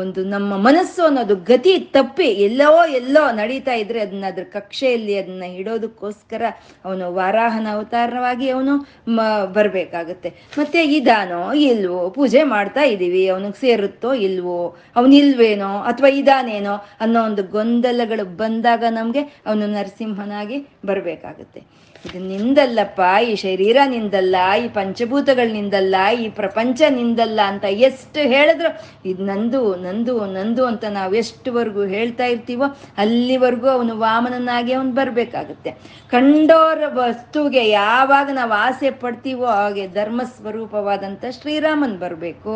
[0.01, 6.43] ಒಂದು ನಮ್ಮ ಮನಸ್ಸು ಅನ್ನೋದು ಗತಿ ತಪ್ಪಿ ಎಲ್ಲೋ ಎಲ್ಲೋ ನಡೀತಾ ಇದ್ರೆ ಅದನ್ನ ಅದ್ರ ಕಕ್ಷೆಯಲ್ಲಿ ಅದನ್ನ ಇಡೋದಕ್ಕೋಸ್ಕರ
[6.85, 8.73] ಅವನು ವಾರಾಹನ ಅವತಾರವಾಗಿ ಅವನು
[9.07, 9.19] ಮ,
[9.53, 10.29] ಬರಬೇಕಾಗುತ್ತೆ.
[10.57, 14.59] ಮತ್ತೆ ಇದಾನೋ ಇಲ್ವೋ, ಪೂಜೆ ಮಾಡ್ತಾ ಇದ್ದೀವಿ ಅವನಿಗೆ ಸೇರುತ್ತೋ ಇಲ್ವೋ
[14.95, 21.61] ಅವನಿಲ್ವೇನೋ ಅಥವಾ ಇದಾನೇನೋ ಅನ್ನೋ ಒಂದು ಗೊಂದಲಗಳು ಬಂದಾಗ ನಮಗೆ ಅವನು ನರಸಿಂಹನಾಗಿ ಬರಬೇಕಾಗುತ್ತೆ.
[22.05, 28.71] ಇದು ನಿಂದಲ್ಲಪ್ಪ, ಈ ಶರೀರ ನಿಂದಲ್ಲ, ಈ ಪಂಚಭೂತಗಳು ನಿಂದಲ್ಲ, ಈ ಪ್ರಪಂಚ ನಿಂದಲ್ಲ ಅಂತ ಎಷ್ಟು ಹೇಳಿದ್ರು.
[29.05, 35.71] ಇದು ನಂದು ನಂದು ನಂದು ಅಂತ ನಾವು ಎಷ್ಟುವರೆಗೂ ಹೇಳ್ತಾ ಇರ್ತೀವೋ ಅಲ್ಲಿವರೆಗೂ ಅವನು ವಾಮನನಾಗಿ ಅವನು ಬರಬೇಕಾಗುತ್ತೆ.
[36.11, 42.55] ಕಂಡೋರ ವಸ್ತುಗೆ ಯಾವಾಗ ನಾವು ಆಸೆ ಪಡ್ತೀವೋ ಹಾಗೆ ಧರ್ಮ ಸ್ವರೂಪವಾದಂಥ ಶ್ರೀರಾಮನ್ ಬರಬೇಕು.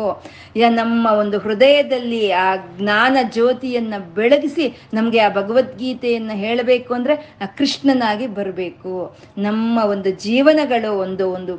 [0.56, 8.26] ಯ ನಮ್ಮ ಒಂದು ಹೃದಯದಲ್ಲಿ ಆ ಜ್ಞಾನ ಜ್ಯೋತಿಯನ್ನ ಬೆಳಗಿಸಿ ನಮಗೆ ಆ ಭಗವದ್ಗೀತೆಯನ್ನು ಹೇಳಬೇಕು ಅಂದ್ರೆ ಆ ಕೃಷ್ಣನಾಗಿ
[8.26, 8.94] ಬರಬೇಕು.
[9.42, 11.54] ನಮ್ಮ ಒಂದು ಜೀವನಗಳು ಒಂದು ಒಂದು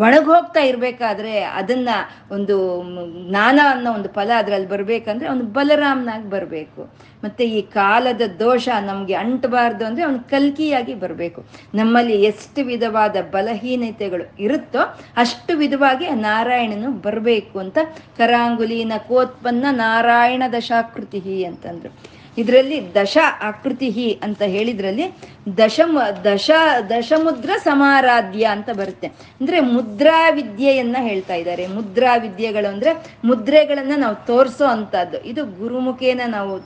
[0.00, 1.88] ಒಣಗೋಗ್ತಾ ಇರಬೇಕಾದ್ರೆ ಅದನ್ನ
[2.30, 2.56] ಒಂದು
[3.28, 6.82] ಜ್ಞಾನ ಅನ್ನೋ ಒಂದು ಫಲ ಅದ್ರಲ್ಲಿ ಬರಬೇಕಂದ್ರೆ ಅವನು ಬಲರಾಮನಾಗಿ ಬರಬೇಕು.
[7.24, 11.44] ಮತ್ತೆ ಈ ಕಾಲದ ದೋಷ ನಮಗೆ ಅಂಟಬಾರ್ದು ಅಂದ್ರೆ ಅವನು ಕಲ್ಕಿಯಾಗಿ ಬರಬೇಕು.
[11.74, 14.78] ನಮ್ಮಲ್ಲಿ ಎಷ್ಟು ವಿಧವಾದ ಬಲಹೀನತೆಗಳು ಇರುತ್ತೋ
[15.16, 17.78] ಅಷ್ಟು ವಿಧವಾಗಿ ನಾರಾಯಣನು ಬರಬೇಕು ಅಂತ
[18.16, 22.19] ಕರಾಂಗುಲಿನ ಕೋತ್ಪನ್ನ ನಾರಾಯಣ ದಶಾಕೃತಿ ಅಂತಂದ್ರು.
[22.40, 25.06] ಇದರಲ್ಲಿ ದಶ ಆಕೃತಿ ಅಂತ ಹೇಳಿದ್ರಲ್ಲಿ
[25.58, 26.50] ದಶಮ, ದಶ,
[26.88, 29.06] ದಶಮುದ್ರ ಸಮಾರಾಧ್ಯ ಅಂತ ಬರುತ್ತೆ.
[29.06, 31.66] ಅಂದ್ರೆ ಮುದ್ರಾ ವಿದ್ಯೆಯನ್ನ ಹೇಳ್ತಾ ಇದ್ದಾರೆ.
[31.66, 35.24] ಮುದ್ರಾ ವಿದ್ಯೆಗಳು ಅಂದ್ರೆ ಮುದ್ರೆಗಳನ್ನ ನಾವು ತೋರಿಸೋ ಅಂತದ್ದು.
[35.24, 36.56] ಇದು ಗುರುಮುಖೇನ ನಾವು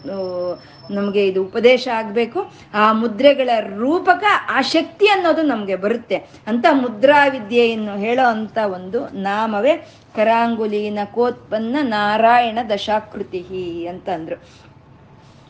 [0.91, 2.53] ನಮಗೆ ಇದು ಉಪದೇಶ ಆಗಬೇಕು.
[2.75, 6.17] ಆ ಮುದ್ರೆಗಳ ರೂಪಕ, ಆ ಶಕ್ತಿ ಅನ್ನೋದು ನಮಗೆ ಬರುತ್ತೆ.
[6.47, 9.77] ಅಂತ ಮುದ್ರಾ ವಿದ್ಯೆಯನ್ನು ಹೇಳೋ ಅಂತ ಒಂದು ನಾಮವೇ
[10.17, 14.64] ಕರಾಂಗುಲಿನ ಕೋತ್ಪನ್ನ ನಾರಾಯಣ ದಶಾಕೃತಿ ಅಂತ ಅಂದ್ರು.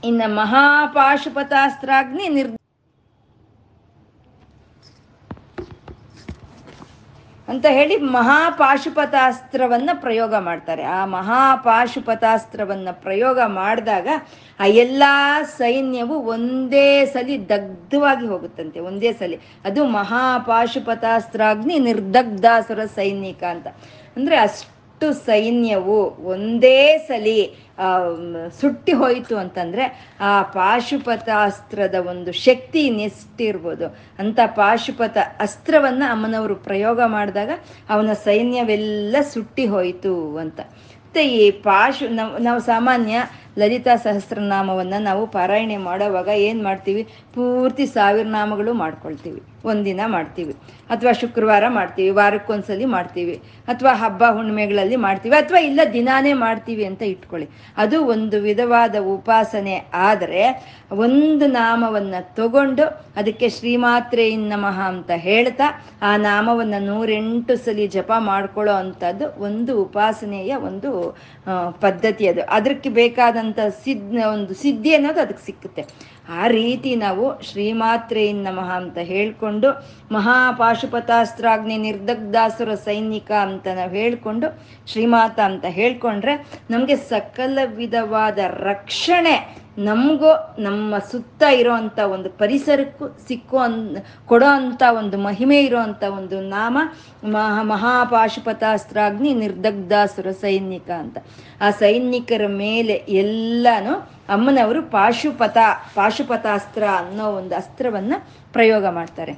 [0.05, 2.53] ಇನ್ನ ಮಹಾಪಾಶುಪತಾಸ್ತ್ರಾಗ್ನಿ ನಿರ್
[7.49, 10.83] ಅಂತ ಹೇಳಿ ಮಹಾಪಾಶುಪತಾಸ್ತ್ರವನ್ನ ಪ್ರಯೋಗ ಮಾಡ್ತಾರೆ.
[10.83, 14.09] ಆ ಮಹಾಪಾಶುಪತಾಸ್ತ್ರವನ್ನ ಪ್ರಯೋಗ ಮಾಡಿದಾಗ
[14.61, 18.81] ಆ ಎಲ್ಲಾ ಸೈನ್ಯವು ಒಂದೇ ಸಲಿ ದಗ್ಧವಾಗಿ ಹೋಗುತ್ತಂತೆ.
[18.81, 19.39] ಒಂದೇ ಸಲಿ.
[19.65, 23.67] ಅದು ಮಹಾಪಾಶುಪತಾಸ್ತ್ರಾಗ್ನಿ ನಿರ್ದಗ್ಧಾಸುರ ಸೈನಿಕ ಅಂತ.
[24.17, 27.64] ಅಂದ್ರೆ ಅಷ್ಟು ಸೈನ್ಯವು ಒಂದೇ ಸಲಿ
[28.61, 29.85] ಸುಟ್ಟಿ ಹೋಯಿತು ಅಂತಂದ್ರೆ
[30.21, 33.87] ಆ ಪಾಶುಪತ ಅಸ್ತ್ರದ ಒಂದು ಶಕ್ತಿ ನೆಸ್ಟಿರ್ಬೋದು
[34.19, 37.51] ಅಂತ ಪಾಶುಪತ ಅಸ್ತ್ರವನ್ನ ಅಮ್ಮನವರು ಪ್ರಯೋಗ ಮಾಡಿದಾಗ
[37.91, 40.61] ಅವನ ಸೈನ್ಯವೆಲ್ಲ ಸುಟ್ಟಿ ಹೋಯಿತು ಅಂತ.
[41.07, 43.17] ಮತ್ತು ಈ ಪಾಶು, ನಾವು ನಾವು ಸಾಮಾನ್ಯ
[43.59, 47.03] ಲಲಿತಾ ಸಹಸ್ರನಾಮವನ್ನು ನಾವು ಪಾರಾಯಣೆ ಮಾಡೋವಾಗ ಏನು ಮಾಡ್ತೀವಿ?
[47.35, 49.43] ಪೂರ್ತಿ ಸಾವಿರ ನಾಮಗಳು ಮಾಡ್ಕೊಳ್ತೀವಿ.
[49.65, 50.55] ಒಂದಿನ ಮಾಡ್ತೀವಿ.
[50.91, 52.11] ಅಥವಾ ಶುಕ್ರವಾರ ಮಾಡ್ತೀವಿ.
[52.11, 53.35] ವಾರಕ್ಕೊಂದ್ಸಲಿ ಮಾಡ್ತೀವಿ.
[53.69, 55.37] ಅಥವಾ ಹಬ್ಬ ಹುಣ್ಣಿಮೆಗಳಲ್ಲಿ ಮಾಡ್ತೀವಿ.
[55.37, 57.49] ಅಥವಾ ಇಲ್ಲ ದಿನಾನೇ ಮಾಡ್ತೀವಿ ಅಂತ ಇಟ್ಕೊಳ್ಳಿ.
[57.77, 59.77] ಅದು ಒಂದು ವಿಧವಾದ ಉಪಾಸನೆ.
[59.95, 60.43] ಆದರೆ
[60.93, 62.85] ಒಂದು ನಾಮವನ್ನು ತಗೊಂಡು
[63.17, 65.67] ಅದಕ್ಕೆ ಶ್ರೀಮಾತ್ರೆ ನಮಃ ಅಂತ ಹೇಳ್ತಾ
[66.03, 70.91] ಆ ನಾಮವನ್ನು ನೂರೆಂಟು ಸಲಿ ಜಪ ಮಾಡ್ಕೊಳ್ಳೋ ಅಂಥದ್ದು ಒಂದು ಉಪಾಸನೆಯ ಒಂದು
[71.81, 72.43] ಪದ್ಧತಿ ಅದು.
[72.43, 72.89] ಅದಕ್ಕೆ
[73.45, 75.83] ಬೇಕಾದಂಥ ಸಿದ್ಧ ಒಂದು ಸಿದ್ಧಿ ಅನ್ನೋದು ಅದಕ್ಕೆ ಸಿಕ್ಕುತ್ತೆ.
[76.41, 79.69] ಆ ರೀತಿ ನಾವು ಶ್ರೀಮಾತ್ರೆಯಿಂದ ನಮಃ ಅಂತ ಹೇಳ್ಕೊಂಡು
[80.13, 84.49] ಮಹಾಪಾಶುಪತಾಸ್ತ್ರಾಗ್ನಿ ನಿರ್ದಗ್ಧಾಸುರ ಸೈನಿಕ ಅಂತ ನಾವು ಹೇಳ್ಕೊಂಡು
[84.93, 86.35] ಶ್ರೀಮಾತ ಅಂತ ಹೇಳ್ಕೊಂಡ್ರೆ
[86.71, 88.39] ನಮಗೆ ಸಕಲ ವಿಧವಾದ
[88.71, 89.37] ರಕ್ಷಣೆ
[89.79, 96.79] ನಮಗೂ, ನಮ್ಮ ಸುತ್ತ ಇರೋವಂಥ ಒಂದು ಪರಿಸರಕ್ಕೂ ಸಿಕ್ಕೋ ಅನ್, ಕೊಡೋ ಅಂಥ ಒಂದು ಮಹಿಮೆ ಇರೋವಂಥ ಒಂದು ನಾಮ
[97.25, 101.19] ಮಹಾ, ಮಹಾಪಾಶುಪತಾಸ್ತ್ರಾಗ್ನಿ ನಿರ್ದಗ್ಧಾಸುರ ಸೈನಿಕ ಅಂತ.
[101.61, 105.59] ಆ ಸೈನಿಕರ ಮೇಲೆ ಎಲ್ಲಾನು ಅಮ್ಮನವರು ಪಾಶುಪತ,
[105.95, 109.33] ಪಾಶುಪತಾಸ್ತ್ರ ಅನ್ನೋ ಒಂದು ಅಸ್ತ್ರವನ್ನು ಪ್ರಯೋಗ ಮಾಡ್ತಾರೆ.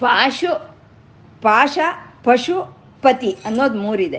[0.00, 0.76] ಪಾಶು,
[1.42, 1.78] ಪಾಶ,
[2.24, 4.18] ಪಶು, ಪತಿ ಅನ್ನೋದು ಮೂರಿದೆ.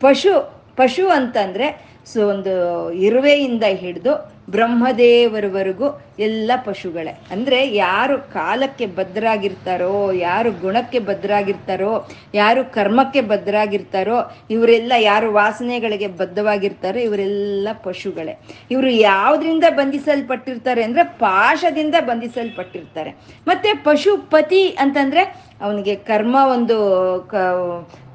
[0.00, 7.20] ಪಶು ಪಶು ಅಂತಂದರೆ ಸೊ ಒಂದು ಇರುವೆಯಿಂದ ಹಿಡಿದು ಬ್ರಹ್ಮದೇವರವರೆಗೂ ಎಲ್ಲ ಪಶುಗಳೇ.
[7.30, 17.68] ಅಂದರೆ ಯಾರು ಕಾಲಕ್ಕೆ ಭದ್ರಾಗಿರ್ತಾರೋ, ಯಾರು ಗುಣಕ್ಕೆ ಭದ್ರಾಗಿರ್ತಾರೋ, ಯಾರು ಕರ್ಮಕ್ಕೆ ಭದ್ರಾಗಿರ್ತಾರೋ, ಇವರೆಲ್ಲ ಯಾರು ವಾಸನೆಗಳಿಗೆ ಬದ್ಧವಾಗಿರ್ತಾರೋ, ಇವರೆಲ್ಲ
[17.84, 18.38] ಪಶುಗಳೇ.
[18.70, 23.10] ಇವರು ಯಾವುದರಿಂದ ಬಂಧಿಸಲ್ಪಟ್ಟಿರ್ತಾರೆ ಅಂದರೆ ಪಾಶದಿಂದ ಬಂಧಿಸಲ್ಪಟ್ಟಿರ್ತಾರೆ.
[23.46, 26.76] ಮತ್ತು ಪಶುಪತಿ ಅಂತಂದರೆ ಅವನಿಗೆ ಕರ್ಮ ಒಂದು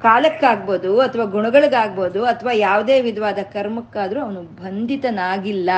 [0.02, 5.70] ಕಾಲಕ್ಕಾಗ್ಬೋದು ಅಥವಾ ಗುಣಗಳಿಗಾಗ್ಬೋದು ಅಥವಾ ಯಾವುದೇ ವಿಧವಾದ ಕರ್ಮಕ್ಕಾದರೂ ಅವನು ಬಂಧಿತನಾಗಿಲ್ಲ.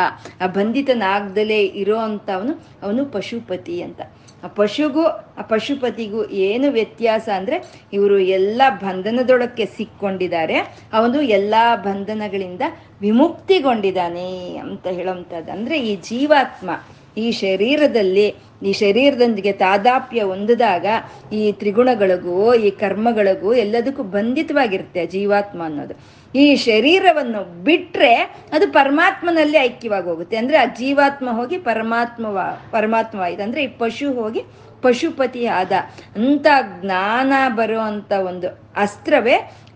[0.46, 4.00] ಬಂಧಿತನಾಗ್ದಲೇ ಇರೋ ಅಂಥವನು ಅವನು ಪಶುಪತಿ ಅಂತ.
[4.44, 10.59] ಆ ಪಶುಗೂ, ಆ ಪಶುಪತಿಗೂ ಏನು ವ್ಯತ್ಯಾಸ ಅಂದ್ರೆ ಇವರು ಎಲ್ಲ ಬಂಧನದೊಳಕ್ಕೆ ಸಿಕ್ಕೊಂಡಿದ್ದಾರೆ.
[10.92, 12.61] ಅವನು ಎಲ್ಲ ಬಂಧನಗಳಿಂದ
[13.00, 16.70] ವಿಮುಕ್ತಿಗೊಂಡಿದ್ದಾನೆ ಅಂತ ಹೇಳೋವಂಥದ್ದು ಅಂದ್ರೆ ಈ ಜೀವಾತ್ಮ
[17.16, 20.87] ಈ ಶರೀರದಲ್ಲಿ ಈ ಶರೀರದೊಂದಿಗೆ ತಾದಾಪ್ಯ ಹೊಂದಿದಾಗ
[21.33, 25.94] ಈ ತ್ರಿಗುಣಗಳಿಗೂ, ಈ ಕರ್ಮಗಳಿಗೂ ಎಲ್ಲದಕ್ಕೂ ಬಂಧಿತವಾಗಿರುತ್ತೆ ಜೀವಾತ್ಮ ಅನ್ನೋದು.
[26.35, 28.12] ಈ ಶರೀರವನ್ನು ಬಿಟ್ರೆ
[28.53, 32.38] ಅದು ಪರಮಾತ್ಮನಲ್ಲಿ ಐಕ್ಯವಾಗಿ ಹೋಗುತ್ತೆ ಅಂದ್ರೆ ಆ ಜೀವಾತ್ಮ ಹೋಗಿ ಪರಮಾತ್ಮವ
[32.70, 34.42] ಪರಮಾತ್ಮವಾಯಿತು ಅಂದ್ರೆ ಈ ಪಶು ಹೋಗಿ
[34.83, 35.73] ಪಶುಪತಿ ಆದ
[36.16, 36.46] ಅಂತ
[36.83, 39.35] ಜ್ಞಾನ ಬರುವಂಥ ಒಂದು ಅಸ್ತ್ರವೇ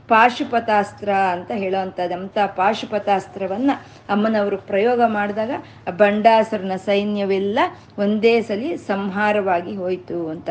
[0.08, 3.70] ಪಾಶುಪತಾಸ್ತ್ರ ಅಂತ ಹೇಳುವಂಥದ್ದು ಅಂಥ ಪಾಶುಪತಾಸ್ತ್ರವನ್ನ
[4.08, 5.50] ಅಮ್ಮನವರು ಪ್ರಯೋಗ ಮಾಡಿದಾಗ
[5.96, 7.58] ಬಂಡಾಸುರನ ಸೈನ್ಯವೆಲ್ಲ
[7.98, 10.50] ಒಂದೇ ಸಲಿ ಸಂಹಾರವಾಗಿ ಹೋಯಿತು ಅಂತ.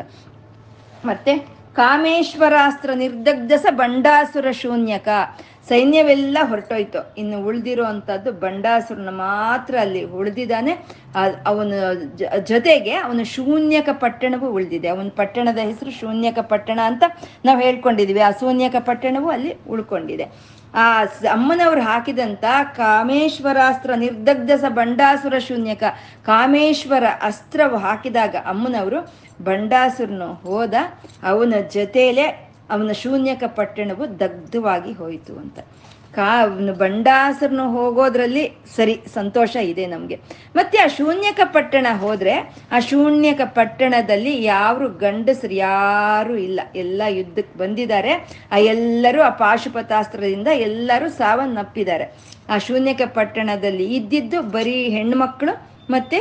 [1.06, 5.08] ಮತ್ತೆ ಕಾಮೇಶ್ವರಾಸ್ತ್ರ ನಿರ್ದಗ್ಧಸ ಬಂಡಾಸುರ ಶೂನ್ಯಕ.
[5.70, 7.16] ಸೈನ್ಯವೆಲ್ಲ ಹೊರಟೋಯ್ತು.
[7.18, 10.74] ಇನ್ನು ಉಳಿದಿರೋ ಅಂಥದ್ದು ಬಂಡಾಸುರನ ಮಾತ್ರ ಅಲ್ಲಿ ಉಳಿದಿದ್ದಾನೆ.
[11.46, 11.74] ಅವನ
[12.44, 14.88] ಜೊತೆಗೆ ಅವನ ಶೂನ್ಯಕ ಪಟ್ಟಣವೂ ಉಳಿದಿದೆ.
[14.88, 17.04] ಅವನ ಪಟ್ಟಣದ ಹೆಸರು ಶೂನ್ಯಕ ಪಟ್ಟಣ ಅಂತ
[17.46, 18.20] ನಾವು ಹೇಳ್ಕೊಂಡಿದೀವಿ.
[18.20, 20.26] ಆ ಶೂನ್ಯಕ ಪಟ್ಟಣವು ಅಲ್ಲಿ ಉಳ್ಕೊಂಡಿದೆ.
[20.76, 22.44] ಆ ಅಮ್ಮನವ್ರು ಹಾಕಿದಂತ
[22.76, 25.84] ಕಾಮೇಶ್ವರಾಸ್ತ್ರ ನಿರ್ದಗ್ಧಸ ಬಂಡಾಸುರ ಶೂನ್ಯಕ.
[26.26, 29.00] ಕಾಮೇಶ್ವರ ಅಸ್ತ್ರವು ಹಾಕಿದಾಗ ಅಮ್ಮನವರು
[29.44, 30.74] ಬಂಡಾಸುರನು ಹೋದ,
[31.24, 35.60] ಅವನ ಜೊತೆಯಲ್ಲೇ ಅವನ ಶೂನ್ಯಕ ಪಟ್ಟಣವು ದಗ್ಧವಾಗಿ ಹೋಯಿತು ಅಂತ.
[36.15, 36.45] ಕಾ
[36.78, 40.19] ಬಂಡಾಸರನು ಹೋಗೋದ್ರಲ್ಲಿ ಸರಿ ಸಂತೋಷ ಇದೆ ನಮಗೆ.
[40.56, 46.60] ಮತ್ತೆ ಆ ಶೂನ್ಯಕ ಪಟ್ಟಣ ಹೋದ್ರೆ, ಆ ಶೂನ್ಯಕ ಪಟ್ಟಣದಲ್ಲಿ ಯಾರು ಗಂಡಸರು ಯಾರು ಇಲ್ಲ.
[46.76, 48.12] ಎಲ್ಲ ಯುದ್ಧಕ್ಕೆ ಬಂದಿದ್ದಾರೆ.
[48.52, 52.06] ಆ ಎಲ್ಲರೂ ಆ ಪಾಶುಪತಾಸ್ತ್ರದಿಂದ ಎಲ್ಲರೂ ಸಾವನ್ನಪ್ಪಿದ್ದಾರೆ.
[52.50, 56.19] ಆ ಶೂನ್ಯಕ ಪಟ್ಟಣದಲ್ಲಿ ಇದ್ದಿದ್ದು ಬರೀ ಹೆಣ್ಮಕ್ಳು ಮತ್ತೆ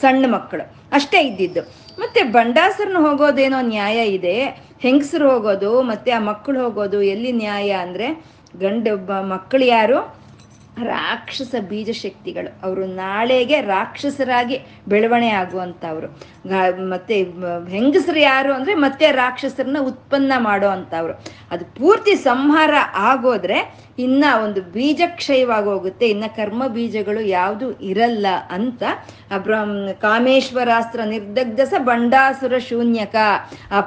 [0.00, 1.60] ಸಣ್ಣ ಮಕ್ಕಳು ಅಷ್ಟೇ ಇದ್ದಿದ್ದು.
[1.98, 4.68] ಮತ್ತೆ ಬಂಡಾಸರನ್ನ ಹೋಗೋದೇನೋ ನ್ಯಾಯ ಇದೆ.
[4.80, 10.18] ಹೆಂಗಸರು ಹೋಗೋದು, ಮತ್ತೆ ಆ ಮಕ್ಕಳು ಹೋಗೋದು ಎಲ್ಲಿ ನ್ಯಾಯ ಅಂದ್ರೆ ಗಂಡು ಮಕ್ಕಳು ಯಾರು?
[10.82, 16.08] ರಾಕ್ಷಸ ಬೀಜ ಶಕ್ತಿಗಳು ಅವರು ನಾಳೆಗೆ ರಾಕ್ಷಸರಾಗಿ ಬೆಳವಣೆ ಆಗುವಂಥವ್ರು.
[16.88, 17.22] ಮತ್ತೆ
[17.68, 20.70] ಹೆಂಗಸರು ಯಾರು ಅಂದ್ರೆ ಮತ್ತೆ ರಾಕ್ಷಸರನ್ನ ಉತ್ಪನ್ನ ಮಾಡೋ
[21.50, 23.58] ಅದು ಪೂರ್ತಿ ಸಂಹಾರ ಆಗೋದ್ರೆ
[23.98, 28.82] ಇನ್ನ ಒಂದು ಬೀಜ ಕ್ಷಯವಾಗಿ ಹೋಗುತ್ತೆ ಇನ್ನ ಕರ್ಮ ಬೀಜಗಳು ಯಾವುದು ಇರಲ್ಲ ಅಂತ
[30.00, 33.16] ಕಾಮೇಶ್ವರಾಸ್ತ್ರ ನಿರ್ದಗ್ಧಸ ಬಂಡಾಸುರ ಶೂನ್ಯಕ.
[33.70, 33.80] ಆ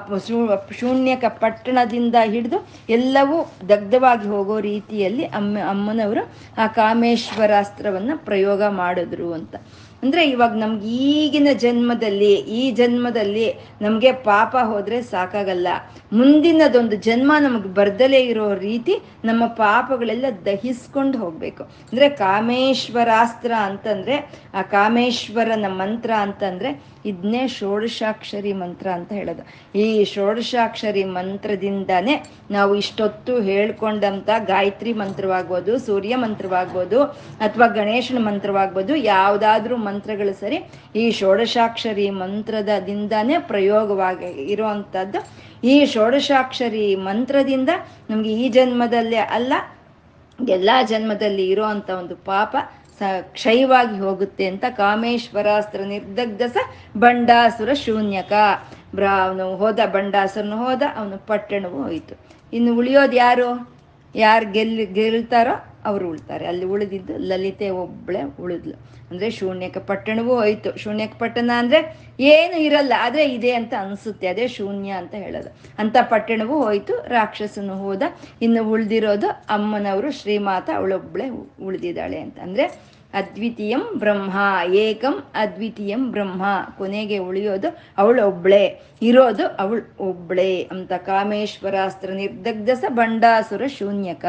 [0.79, 2.59] ಶೂನ್ಯಕ ಪಟ್ಟಣದಿಂದ ಹಿಡಿದು
[2.89, 3.37] ಎಲ್ಲವೂ
[3.69, 6.23] ದಗ್ಧವಾಗಿ ಹೋಗೋ ರೀತಿಯಲ್ಲಿ ಅಮ್ಮ, ಅಮ್ಮನವರು
[6.57, 9.55] ಆ ಕಾಮೇಶ್ವರಾಸ್ತ್ರವನ್ನ ಪ್ರಯೋಗ ಮಾಡಿದ್ರು ಅಂತ.
[10.03, 15.67] ಅಂದ್ರೆ ಇವಾಗ ನಮ್ಗೆ ಈಗಿನ ಜನ್ಮದಲ್ಲಿ, ಈ ಜನ್ಮದಲ್ಲಿ ನಮಗೆ ಪಾಪ ಹೋದ್ರೆ ಸಾಕಾಗಲ್ಲ.
[16.13, 18.95] ಮುಂದಿನದೊಂದು ಜನ್ಮ ನಮಗೆ ಬರ್ದಲೇ ಇರೋ ರೀತಿ
[19.25, 21.63] ನಮ್ಮ ಪಾಪಗಳೆಲ್ಲ ದಹಿಸ್ಕೊಂಡು ಹೋಗ್ಬೇಕು.
[21.63, 29.43] ಅಂದ್ರೆ ಕಾಮೇಶ್ವರಾಸ್ತ್ರ ಅಂತಂದ್ರೆ, ಆ ಕಾಮೇಶ್ವರನ ಮಂತ್ರ ಅಂತಂದ್ರೆ ಇದನ್ನೇ ಷೋಡಶಾಕ್ಷರಿ ಮಂತ್ರ ಅಂತ ಹೇಳೋದು.
[29.75, 32.15] ಈ ಷೋಡಶಾಕ್ಷರಿ ಮಂತ್ರದಿಂದನೇ
[32.51, 37.03] ನಾವು ಇಷ್ಟೊತ್ತು ಹೇಳ್ಕೊಂಡಂತ ಗಾಯತ್ರಿ ಮಂತ್ರವಾಗ್ಬೋದು, ಸೂರ್ಯ ಮಂತ್ರವಾಗ್ಬೋದು,
[37.47, 40.59] ಅಥವಾ ಗಣೇಶನ ಮಂತ್ರವಾಗ್ಬೋದು, ಯಾವುದಾದ್ರೂ ಮಂತ್ರಗಳು ಸರಿ,
[40.95, 45.21] ಈ ಷೋಡಶಾಕ್ಷರಿ ಮಂತ್ರದಿಂದಾನೇ ಪ್ರಯೋಗವಾಗಿ ಇರುವಂಥದ್ದು.
[45.63, 47.69] ಈ ಷೋಡಶಾಕ್ಷರಿ ಮಂತ್ರದಿಂದ
[48.09, 49.53] ನಮ್ಗೆ ಈ ಜನ್ಮದಲ್ಲೇ ಅಲ್ಲ,
[50.39, 52.55] ಎಲ್ಲ ಜನ್ಮದಲ್ಲಿ ಇರುವಂತ ಒಂದು ಪಾಪ
[53.21, 56.57] ಕ್ಷಯವಾಗಿ ಹೋಗುತ್ತೆ ಅಂತ ಕಾಮೇಶ್ವರಾಸ್ತ್ರ ನಿರ್ದಗ್ಧಸ
[56.97, 58.31] ಬಂಡಾಸುರ ಶೂನ್ಯಕ.
[58.95, 62.15] ಬ್ರಾ, ಅವನು ಹೋದ ಬಂಡಾಸುರನು ಹೋದ, ಅವನು ಪಟ್ಟಣವೂ ಹೋಯಿತು.
[62.53, 63.75] ಇನ್ನು ಉಳಿಯೋದು ಯಾರು?
[64.15, 66.47] ಯಾರು ಗೆಲ್, ಗೆಲ್ತಾರೋ ಅವರು ಉಳ್ತಾರೆ.
[66.47, 68.91] ಅಲ್ಲಿ ಉಳಿದಿದ್ದು ಲಲಿತೆ ಒಬ್ಬಳೆ ಉಳಿದ್ಲು.
[69.11, 70.77] ಅಂದ್ರೆ ಶೂನ್ಯಕ ಪಟ್ಟಣವೂ ಹೋಯಿತು.
[70.77, 74.27] ಶೂನ್ಯಕ ಪಟ್ಟಣ ಅಂದ್ರೆ ಏನು ಇರಲ್ಲ, ಆದರೆ ಇದೆ ಅಂತ ಅನ್ಸುತ್ತೆ.
[74.27, 75.49] ಅದೇ ಶೂನ್ಯ ಅಂತ ಹೇಳೋದು.
[75.77, 78.01] ಅಂತ ಪಟ್ಟಣವೂ ಹೋಯಿತು, ರಾಕ್ಷಸನು ಹೋದ.
[78.41, 81.29] ಇನ್ನು ಉಳಿದಿರೋದು ಅಮ್ಮನವರು, ಶ್ರೀಮಾತ ಅವಳೊಬ್ಬಳೆ
[81.65, 82.39] ಉಳಿದಿದ್ದಾಳೆ ಅಂತ.
[82.39, 84.35] ಅಂದ್ರೆ ಅದ್ವಿತೀಯಂ ಬ್ರಹ್ಮ,
[84.73, 86.43] ಏಕಂ ಅದ್ವಿತೀಯಂ ಬ್ರಹ್ಮ.
[86.77, 94.25] ಕೊನೆಗೆ ಉಳಿಯೋದು ಅವಳೊಬ್ಳೆ, ಇರೋದು ಅವಳು ಒಬ್ಳೆ ಅಂತ ಕಾಮೇಶ್ವರಾಸ್ತ್ರ ನಿರ್ದಗ್ಧಸ ಬಂಡಾಸುರ ಶೂನ್ಯಕ.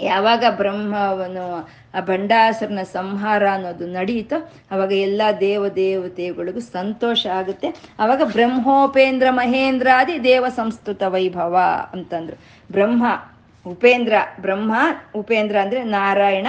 [0.00, 4.38] ಯಾವಾಗ ಬ್ರಹ್ಮವನು ಆ ಭಂಡಾಸುರನ ಸಂಹಾರ ಅನ್ನೋದು ನಡೀತೋ
[4.70, 7.68] ಅವಾಗ ಎಲ್ಲ ದೇವ ದೇವತೆಗಳಿಗೂ ಸಂತೋಷ ಆಗುತ್ತೆ.
[7.98, 11.60] ಅವಾಗ ಬ್ರಹ್ಮೋಪೇಂದ್ರ ಮಹೇಂದ್ರಾದಿ ದೇವ ಸಂಸ್ಕೃತ ವೈಭವ
[11.92, 12.36] ಅಂತಂದ್ರು.
[12.72, 13.04] ಬ್ರಹ್ಮ,
[13.66, 14.74] ಉಪೇಂದ್ರ ಬ್ರಹ್ಮ,
[15.14, 16.46] ಉಪೇಂದ್ರ ಅಂದ್ರೆ ನಾರಾಯಣ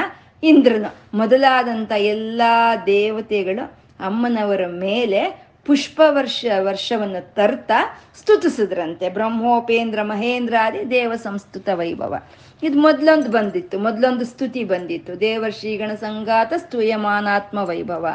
[0.47, 2.41] ಇಂದ್ರನು ಮೊದಲಾದಂಥ ಎಲ್ಲ
[2.85, 9.09] ದೇವತೆಗಳು ಅಮ್ಮನವರ ಮೇಲೆ ಪುಷ್ಪ ವರ್ಷ, ವರ್ಷವನ್ನು ತರ್ತಾ ಸ್ತುತಿಸಿದ್ರಂತೆ.
[9.09, 12.15] ಬ್ರಹ್ಮೋಪೇಂದ್ರ, ಮಹೇಂದ್ರ ಆದಿ ದೇವ ಸಂಸ್ತುತ ವೈಭವ.
[12.63, 15.19] ಇದು ಮೊದಲೊಂದು ಬಂದಿತ್ತು, ಮೊದಲೊಂದು ಸ್ತುತಿ ಬಂದಿತ್ತು.
[15.19, 18.07] ದೇವರ್ಷಿಗಣ ಸಂಗಾತ ಸ್ತೂಯಮಾನಾತ್ಮ ವೈಭವ.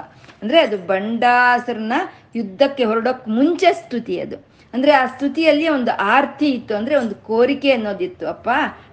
[0.43, 1.93] ಅಂದ್ರೆ ಅದು ಬಂಡಾಸರನ್ನ
[2.37, 4.50] ಯುದ್ಧಕ್ಕೆ ಹೊರಡೋಕ್ ಮುಂಚೆ ಸ್ತುತಿ ಅದು.
[4.75, 8.29] ಅಂದ್ರೆ ಆ ಸ್ತುತಿಯಲ್ಲಿ ಒಂದು ಆರ್ತಿ ಇತ್ತು, ಅಂದ್ರೆ ಒಂದು ಕೋರಿಕೆ ಅನ್ನೋದಿತ್ತು.
[8.29, 8.51] ಅಪ್ಪ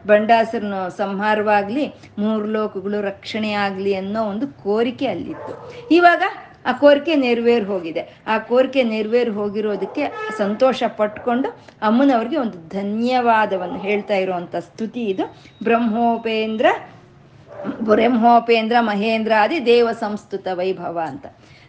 [0.07, 5.53] ಬಂಡಾಸರನ ಸಂಹಾರವಾಗ್ಲಿ, ಮೂರು ಲೋಕಗಳು ರಕ್ಷಣೆ ಆಗ್ಲಿ ಅನ್ನೋ ಒಂದು ಕೋರಿಕೆ ಅಲ್ಲಿತ್ತು.
[5.91, 6.23] ಇವಾಗ
[6.65, 8.23] ಆ ಕೋರಿಕೆ ನೆರವೇರ್ ಹೋಗಿದೆ.
[8.27, 11.49] ಆ ಕೋರಿಕೆ ನೆರವೇರ್ ಹೋಗಿರೋದಕ್ಕೆ ಸಂತೋಷ ಪಟ್ಕೊಂಡು
[11.81, 15.35] ಅಮ್ಮನವ್ರಿಗೆ ಒಂದು ಧನ್ಯವಾದವನ್ನು ಹೇಳ್ತಾ ಇರುವಂತ ಸ್ತುತಿ ಇದು.
[15.63, 16.65] ಬ್ರಹ್ಮೋಪೇಂದ್ರ
[17.81, 21.25] ಬ್ರಹ್ಮೋಪೇಂದ್ರ ಮಹೇಂದ್ರ ಆದಿ ದೇವ ಸಂಸ್ತುತ ವೈಭವ ಅಂತ.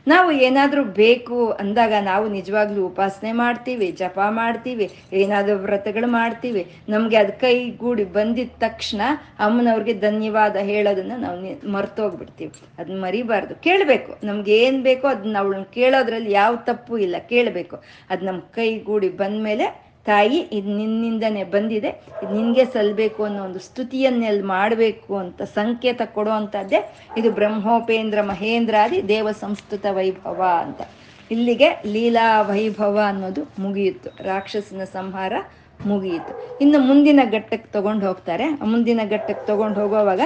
[0.08, 6.62] ನಾವು ಏನಾದರೂ ಬೇಕು ಅಂದಾಗ ನಾವು ನಿಜವಾಗ್ಲೂ ಉಪಾಸನೆ ಮಾಡ್ತೀವಿ, ಜಪ ಮಾಡ್ತೀವಿ, ಏನಾದರೂ ವ್ರತಗಳು ಮಾಡ್ತೀವಿ.
[6.88, 9.00] ನಮಗೆ ಅದು ಕೈಗೂಡಿ ಬಂದಿದ ತಕ್ಷಣ
[9.38, 12.52] ಅಮ್ಮನವ್ರಿಗೆ ಧನ್ಯವಾದ ಹೇಳೋದನ್ನ ನಾವು ಮರ್ತೋಗ್ಬಿಡ್ತೀವಿ.
[12.78, 13.54] ಅದನ್ನ ಮರಿಬಾರ್ದು.
[13.54, 14.26] ಕೇಳಬೇಕು.
[14.26, 17.76] ನಮ್ಗೆ ಏನು ಬೇಕೋ ಅದನ್ನ ಅವಳನ್ನ ಕೇಳೋದ್ರಲ್ಲಿ ಯಾವ ತಪ್ಪು ಇಲ್ಲ, ಕೇಳಬೇಕು.
[18.10, 21.90] ಅದು ನಮ್ಮ ಕೈಗೂಡಿ ಬಂದಮೇಲೆ ತಾಯಿ ಇದು ನಿನ್ನಿಂದನೇ ಬಂದಿದೆ.
[22.22, 26.80] ಇದು ನಿನಗೆ ಸಲ್ಲಬೇಕು ಅನ್ನೋ ಒಂದು ಸ್ತುತಿಯನ್ನೆಲ್ಲಿ ಮಾಡಬೇಕು ಅಂತ ಸಂಕೇತ ಕೊಡುವಂಥದ್ದೇ
[27.16, 30.80] ಇದು ಬ್ರಹ್ಮೋಪೇಂದ್ರ ಮಹೇಂದ್ರಾದಿ ದೇವ ಸಂಸ್ಕೃತ ವೈಭವ ಅಂತ.
[31.30, 35.32] ಇಲ್ಲಿಗೆ ಲೀಲಾ ವೈಭವ ಅನ್ನೋದು ಮುಗಿಯಿತು ರಾಕ್ಷಸನ ಸಂಹಾರ
[35.86, 36.32] ಮುಗಿಯಿತು.
[36.60, 38.46] ಇನ್ನು ಮುಂದಿನ ಘಟ್ಟಕ್ಕೆ ತಗೊಂಡು ಹೋಗ್ತಾರೆ.
[38.70, 40.22] ಮುಂದಿನ ಘಟ್ಟಕ್ಕೆ ತಗೊಂಡು ಹೋಗೋವಾಗ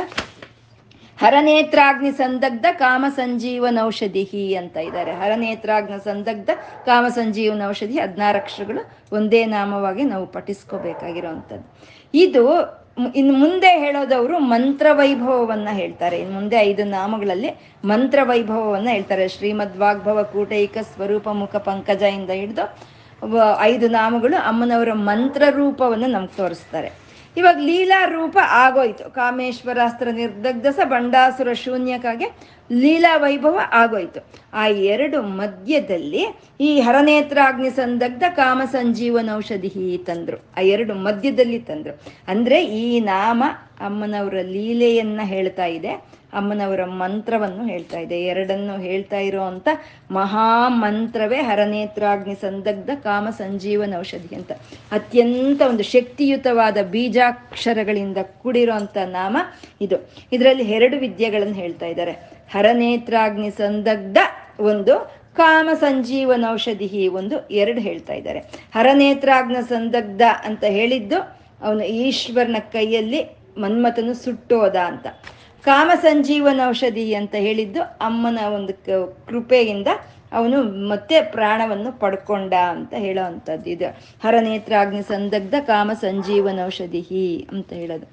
[1.22, 5.12] ಹರನೇತ್ರಾಗ್ನಿ ಸಂದಗ್ಧ ಕಾಮ ಸಂಜೀವನ ಔಷಧಿ ಅಂತ ಇದ್ದಾರೆ.
[5.22, 6.50] ಹರನೇತ್ರಾಗ್ನ ಸಂದಗ್ಧ
[6.86, 8.82] ಕಾಮ ಸಂಜೀವನ ಔಷಧಿ ಹದಿನಾರು ಅಕ್ಷರಗಳು
[9.16, 11.66] ಒಂದೇ ನಾಮವಾಗಿ ನಾವು ಪಠಿಸ್ಕೋಬೇಕಾಗಿರೋವಂಥದ್ದು.
[12.14, 12.44] ಇದು
[13.16, 16.16] ಇನ್ನು ಮುಂದೆ ಹೇಳೋದವರು ಮಂತ್ರ ವೈಭವವನ್ನ ಹೇಳ್ತಾರೆ.
[16.22, 17.50] ಇನ್ನು ಮುಂದೆ ಐದು ನಾಮಗಳಲ್ಲಿ
[17.84, 19.26] ಮಂತ್ರ ವೈಭವವನ್ನ ಹೇಳ್ತಾರೆ.
[19.28, 22.64] ಶ್ರೀಮದ್ ವಾಗ್ಭವ ಕೂಟೈಕ ಸ್ವರೂಪ ಮುಖ ಪಂಕಜ ಇಂದ ಹಿಡಿದು
[23.62, 27.01] ಐದು ನಾಮಗಳು ಅಮ್ಮನವರ ಮಂತ್ರ ರೂಪವನ್ನು ನಮ್ಗೆ ತೋರಿಸ್ತಾರೆ.
[27.36, 29.14] ಇವಾಗ ಲೀಲಾ ರೂಪ ಆಗೋಯ್ತು.
[29.14, 32.24] ಕಾಮೇಶ್ವರಾಸ್ತ್ರ ನಿರ್ದಗ್ಧಸ ಬಂಡಾಸುರ ಶೂನ್ಯಕ್ಕಾಗಿ
[32.72, 34.26] ಲೀಲಾ ವೈಭವ ಆಗೋಯ್ತು.
[34.52, 36.26] ಆ ಎರಡು ಮಧ್ಯದಲ್ಲಿ
[36.60, 40.36] ಈ ಹರನೇತ್ರಾಗ್ನಿ ಸಂದಗ್ಧ ಕಾಮ ಸಂಜೀವನ ಔಷಧಿ ತಂದ್ರು.
[40.36, 42.00] ಆ ಎರಡು ಮಧ್ಯದಲ್ಲಿ ತಂದ್ರು.
[42.28, 43.44] ಅಂದ್ರೆ ಈ ನಾಮ
[43.80, 46.21] ಅಮ್ಮನವರ ಲೀಲೆಯನ್ನ ಹೇಳ್ತಾ ಇದೆ.
[46.32, 48.22] ಅಮ್ಮನವರ ಮಂತ್ರವನ್ನು ಹೇಳ್ತಾ ಇದೆ.
[48.22, 49.68] ಎರಡನ್ನು ಹೇಳ್ತಾ ಇರುವಂತ
[50.10, 54.52] ಮಹಾ ಮಂತ್ರವೇ ಹರನೇತ್ರಾಗ್ನಿ ಸಂದಗ್ಧ ಕಾಮ ಸಂಜೀವನ ಔಷಧಿ ಅಂತ.
[54.92, 59.36] ಅತ್ಯಂತ ಒಂದು ಶಕ್ತಿಯುತವಾದ ಬೀಜಾಕ್ಷರಗಳಿಂದ ಕೂಡಿರುವಂತ ನಾಮ
[59.80, 60.10] ಇದು.
[60.32, 62.12] ಇದರಲ್ಲಿ ಎರಡು ವಿದ್ಯೆಗಳನ್ನು ಹೇಳ್ತಾ ಇದ್ದಾರೆ.
[62.50, 64.18] ಹರನೇತ್ರಾಗ್ನಿ ಸಂದಗ್ಧ
[64.60, 68.38] ಒಂದು, ಕಾಮ ಸಂಜೀವನ ಔಷಧಿ ಒಂದು ಎರಡು ಹೇಳ್ತಾ ಇದ್ದಾರೆ.
[68.74, 75.06] ಹರನೇತ್ರಾಗ್ನ ಸಂದಗ್ಧ ಅಂತ ಹೇಳಿದ್ದು ಅವನು ಈಶ್ವರನ ಕೈಯಲ್ಲಿ ಮನ್ಮಥನು ಸುಟ್ಟೋದ ಅಂತ.
[75.64, 78.74] ಕಾಮ ಸಂಜೀವನ ಔಷಧಿ ಅಂತ ಹೇಳಿದ್ದು ಅಮ್ಮನ ಒಂದು
[79.26, 79.86] ಕೃಪೆಯಿಂದ
[80.32, 83.90] ಅವನು ಮತ್ತೆ ಪ್ರಾಣವನ್ನು ಪಡ್ಕೊಂಡ ಅಂತ ಹೇಳೋ ಅಂಥದ್ದು ಇದು
[84.24, 88.06] ಹರನೇತ್ರಾಗ್ನಿ ಸಂದಗ್ಧ ಕಾಮ ಸಂಜೀವನ ಔಷಧಿ ಅಂತ ಹೇಳೋದು.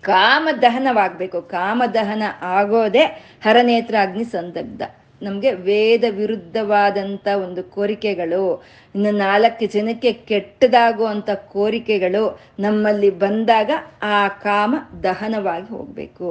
[0.00, 1.42] ಕಾಮದಹನವಾಗಬೇಕು.
[1.42, 3.04] ಕಾಮದಹನ ಆಗೋದೇ
[3.42, 4.82] ಹರನೇತ್ರಾಗ್ನಿ ಸಂದಗ್ಧ.
[5.22, 8.62] ನಮಗೆ ವೇದ ವಿರುದ್ಧವಾದಂಥ ಒಂದು ಕೋರಿಕೆಗಳು,
[8.94, 13.70] ಇನ್ನು ನಾಲ್ಕು ಜನಕ್ಕೆ ಕೆಟ್ಟದಾಗುವಂಥ ಕೋರಿಕೆಗಳು ನಮ್ಮಲ್ಲಿ ಬಂದಾಗ
[14.02, 16.28] ಆ ಕಾಮ ದಹನವಾಗಿ ಹೋಗಬೇಕು.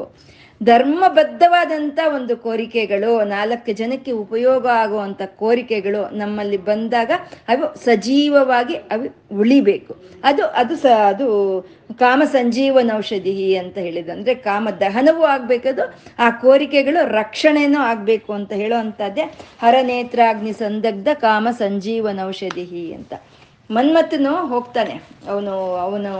[0.62, 7.12] ಧರ್ಮಬದ್ಧವಾದಂಥ ಒಂದು ಕೋರಿಕೆಗಳು, ನಾಲ್ಕು ಜನಕ್ಕೆ ಉಪಯೋಗ ಆಗುವಂಥ ಕೋರಿಕೆಗಳು ನಮ್ಮಲ್ಲಿ ಬಂದಾಗ
[7.54, 9.06] ಅವು ಸಜೀವವಾಗಿ ಅವು
[9.42, 9.94] ಉಳಿಬೇಕು.
[10.30, 11.28] ಅದು ಅದು ಸ, ಅದು
[12.04, 15.86] ಕಾಮ ಸಂಜೀವನ ಔಷಧಿ ಅಂತ ಹೇಳಿದ ಅಂದರೆ ಕಾಮ ದಹನವೂ ಆಗಬೇಕದು,
[16.26, 19.26] ಆ ಕೋರಿಕೆಗಳು ರಕ್ಷಣೆನೂ ಆಗಬೇಕು ಅಂತ ಹೇಳೋ ಅಂಥದ್ದೇ
[19.66, 23.14] ಹರನೇತ್ರಾಗ್ನಿ ಸಂದಗ್ಧ ಕಾಮ ಸಂಜೀವನ ಔಷಧಿ ಅಂತ.
[23.70, 24.94] ಮನ್ಮಥನು ಹೋಗ್ತಾನೆ,
[25.32, 25.52] ಅವನು
[25.84, 26.14] ಅವನು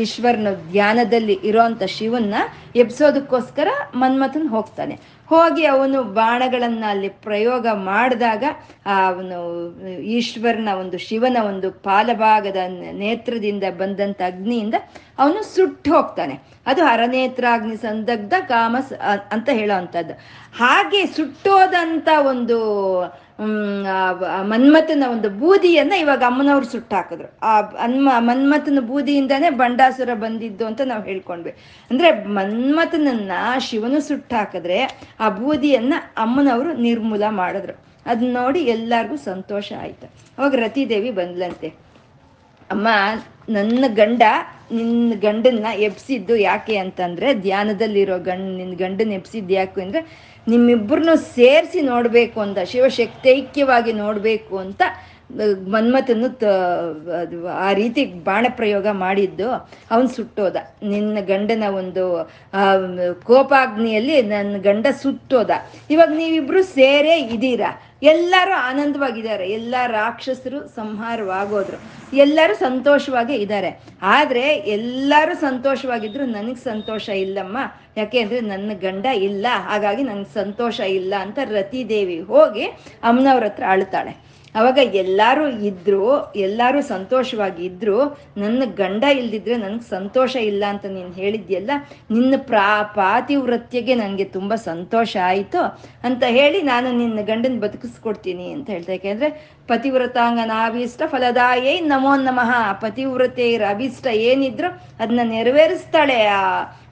[0.00, 2.34] ಈಶ್ವರನ ಧ್ಯಾನದಲ್ಲಿ ಇರೋಂಥ ಶಿವನ್ನ
[2.76, 4.94] ಎಬ್ಸೋದಕ್ಕೋಸ್ಕರ ಮನ್ಮಥನ್ ಹೋಗ್ತಾನೆ.
[5.28, 8.44] ಹೋಗಿ ಅವನು ಬಾಣಗಳನ್ನು ಅಲ್ಲಿ ಪ್ರಯೋಗ ಮಾಡಿದಾಗ
[8.86, 9.38] ಅವನು
[10.16, 12.56] ಈಶ್ವರನ ಒಂದು ಶಿವನ ಒಂದು ಪಾಲಭಾಗದ
[12.92, 14.74] ನೇತ್ರದಿಂದ ಬಂದಂಥ ಅಗ್ನಿಯಿಂದ
[15.18, 16.40] ಅವನು ಸುಟ್ಟು ಹೋಗ್ತಾನೆ.
[16.66, 18.92] ಅದು ಹರನೇತ್ರಾಗ್ನಿ ಸಂದಗ್ಧ ಕಾಮಸ್,
[19.32, 19.74] ಅಂತ ಹೇಳೋ
[20.56, 22.58] ಹಾಗೆ ಸುಟ್ಟೋದಂಥ ಒಂದು
[24.42, 27.38] ಮನ್ಮಥನ ಒಂದು ಬೂದಿಯನ್ನ ಇವಾಗ ಅಮ್ಮನವ್ರು ಸುಟ್ಟಾಕಿದ್ರು.
[27.42, 31.54] ಆ ಅನ್ಮ ಮನ್ಮಥನ ಬೂದಿಯಿಂದಾನೇ ಬಂಡಾಸುರ ಬಂದಿದ್ದು ಅಂತ ನಾವು ಹೇಳ್ಕೊಂಡ್ವಿ.
[31.90, 37.84] ಅಂದ್ರೆ ಮನ್ಮಥನನ್ನ ಶಿವನು ಸುಟ್ಟಾಕಿದ್ರೆ ಆ ಬೂದಿಯನ್ನ ಅಮ್ಮನವರು ನಿರ್ಮೂಲ ಮಾಡಿದ್ರು.
[38.06, 40.10] ಅದನ್ನ ನೋಡಿ ಎಲ್ಲಾರ್ಗೂ ಸಂತೋಷ ಆಯ್ತು.
[40.38, 41.68] ಅವಾಗ ರತಿದೇವಿ ಬಂದ್ಲಂತೆ.
[42.70, 42.88] ಅಮ್ಮ,
[43.48, 44.22] ನನ್ನ ಗಂಡ
[44.72, 52.38] ನಿನ್ನ ಗಂಡನ್ನ ಎಬ್ಸಿದ್ದು ಯಾಕೆ ಅಂತಂದ್ರೆ ಧ್ಯಾನದಲ್ಲಿರೋ ಗಂಡ ನಿನ್ನ ಗಂಡನ ಎಬ್ಸಿದ್ದು ಯಾಕೆ ಅಂದ್ರೆ ನಿಮ್ಮಿಬ್ಬರನ್ನು ಸೇರಿಸಿ ನೋಡಬೇಕು
[52.40, 54.82] ಅಂತ ಶಿವಶಕ್ತೈಕ್ಯವಾಗಿ ನೋಡಬೇಕು ಅಂತ
[55.72, 56.28] ಮನ್ಮಥನು
[57.48, 59.48] ಆ ರೀತಿ ಬಾಣ ಪ್ರಯೋಗ ಮಾಡಿದ್ದು.
[59.90, 60.56] ಅವನು ಸುಟ್ಟೋದ.
[60.82, 62.04] ನಿನ್ನ ಗಂಡನ ಒಂದು
[63.24, 65.50] ಕೋಪಾಗ್ನಿಯಲ್ಲಿ ನನ್ನ ಗಂಡ ಸುಟ್ಟೋದ.
[65.90, 67.70] ಇವಾಗ ನೀವಿಬ್ರು ಸೇರೇ ಇದ್ದೀರಾ?
[68.02, 69.50] ಎಲ್ಲರೂ ಆನಂದವಾಗಿದ್ದಾರೆ.
[69.50, 71.78] ಎಲ್ಲ ರಾಕ್ಷಸರು ಸಂಹಾರವಾಗೋದ್ರು.
[72.16, 73.70] ಎಲ್ಲರೂ ಸಂತೋಷವಾಗೇ ಇದ್ದಾರೆ.
[74.02, 74.44] ಆದರೆ
[74.78, 77.58] ಎಲ್ಲರೂ ಸಂತೋಷವಾಗಿದ್ರು ನನಗೆ ಸಂತೋಷ ಇಲ್ಲಮ್ಮ.
[77.96, 79.46] ಯಾಕೆ ಅಂದರೆ ನನ್ನ ಗಂಡ ಇಲ್ಲ.
[79.68, 82.66] ಹಾಗಾಗಿ ನನಗೆ ಸಂತೋಷ ಇಲ್ಲ ಅಂತ ರತಿದೇವಿ ಹೋಗಿ
[83.02, 84.33] ಅಮ್ಮನವ್ರ ಹತ್ರ ಅಳ್ತಾಳೆ.
[84.54, 87.98] ಅವಾಗ ಎಲ್ಲರೂ ಇದ್ರು, ಎಲ್ಲರೂ ಸಂತೋಷವಾಗಿ ಇದ್ರು.
[88.36, 91.70] ನನ್ನ ಗಂಡ ಇಲ್ದಿದ್ರೆ ನನಗೆ ಸಂತೋಷ ಇಲ್ಲ ಅಂತ ನೀನು ಹೇಳಿದ್ಯಲ್ಲ,
[92.10, 95.62] ನಿನ್ನ ಪ್ರಾ, ಪಾತಿವ್ರತ್ಯಗೆ ನನಗೆ ತುಂಬ ಸಂತೋಷ ಆಯಿತು
[96.04, 99.30] ಅಂತ ಹೇಳಿ ನಾನು ನಿನ್ನ ಗಂಡನ ಬದುಕಿಸ್ಕೊಡ್ತೀನಿ ಅಂತ ಹೇಳ್ತಾ ಯಾಕೆಂದರೆ
[99.68, 102.72] ಪತಿವ್ರತಾಂಗ ಅಭೀಷ್ಟ ಫಲದಾಯೇ ನಮೋ ನಮಃ.
[102.72, 104.68] ಪತಿವ್ರತೆಯರ ಅಭೀಷ್ಟ ಏನಿದ್ರು
[105.00, 106.40] ಅದನ್ನ ನೆರವೇರಿಸ್ತಾಳೆ ಆ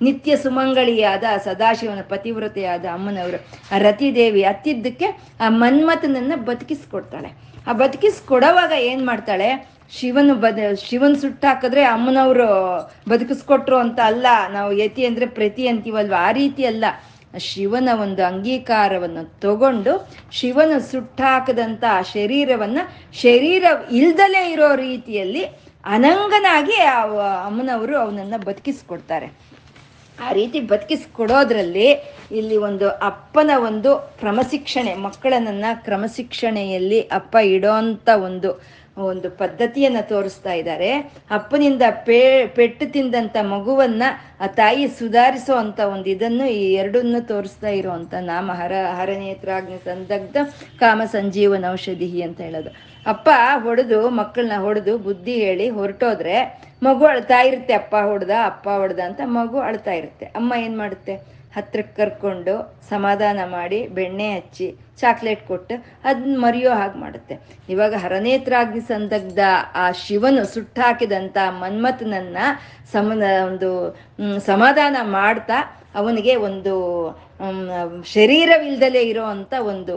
[0.02, 3.38] ನಿತ್ಯ ಸುಮಂಗಳಿಯಾದ ಸದಾಶಿವನ ಪತಿವ್ರತೆಯಾದ ಅಮ್ಮನವರು.
[3.74, 5.08] ಆ ರತಿದೇವಿ ಅತ್ತಿದ್ದಕ್ಕೆ
[5.40, 7.51] ಆ ಮನ್ಮಥನನ್ನ ಬದುಕಿಸ್ಕೊಡ್ತಾಳೆ.
[7.66, 9.68] ಆ ಬದುಕಿಸ್ಕೊಡೋವಾಗ ಏನ್ ಮಾಡ್ತಾಳೆ?
[9.90, 10.58] ಶಿವನು ಬದ,
[10.88, 12.48] ಶಿವನ್ ಸುಟ್ಟಾಕಿದ್ರೆ ಅಮ್ಮನವರು
[13.08, 14.26] ಬದುಕಿಸ್ಕೊಟ್ರು ಅಂತ ಅಲ್ಲ.
[14.52, 16.14] ನಾವು ಯತಿ ಅಂದ್ರೆ ಪ್ರತಿ ಅಂತೀವಲ್ವ?
[16.18, 16.84] ಆ ರೀತಿ ಅಲ್ಲ.
[17.38, 22.78] ಶಿವನ ಒಂದು ಅಂಗೀಕಾರವನ್ನು ತಗೊಂಡು ಶಿವನು ಸುಟ್ಟಾಕದಂತ ಆ ಶರೀರವನ್ನ
[23.12, 25.44] ಶರೀರ ಇಲ್ದಲೇ ಇರೋ ರೀತಿಯಲ್ಲಿ
[25.84, 26.76] ಅನಂಗನಾಗಿ
[27.46, 29.26] ಅಮ್ಮನವರು ಅವನನ್ನ ಬದುಕಿಸ್ಕೊಡ್ತಾರೆ.
[30.18, 31.86] ಆ ರೀತಿ ಬದುಕಿಸ್ಕೊಡೋದ್ರಲ್ಲಿ
[32.30, 33.90] ಇಲ್ಲಿ ಒಂದು ಅಪ್ಪನ ಒಂದು
[34.20, 38.50] ಕ್ರಮಶಿಕ್ಷಣೆ ಮಕ್ಕಳನ್ನ ಕ್ರಮಶಿಕ್ಷಣೆಯಲ್ಲಿ ಅಪ್ಪ ಇಡೋಂಥ ಒಂದು
[38.96, 40.92] ಒಂದು ಪದ್ಧತಿಯನ್ನ ತೋರಿಸ್ತಾ ಇದ್ದಾರೆ.
[41.30, 44.02] ಅಪ್ಪನಿಂದ ಪೇ, ಪೆಟ್ಟು ತಿಂದಂತ ಮಗುವನ್ನ
[44.40, 50.36] ಆ ತಾಯಿ ಸುಧಾರಿಸೋ ಅಂತ ಒಂದು ಇದನ್ನು ಈ ಎರಡನ್ನು ತೋರಿಸ್ತಾ ಇರುವಂತ ನಾಮ ಹರ ಹರನೇತ್ರಾಗ್ನಿ ಸಂದಗ್ಧ
[50.78, 52.92] ಕಾಮ ಸಂಜೀವನ ಔಷಧಿ ಅಂತ ಹೇಳೋದು.
[53.06, 53.28] ಅಪ್ಪ
[53.62, 57.74] ಹೊಡೆದು ಮಕ್ಕಳನ್ನ ಹೊಡೆದು ಬುದ್ಧಿ ಹೇಳಿ ಹೊರಟೋದ್ರೆ ಮಗು ಅಳ್ತಾ ಇರುತ್ತೆ.
[57.74, 60.26] ಅಪ್ಪ ಹೊಡೆದ ಅಪ್ಪ ಹೊಡೆದ ಅಂತ ಮಗು ಅಳ್ತಾ ಇರುತ್ತೆ.
[60.26, 61.41] ಅಮ್ಮ ಏನ್ ಮಾಡುತ್ತೆ?
[61.56, 62.54] ಹತ್ರಕ್ಕೆ ಕರ್ಕೊಂಡು
[62.88, 64.68] ಸಮಾಧಾನ ಮಾಡಿ ಬೆಣ್ಣೆ ಹಚ್ಚಿ
[65.00, 65.74] ಚಾಕ್ಲೇಟ್ ಕೊಟ್ಟು
[66.04, 67.34] ಅದನ್ನ ಮರೆಯೋ ಹಾಗೆ ಮಾಡುತ್ತೆ.
[67.68, 69.40] ಇವಾಗ ಹರನೇತ್ರಾಗ್ನಿ ಸಂದಗ್ಧ
[69.74, 72.38] ಆ ಶಿವನು ಸುಟ್ಟಾಕಿದಂಥ ಮನ್ಮಥನನ್ನ
[72.92, 73.12] ಸಮ
[73.50, 73.70] ಒಂದು
[74.46, 75.58] ಸಮಾಧಾನ ಮಾಡ್ತಾ
[75.94, 76.74] ಅವನಿಗೆ ಒಂದು
[78.12, 79.94] ಶರೀರವಿಲ್ದಲೇ ಇರೋ ಅಂತ ಒಂದು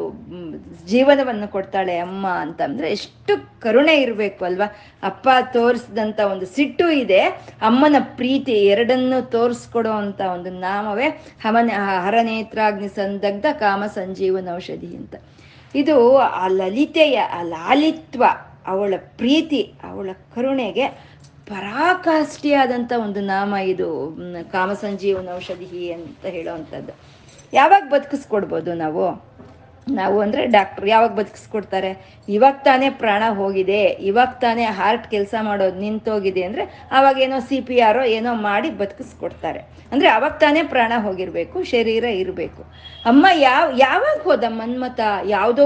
[0.88, 4.68] ಜೀವನವನ್ನು ಕೊಡ್ತಾಳೆ ಅಮ್ಮ ಅಂತಂದ್ರೆ ಎಷ್ಟು ಕರುಣೆ ಇರಬೇಕು ಅಲ್ವಾ?
[5.04, 7.22] ಅಪ್ಪ ತೋರಿಸಿದಂಥ ಒಂದು ಸಿಟ್ಟು ಇದೆ,
[7.62, 11.10] ಅಮ್ಮನ ಪ್ರೀತಿ ಎರಡನ್ನು ತೋರಿಸ್ಕೊಡೋ ಅಂತ ಒಂದು ನಾಮವೇ
[11.43, 11.72] ಹಮನ
[12.04, 15.16] ಹರನೇತ್ರಾಗ್ನಿ ಸಂದಗ್ಧ ಕಾಮ ಸಂಜೀವನ ಔಷಧಿ ಅಂತ.
[15.76, 18.24] ಇದು ಆ ಲಲಿತೆಯ, ಆ ಲಾಲಿತ್ವ,
[18.68, 20.88] ಅವಳ ಪ್ರೀತಿ, ಅವಳ ಕರುಣೆಗೆ
[21.50, 23.89] ಪರಾಕಾಷ್ಠಿಯಾದಂಥ ಒಂದು ನಾಮ ಇದು
[24.52, 26.93] ಕಾಮ ಸಂಜೀವನ ಔಷಧಿ ಅಂತ ಹೇಳೋ ಅಂಥದ್ದು.
[27.54, 29.35] ಯಾವಾಗ ಬದುಕಿಸ್ಕೊಡ್ಬೋದು ನಾವು?
[29.88, 31.90] ನಾವು ಅಂದರೆ ಡಾಕ್ಟ್ರು ಯಾವಾಗ ಬದುಕಿಸ್ಕೊಡ್ತಾರೆ?
[32.28, 36.64] ಇವಾಗ ತಾನೇ ಪ್ರಾಣ ಹೋಗಿದೆ, ಇವಾಗ ತಾನೇ ಹಾರ್ಟ್ ಕೆಲಸ ಮಾಡೋದು ನಿಂತೋಗಿದೆ ಅಂದರೆ
[36.98, 39.62] ಅವಾಗ ಏನೋ ಸಿ ಪಿ ಆರೋ ಏನೋ ಮಾಡಿ ಬದುಕಿಸ್ಕೊಡ್ತಾರೆ.
[39.92, 42.62] ಅಂದರೆ ಅವಾಗ ತಾನೇ ಪ್ರಾಣ ಹೋಗಿರಬೇಕು, ಶರೀರ ಇರಬೇಕು.
[43.12, 45.66] ಅಮ್ಮ ಯಾವ, ಯಾವಾಗ ಹೋದ ಮನ್ಮತ ಯಾವುದೋ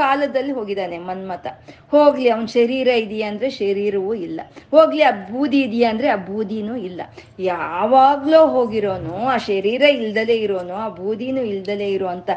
[0.00, 1.46] ಕಾಲದಲ್ಲಿ ಹೋಗಿದ್ದಾನೆ ಮನ್ಮತ
[1.94, 4.40] ಹೋಗ್ಲಿ, ಅವನ ಶರೀರ ಇದೆಯಾ ಅಂದರೆ ಶರೀರವೂ ಇಲ್ಲ.
[4.74, 7.00] ಹೋಗ್ಲಿ, ಆ ಬೂದಿ ಇದೆಯಾ ಅಂದರೆ ಆ ಬೂದಿನೂ ಇಲ್ಲ.
[7.38, 12.30] ಯಾವಾಗಲೋ ಹೋಗಿರೋನು, ಆ ಶರೀರ ಇಲ್ದಲೇ ಇರೋನು, ಆ ಬೂದಿನೂ ಇಲ್ದಲೇ ಇರೋ ಅಂತ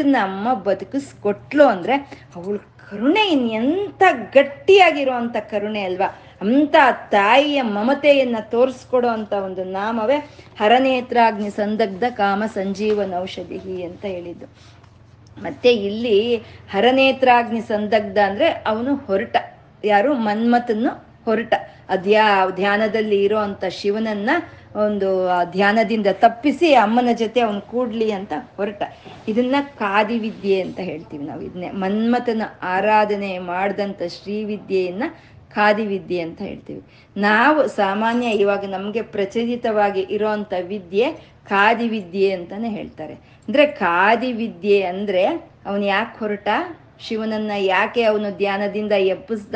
[0.00, 1.94] ಮನ್ಮಥನ ಅಮ್ಮ ಬದುಕಿಸ್ಕೊಟ್ಲು ಅಂದರೆ
[2.36, 6.18] ಅವಳ ಕರುಣೆ ಎಂತ ಗಟ್ಟಿಯಾಗಿರುವಂತ ಕರುಣೆ ಅಲ್ವಾ?
[6.40, 6.74] ಅಂಥ
[7.10, 10.16] ತಾಯಿಯ ಮಮತೆಯನ್ನ ತೋರಿಸ್ಕೊಡೋ ಅಂತ ಒಂದು ನಾಮವೇ
[10.60, 14.46] ಹರನೇತ್ರಾಗ್ನಿ ಸಂದಗ್ಧ ಕಾಮ ಸಂಜೀವನ ಔಷಧಿ ಅಂತ ಹೇಳಿದ್ದು.
[15.42, 16.36] ಮತ್ತೆ ಇಲ್ಲಿ
[16.70, 19.36] ಹರನೇತ್ರಾಗ್ನಿ ಸಂದಗ್ಧ ಅಂದ್ರೆ ಅವನು ಹೊರಟ.
[19.84, 21.54] ಯಾರು ಮನ್ಮಥನ್ನು ಹೊರಟ.
[21.88, 24.30] ಅದ್ಯಾ ಧ್ಯಾನದಲ್ಲಿ ಇರೋ ಶಿವನನ್ನ
[24.76, 28.82] ಒಂದು ಧ್ಯಾನದಿಂದ ತಪ್ಪಿಸಿ ಅಮ್ಮನ ಜೊತೆ ಅವನು ಕೂಡ್ಲಿ ಅಂತ ಹೊರಟ.
[29.28, 31.42] ಇದನ್ನ ಕಾದಿವಿದ್ಯೆ ಅಂತ ಹೇಳ್ತೀವಿ ನಾವು.
[31.42, 35.02] ಇದನ್ನೇ ಮನ್ಮಥನ ಆರಾಧನೆ ಮಾಡಿದಂಥ ಶ್ರೀವಿದ್ಯೆಯನ್ನ
[35.54, 36.82] ಖಾದಿವಿದ್ಯೆ ಅಂತ ಹೇಳ್ತೀವಿ.
[37.16, 41.12] ನಾವು ಸಾಮಾನ್ಯ ಇವಾಗ ನಮಗೆ ಪ್ರಚಲಿತವಾಗಿ ಇರೋಂಥ ವಿದ್ಯೆ
[41.48, 43.14] ಖಾದಿವಿದ್ಯೆ ಅಂತಾನೆ ಹೇಳ್ತಾರೆ.
[43.14, 45.26] ಅಂದ್ರೆ ಖಾದಿವಿದ್ಯೆ ಅಂದ್ರೆ
[45.66, 46.48] ಅವನು ಯಾಕೆ ಹೊರಟ?
[47.00, 49.54] ಶಿವನನ್ನ ಯಾಕೆ ಅವನು ಧ್ಯಾನದಿಂದ ಎಬ್ಬಿಸ್ದ?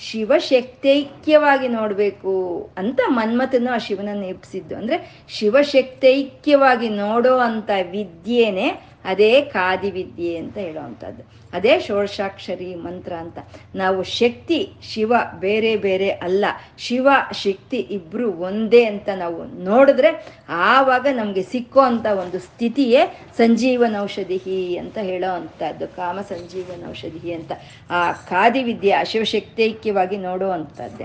[0.00, 2.34] ಶಿವಶಕ್ತೈಕ್ಯವಾಗಿ ನೋಡಬೇಕು
[2.78, 4.96] ಅಂತ ಮನ್ಮಥನು ಆ ಶಿವನನ್ನು ಎಬ್ಸಿದ್ದು ಅಂದ್ರೆ
[5.28, 8.68] ಶಿವಶಕ್ತೈಕ್ಯವಾಗಿ ನೋಡೋ ಅಂತ ವಿದ್ಯೆನೆ
[9.04, 11.22] ಅದೇ ಖಾದಿ ವಿದ್ಯೆ ಅಂತ ಹೇಳುವಂಥದ್ದು.
[11.52, 13.38] ಅದೇ ಷೋಡಶಾಕ್ಷರಿ ಮಂತ್ರ ಅಂತ.
[13.74, 16.44] ನಾವು ಶಕ್ತಿ, ಶಿವ ಬೇರೆ ಬೇರೆ ಅಲ್ಲ.
[16.78, 24.76] ಶಿವ, ಶಕ್ತಿ ಇಬ್ರು ಒಂದೇ ಅಂತ ನಾವು ನೋಡಿದ್ರೆ ಆವಾಗ ನಮಗೆ ಸಿಕ್ಕೋ ಅಂತ ಒಂದು ಸ್ಥಿತಿಯೇ ಸಂಜೀವನ ಔಷಧಿ
[24.76, 27.52] ಅಂತ ಹೇಳೋ ಅಂಥದ್ದು ಕಾಮ ಸಂಜೀವನ ಔಷಧಿ ಅಂತ.
[27.90, 31.04] ಆ ಖಾದಿ ವಿದ್ಯೆ, ಆ ಶಿವಶಕ್ತೈಕ್ಯವಾಗಿ ನೋಡೋ ಅಂಥದ್ದೇ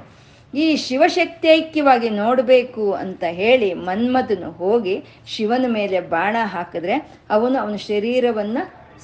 [0.56, 6.95] ಈ ಶಿವಶಕ್ತೈಕ್ಯವಾಗಿ ನೋಡಬೇಕು ಅಂತ ಹೇಳಿ ಮನ್ಮಥನು ಹೋಗಿ ಶಿವನ ಮೇಲೆ ಬಾಣ ಹಾಕಿದ್ರೆ
[7.30, 8.58] ಅವನು ಅವನ ಶರೀರವನ್ನ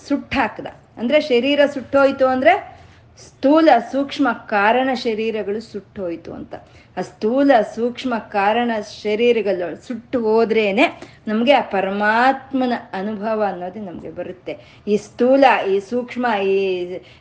[0.08, 0.68] ಸುಟ್ಟಾಕ್ದ.
[0.98, 2.81] ಅಂದರೆ ಶರೀರ ಸುಟ್ಟೋಯ್ತು ಅಂದ್ರೆ
[3.18, 6.56] ಸ್ಥೂಲ ಸೂಕ್ಷ್ಮ ಕಾರಣ ಶರೀರಗಳು ಸುಟ್ಟೋಯ್ತು ಅಂತ.
[6.98, 8.72] ಆ ಸ್ಥೂಲ ಸೂಕ್ಷ್ಮ ಕಾರಣ
[9.04, 14.82] ಶರೀರಗಳು ಸುಟ್ಟು ಹೋದ್ರೇನೆ ನಮಗೆ ಆ ಪರಮಾತ್ಮನ ಅನುಭವ ಅನ್ನೋದು ನಮಗೆ ಬರುತ್ತೆ.
[14.88, 16.58] ಈ ಸ್ಥೂಲ, ಈ ಸೂಕ್ಷ್ಮ, ಈ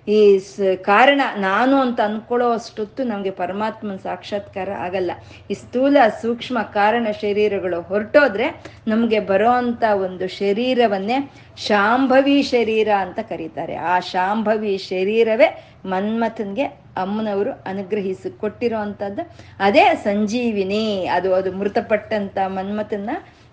[0.09, 0.39] ಈ
[0.77, 5.11] ಕಾರಣ ನಾನು ಅಂತ ಅನ್ಕೊಳ್ಳೋ ಅಷ್ಟೊತ್ತು ನಮಗೆ ಪರಮಾತ್ಮನ ಸಾಕ್ಷಾತ್ಕಾರ ಆಗಲ್ಲ.
[5.51, 13.75] ಈ ಸ್ಥೂಲ ಸೂಕ್ಷ್ಮ ಕಾರಣ ಶರೀರಗಳು ಹೊರಟೋದ್ರೆ ನಮಗೆ ಬರೋ ಅಂಥ ಒಂದು ಶರೀರವನ್ನೇ ಶಾಂಭವಿ ಶರೀರ ಅಂತ ಕರೀತಾರೆ.
[13.75, 16.65] ಆ ಶಾಂಭವಿ ಶರೀರವೇ ಮನ್ಮಥನ್ಗೆ
[16.97, 19.23] ಅಮ್ಮನವರು ಅನುಗ್ರಹಿಸಿ ಕೊಟ್ಟಿರೋ ಅಂಥದ್ದು
[19.59, 23.11] ಅದೇ ಸಂಜೀವಿನಿ, ಅದು ಅದು ಮೃತಪಟ್ಟಂತ ಮನ್ಮಥನ್ನ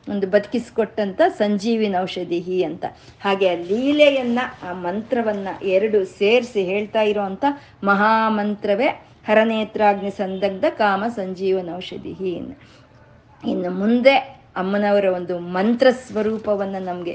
[0.09, 2.85] ಒಂದು ಬದುಕಿಸ್ಕೊಟ್ಟಂತ ಸಂಜೀವಿನ ಔಷಧಿ ಅಂತ.
[3.21, 7.45] ಹಾಗೆ ಆ ಲೀಲೆಯನ್ನ, ಆ ಮಂತ್ರವನ್ನ ಎರಡು ಸೇರಿಸಿ ಹೇಳ್ತಾ ಇರೋವಂಥ
[7.83, 8.87] ಮಹಾಮಂತ್ರವೇ
[9.27, 12.15] ಹರನೇತ್ರಾಗ್ನಿ ಸಂದಗ್ಧ ಕಾಮ ಸಂಜೀವನ ಔಷಧಿ
[13.43, 17.13] ಇನ್ನು ಮುಂದೆ ಅಮ್ಮನವರ ಒಂದು ಮಂತ್ರ ಸ್ವರೂಪವನ್ನು ನಮಗೆ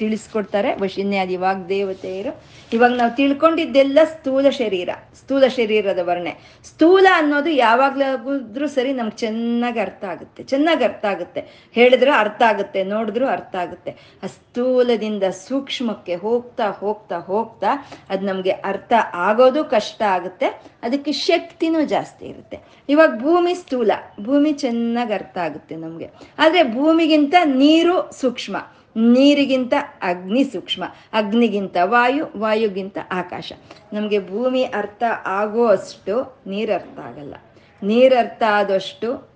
[0.00, 0.70] ತಿಳಿಸ್ಕೊಡ್ತಾರೆ.
[0.82, 2.32] ವಶಿನ್ಯಾದಿ ವಾಗ್ದೇವತೆಯರು.
[2.76, 4.90] ಇವಾಗ ನಾವು ತಿಳ್ಕೊಂಡಿದ್ದೆಲ್ಲ ಸ್ಥೂಲ ಶರೀರ,
[5.20, 6.32] ಸ್ಥೂಲ ಶರೀರದ ವರ್ಣೆ
[6.70, 11.42] ಸ್ಥೂಲ ಅನ್ನೋದು ಯಾವಾಗಲಾಗಿದ್ರೂ ಸರಿ ನಮ್ಗೆ ಚೆನ್ನಾಗಿ ಅರ್ಥ ಆಗುತ್ತೆ, ಚೆನ್ನಾಗಿ ಅರ್ಥ ಆಗುತ್ತೆ.
[11.78, 13.92] ಹೇಳಿದ್ರೆ ಅರ್ಥ ಆಗುತ್ತೆ, ನೋಡಿದ್ರು ಅರ್ಥ ಆಗುತ್ತೆ.
[14.22, 17.70] ಆ ಸ್ಥೂಲದಿಂದ ಸೂಕ್ಷ್ಮಕ್ಕೆ ಹೋಗ್ತಾ ಹೋಗ್ತಾ ಹೋಗ್ತಾ
[18.12, 18.92] ಅದು ನಮಗೆ ಅರ್ಥ
[19.28, 20.48] ಆಗೋದು ಕಷ್ಟ ಆಗುತ್ತೆ.
[20.86, 22.58] ಅದಕ್ಕೆ ಶಕ್ತಿನೂ ಜಾಸ್ತಿ ಇರುತ್ತೆ.
[22.88, 26.08] ಇವಾಗ ಭೂಮಿ ಸ್ಥೂಲ, ಭೂಮಿ ಚೆನ್ನಾಗಿ ಅರ್ಥ ಆಗುತ್ತೆ ನಮಗೆ.
[26.38, 28.56] ಆದರೆ ಭೂಮಿಗಿಂತ ನೀರು ಸೂಕ್ಷ್ಮ,
[28.96, 33.52] ನೀರಿಗಿಂತ ಅಗ್ನಿ ಸೂಕ್ಷ್ಮ, ಅಗ್ನಿಗಿಂತ ವಾಯು, ವಾಯುಗಿಂತ ಆಕಾಶ.
[33.92, 35.02] ನಮಗೆ ಭೂಮಿ ಅರ್ಥ
[35.40, 36.14] ಆಗೋ ಅಷ್ಟು
[36.46, 37.34] ನೀರು ಅರ್ಥ ಆಗಲ್ಲ.
[37.82, 39.35] ನೀರು ಅರ್ಥ ಆದಷ್ಟು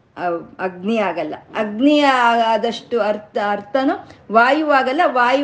[0.59, 1.35] ಅಗ್ನಿ ಆಗಲ್ಲ.
[1.55, 3.95] ಅಗ್ನಿ ಆದಷ್ಟು ಅರ್ಥ, ಅರ್ಥನೂ
[4.33, 5.01] ವಾಯುವಾಗಲ್ಲ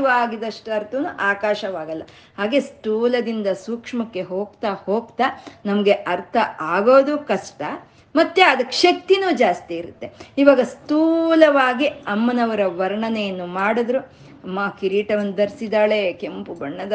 [0.08, 2.02] ಆಗಿದಷ್ಟು ಅರ್ಥನೂ ಆಕಾಶವಾಗಲ್ಲ.
[2.38, 5.24] ಹಾಗೆ ಸ್ಥೂಲದಿಂದ ಸೂಕ್ಷ್ಮಕ್ಕೆ ಹೋಗ್ತಾ ಹೋಗ್ತಾ
[5.66, 7.62] ನಮಗೆ ಅರ್ಥ ಆಗೋದು ಕಷ್ಟ,
[8.14, 10.12] ಮತ್ತೆ ಅದಕ್ಕೆ ಶಕ್ತಿನೂ ಜಾಸ್ತಿ ಇರುತ್ತೆ.
[10.38, 14.00] ಇವಾಗ ಸ್ಥೂಲವಾಗಿ ಅಮ್ಮನವರ ವರ್ಣನೆಯನ್ನು ಮಾಡಿದ್ರು.
[14.46, 16.94] ಅಮ್ಮ ಕಿರೀಟವನ್ನು ಧರಿಸಿದಾಳೆ ಕೆಂಪು ಬಣ್ಣದ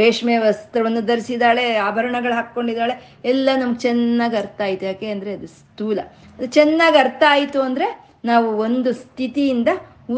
[0.00, 2.94] ರೇಷ್ಮೆ ವಸ್ತ್ರವನ್ನು ಧರಿಸಿದಾಳೆ ಆಭರಣಗಳು ಹಾಕ್ಕೊಂಡಿದ್ದಾಳೆ,
[3.32, 4.86] ಎಲ್ಲ ನಮ್ಗೆ ಚೆನ್ನಾಗಿ ಅರ್ಥ ಆಯ್ತು.
[4.90, 5.98] ಯಾಕೆ ಅಂದರೆ ಅದು ಸ್ಥೂಲ.
[6.38, 7.88] ಅದು ಚೆನ್ನಾಗಿ ಅರ್ಥ ಆಯಿತು ಅಂದರೆ
[8.30, 9.70] ನಾವು ಒಂದು ಸ್ಥಿತಿಯಿಂದ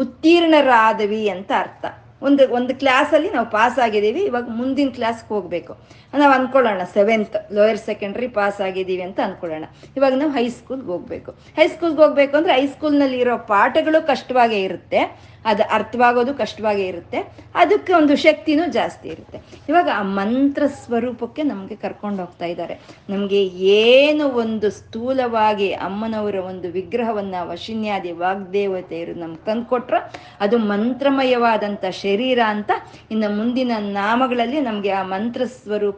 [0.03, 1.85] ಉತ್ತೀರ್ಣರಾದವಿ ಅಂತ ಅರ್ಥ.
[2.27, 5.73] ಒಂದು ಒಂದು ಕ್ಲಾಸಲ್ಲಿ ನಾವು ಪಾಸ್ ಆಗಿದ್ದೀವಿ, ಇವಾಗ ಮುಂದಿನ ಕ್ಲಾಸ್ಗೆ ಹೋಗಬೇಕು.
[6.21, 9.65] ನಾವು ಅಂದ್ಕೊಳ್ಳೋಣ ಸೆವೆಂತ್ ಲೋಯರ್ ಸೆಕೆಂಡ್ರಿ ಪಾಸ್ ಆಗಿದ್ದೀವಿ ಅಂತ ಅಂದ್ಕೊಳ್ಳೋಣ
[9.97, 11.31] ಇವಾಗ ನಾವು ಹೈಸ್ಕೂಲ್ಗೆ ಹೋಗಬೇಕು.
[11.59, 15.01] ಹೈಸ್ಕೂಲ್ಗೆ ಹೋಗಬೇಕು ಅಂದರೆ ಹೈಸ್ಕೂಲ್ನಲ್ಲಿ ಇರೋ ಪಾಠಗಳು ಕಷ್ಟವಾಗೇ ಇರುತ್ತೆ.
[15.45, 17.19] ಅದು ಅರ್ಥವಾಗೋದು ಕಷ್ಟವಾಗೇ ಇರುತ್ತೆ.
[17.55, 19.37] ಅದಕ್ಕೆ ಒಂದು ಶಕ್ತಿನೂ ಜಾಸ್ತಿ ಇರುತ್ತೆ.
[19.69, 22.75] ಇವಾಗ ಆ ಮಂತ್ರ ಸ್ವರೂಪಕ್ಕೆ ನಮಗೆ ಕರ್ಕೊಂಡು ಹೋಗ್ತಾ ಇದ್ದಾರೆ.
[23.09, 23.41] ನಮಗೆ
[23.79, 29.95] ಏನು ಒಂದು ಸ್ಥೂಲವಾಗಿ ಅಮ್ಮನವರ ಒಂದು ವಿಗ್ರಹವನ್ನು ವಶಿನ್ಯಾದಿ ವಾಗ್ದೇವತೆಯರು ನಮ್ಗೆ ತಂದುಕೊಟ್ರ
[30.39, 32.71] ಅದು ಮಂತ್ರಮಯವಾದಂಥ ಶರೀರ ಅಂತ
[33.11, 35.41] ಇನ್ನು ಮುಂದಿನ ನಾಮಗಳಲ್ಲಿ ನಮಗೆ ಆ ಮಂತ್ರ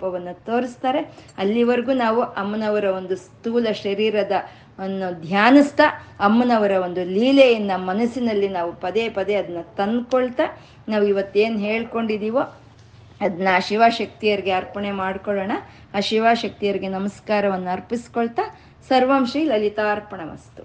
[0.05, 1.01] ಸ್ವರೂಪವನ್ನು ತೋರಿಸ್ತಾರೆ.
[1.37, 4.31] ಅಲ್ಲಿವರೆಗೂ ನಾವು ಅಮ್ಮನವರ ಒಂದು ಸ್ಥೂಲ ಶರೀರದ
[4.79, 5.85] ಅನ್ನು ಧ್ಯಾನಿಸ್ತಾ,
[6.19, 10.45] ಅಮ್ಮನವರ ಒಂದು ಲೀಲೆಯನ್ನು ಮನಸ್ಸಿನಲ್ಲಿ ನಾವು ಪದೇ ಪದೇ ಅದನ್ನ ತಂದ್ಕೊಳ್ತಾ,
[10.89, 12.43] ನಾವು ಇವತ್ತೇನು ಹೇಳ್ಕೊಂಡಿದ್ದೀವೋ
[13.21, 15.51] ಅದನ್ನ ಶಿವಶಕ್ತಿಯರಿಗೆ ಅರ್ಪಣೆ ಮಾಡ್ಕೊಳ್ಳೋಣ.
[15.93, 18.43] ಆ ಶಿವಶಕ್ತಿಯರಿಗೆ ನಮಸ್ಕಾರವನ್ನು ಅರ್ಪಿಸ್ಕೊಳ್ತಾ,
[18.89, 20.63] ಸರ್ವಂ ಶ್ರೀ ಲಲಿತಾರ್ಪಣ ವಸ್ತು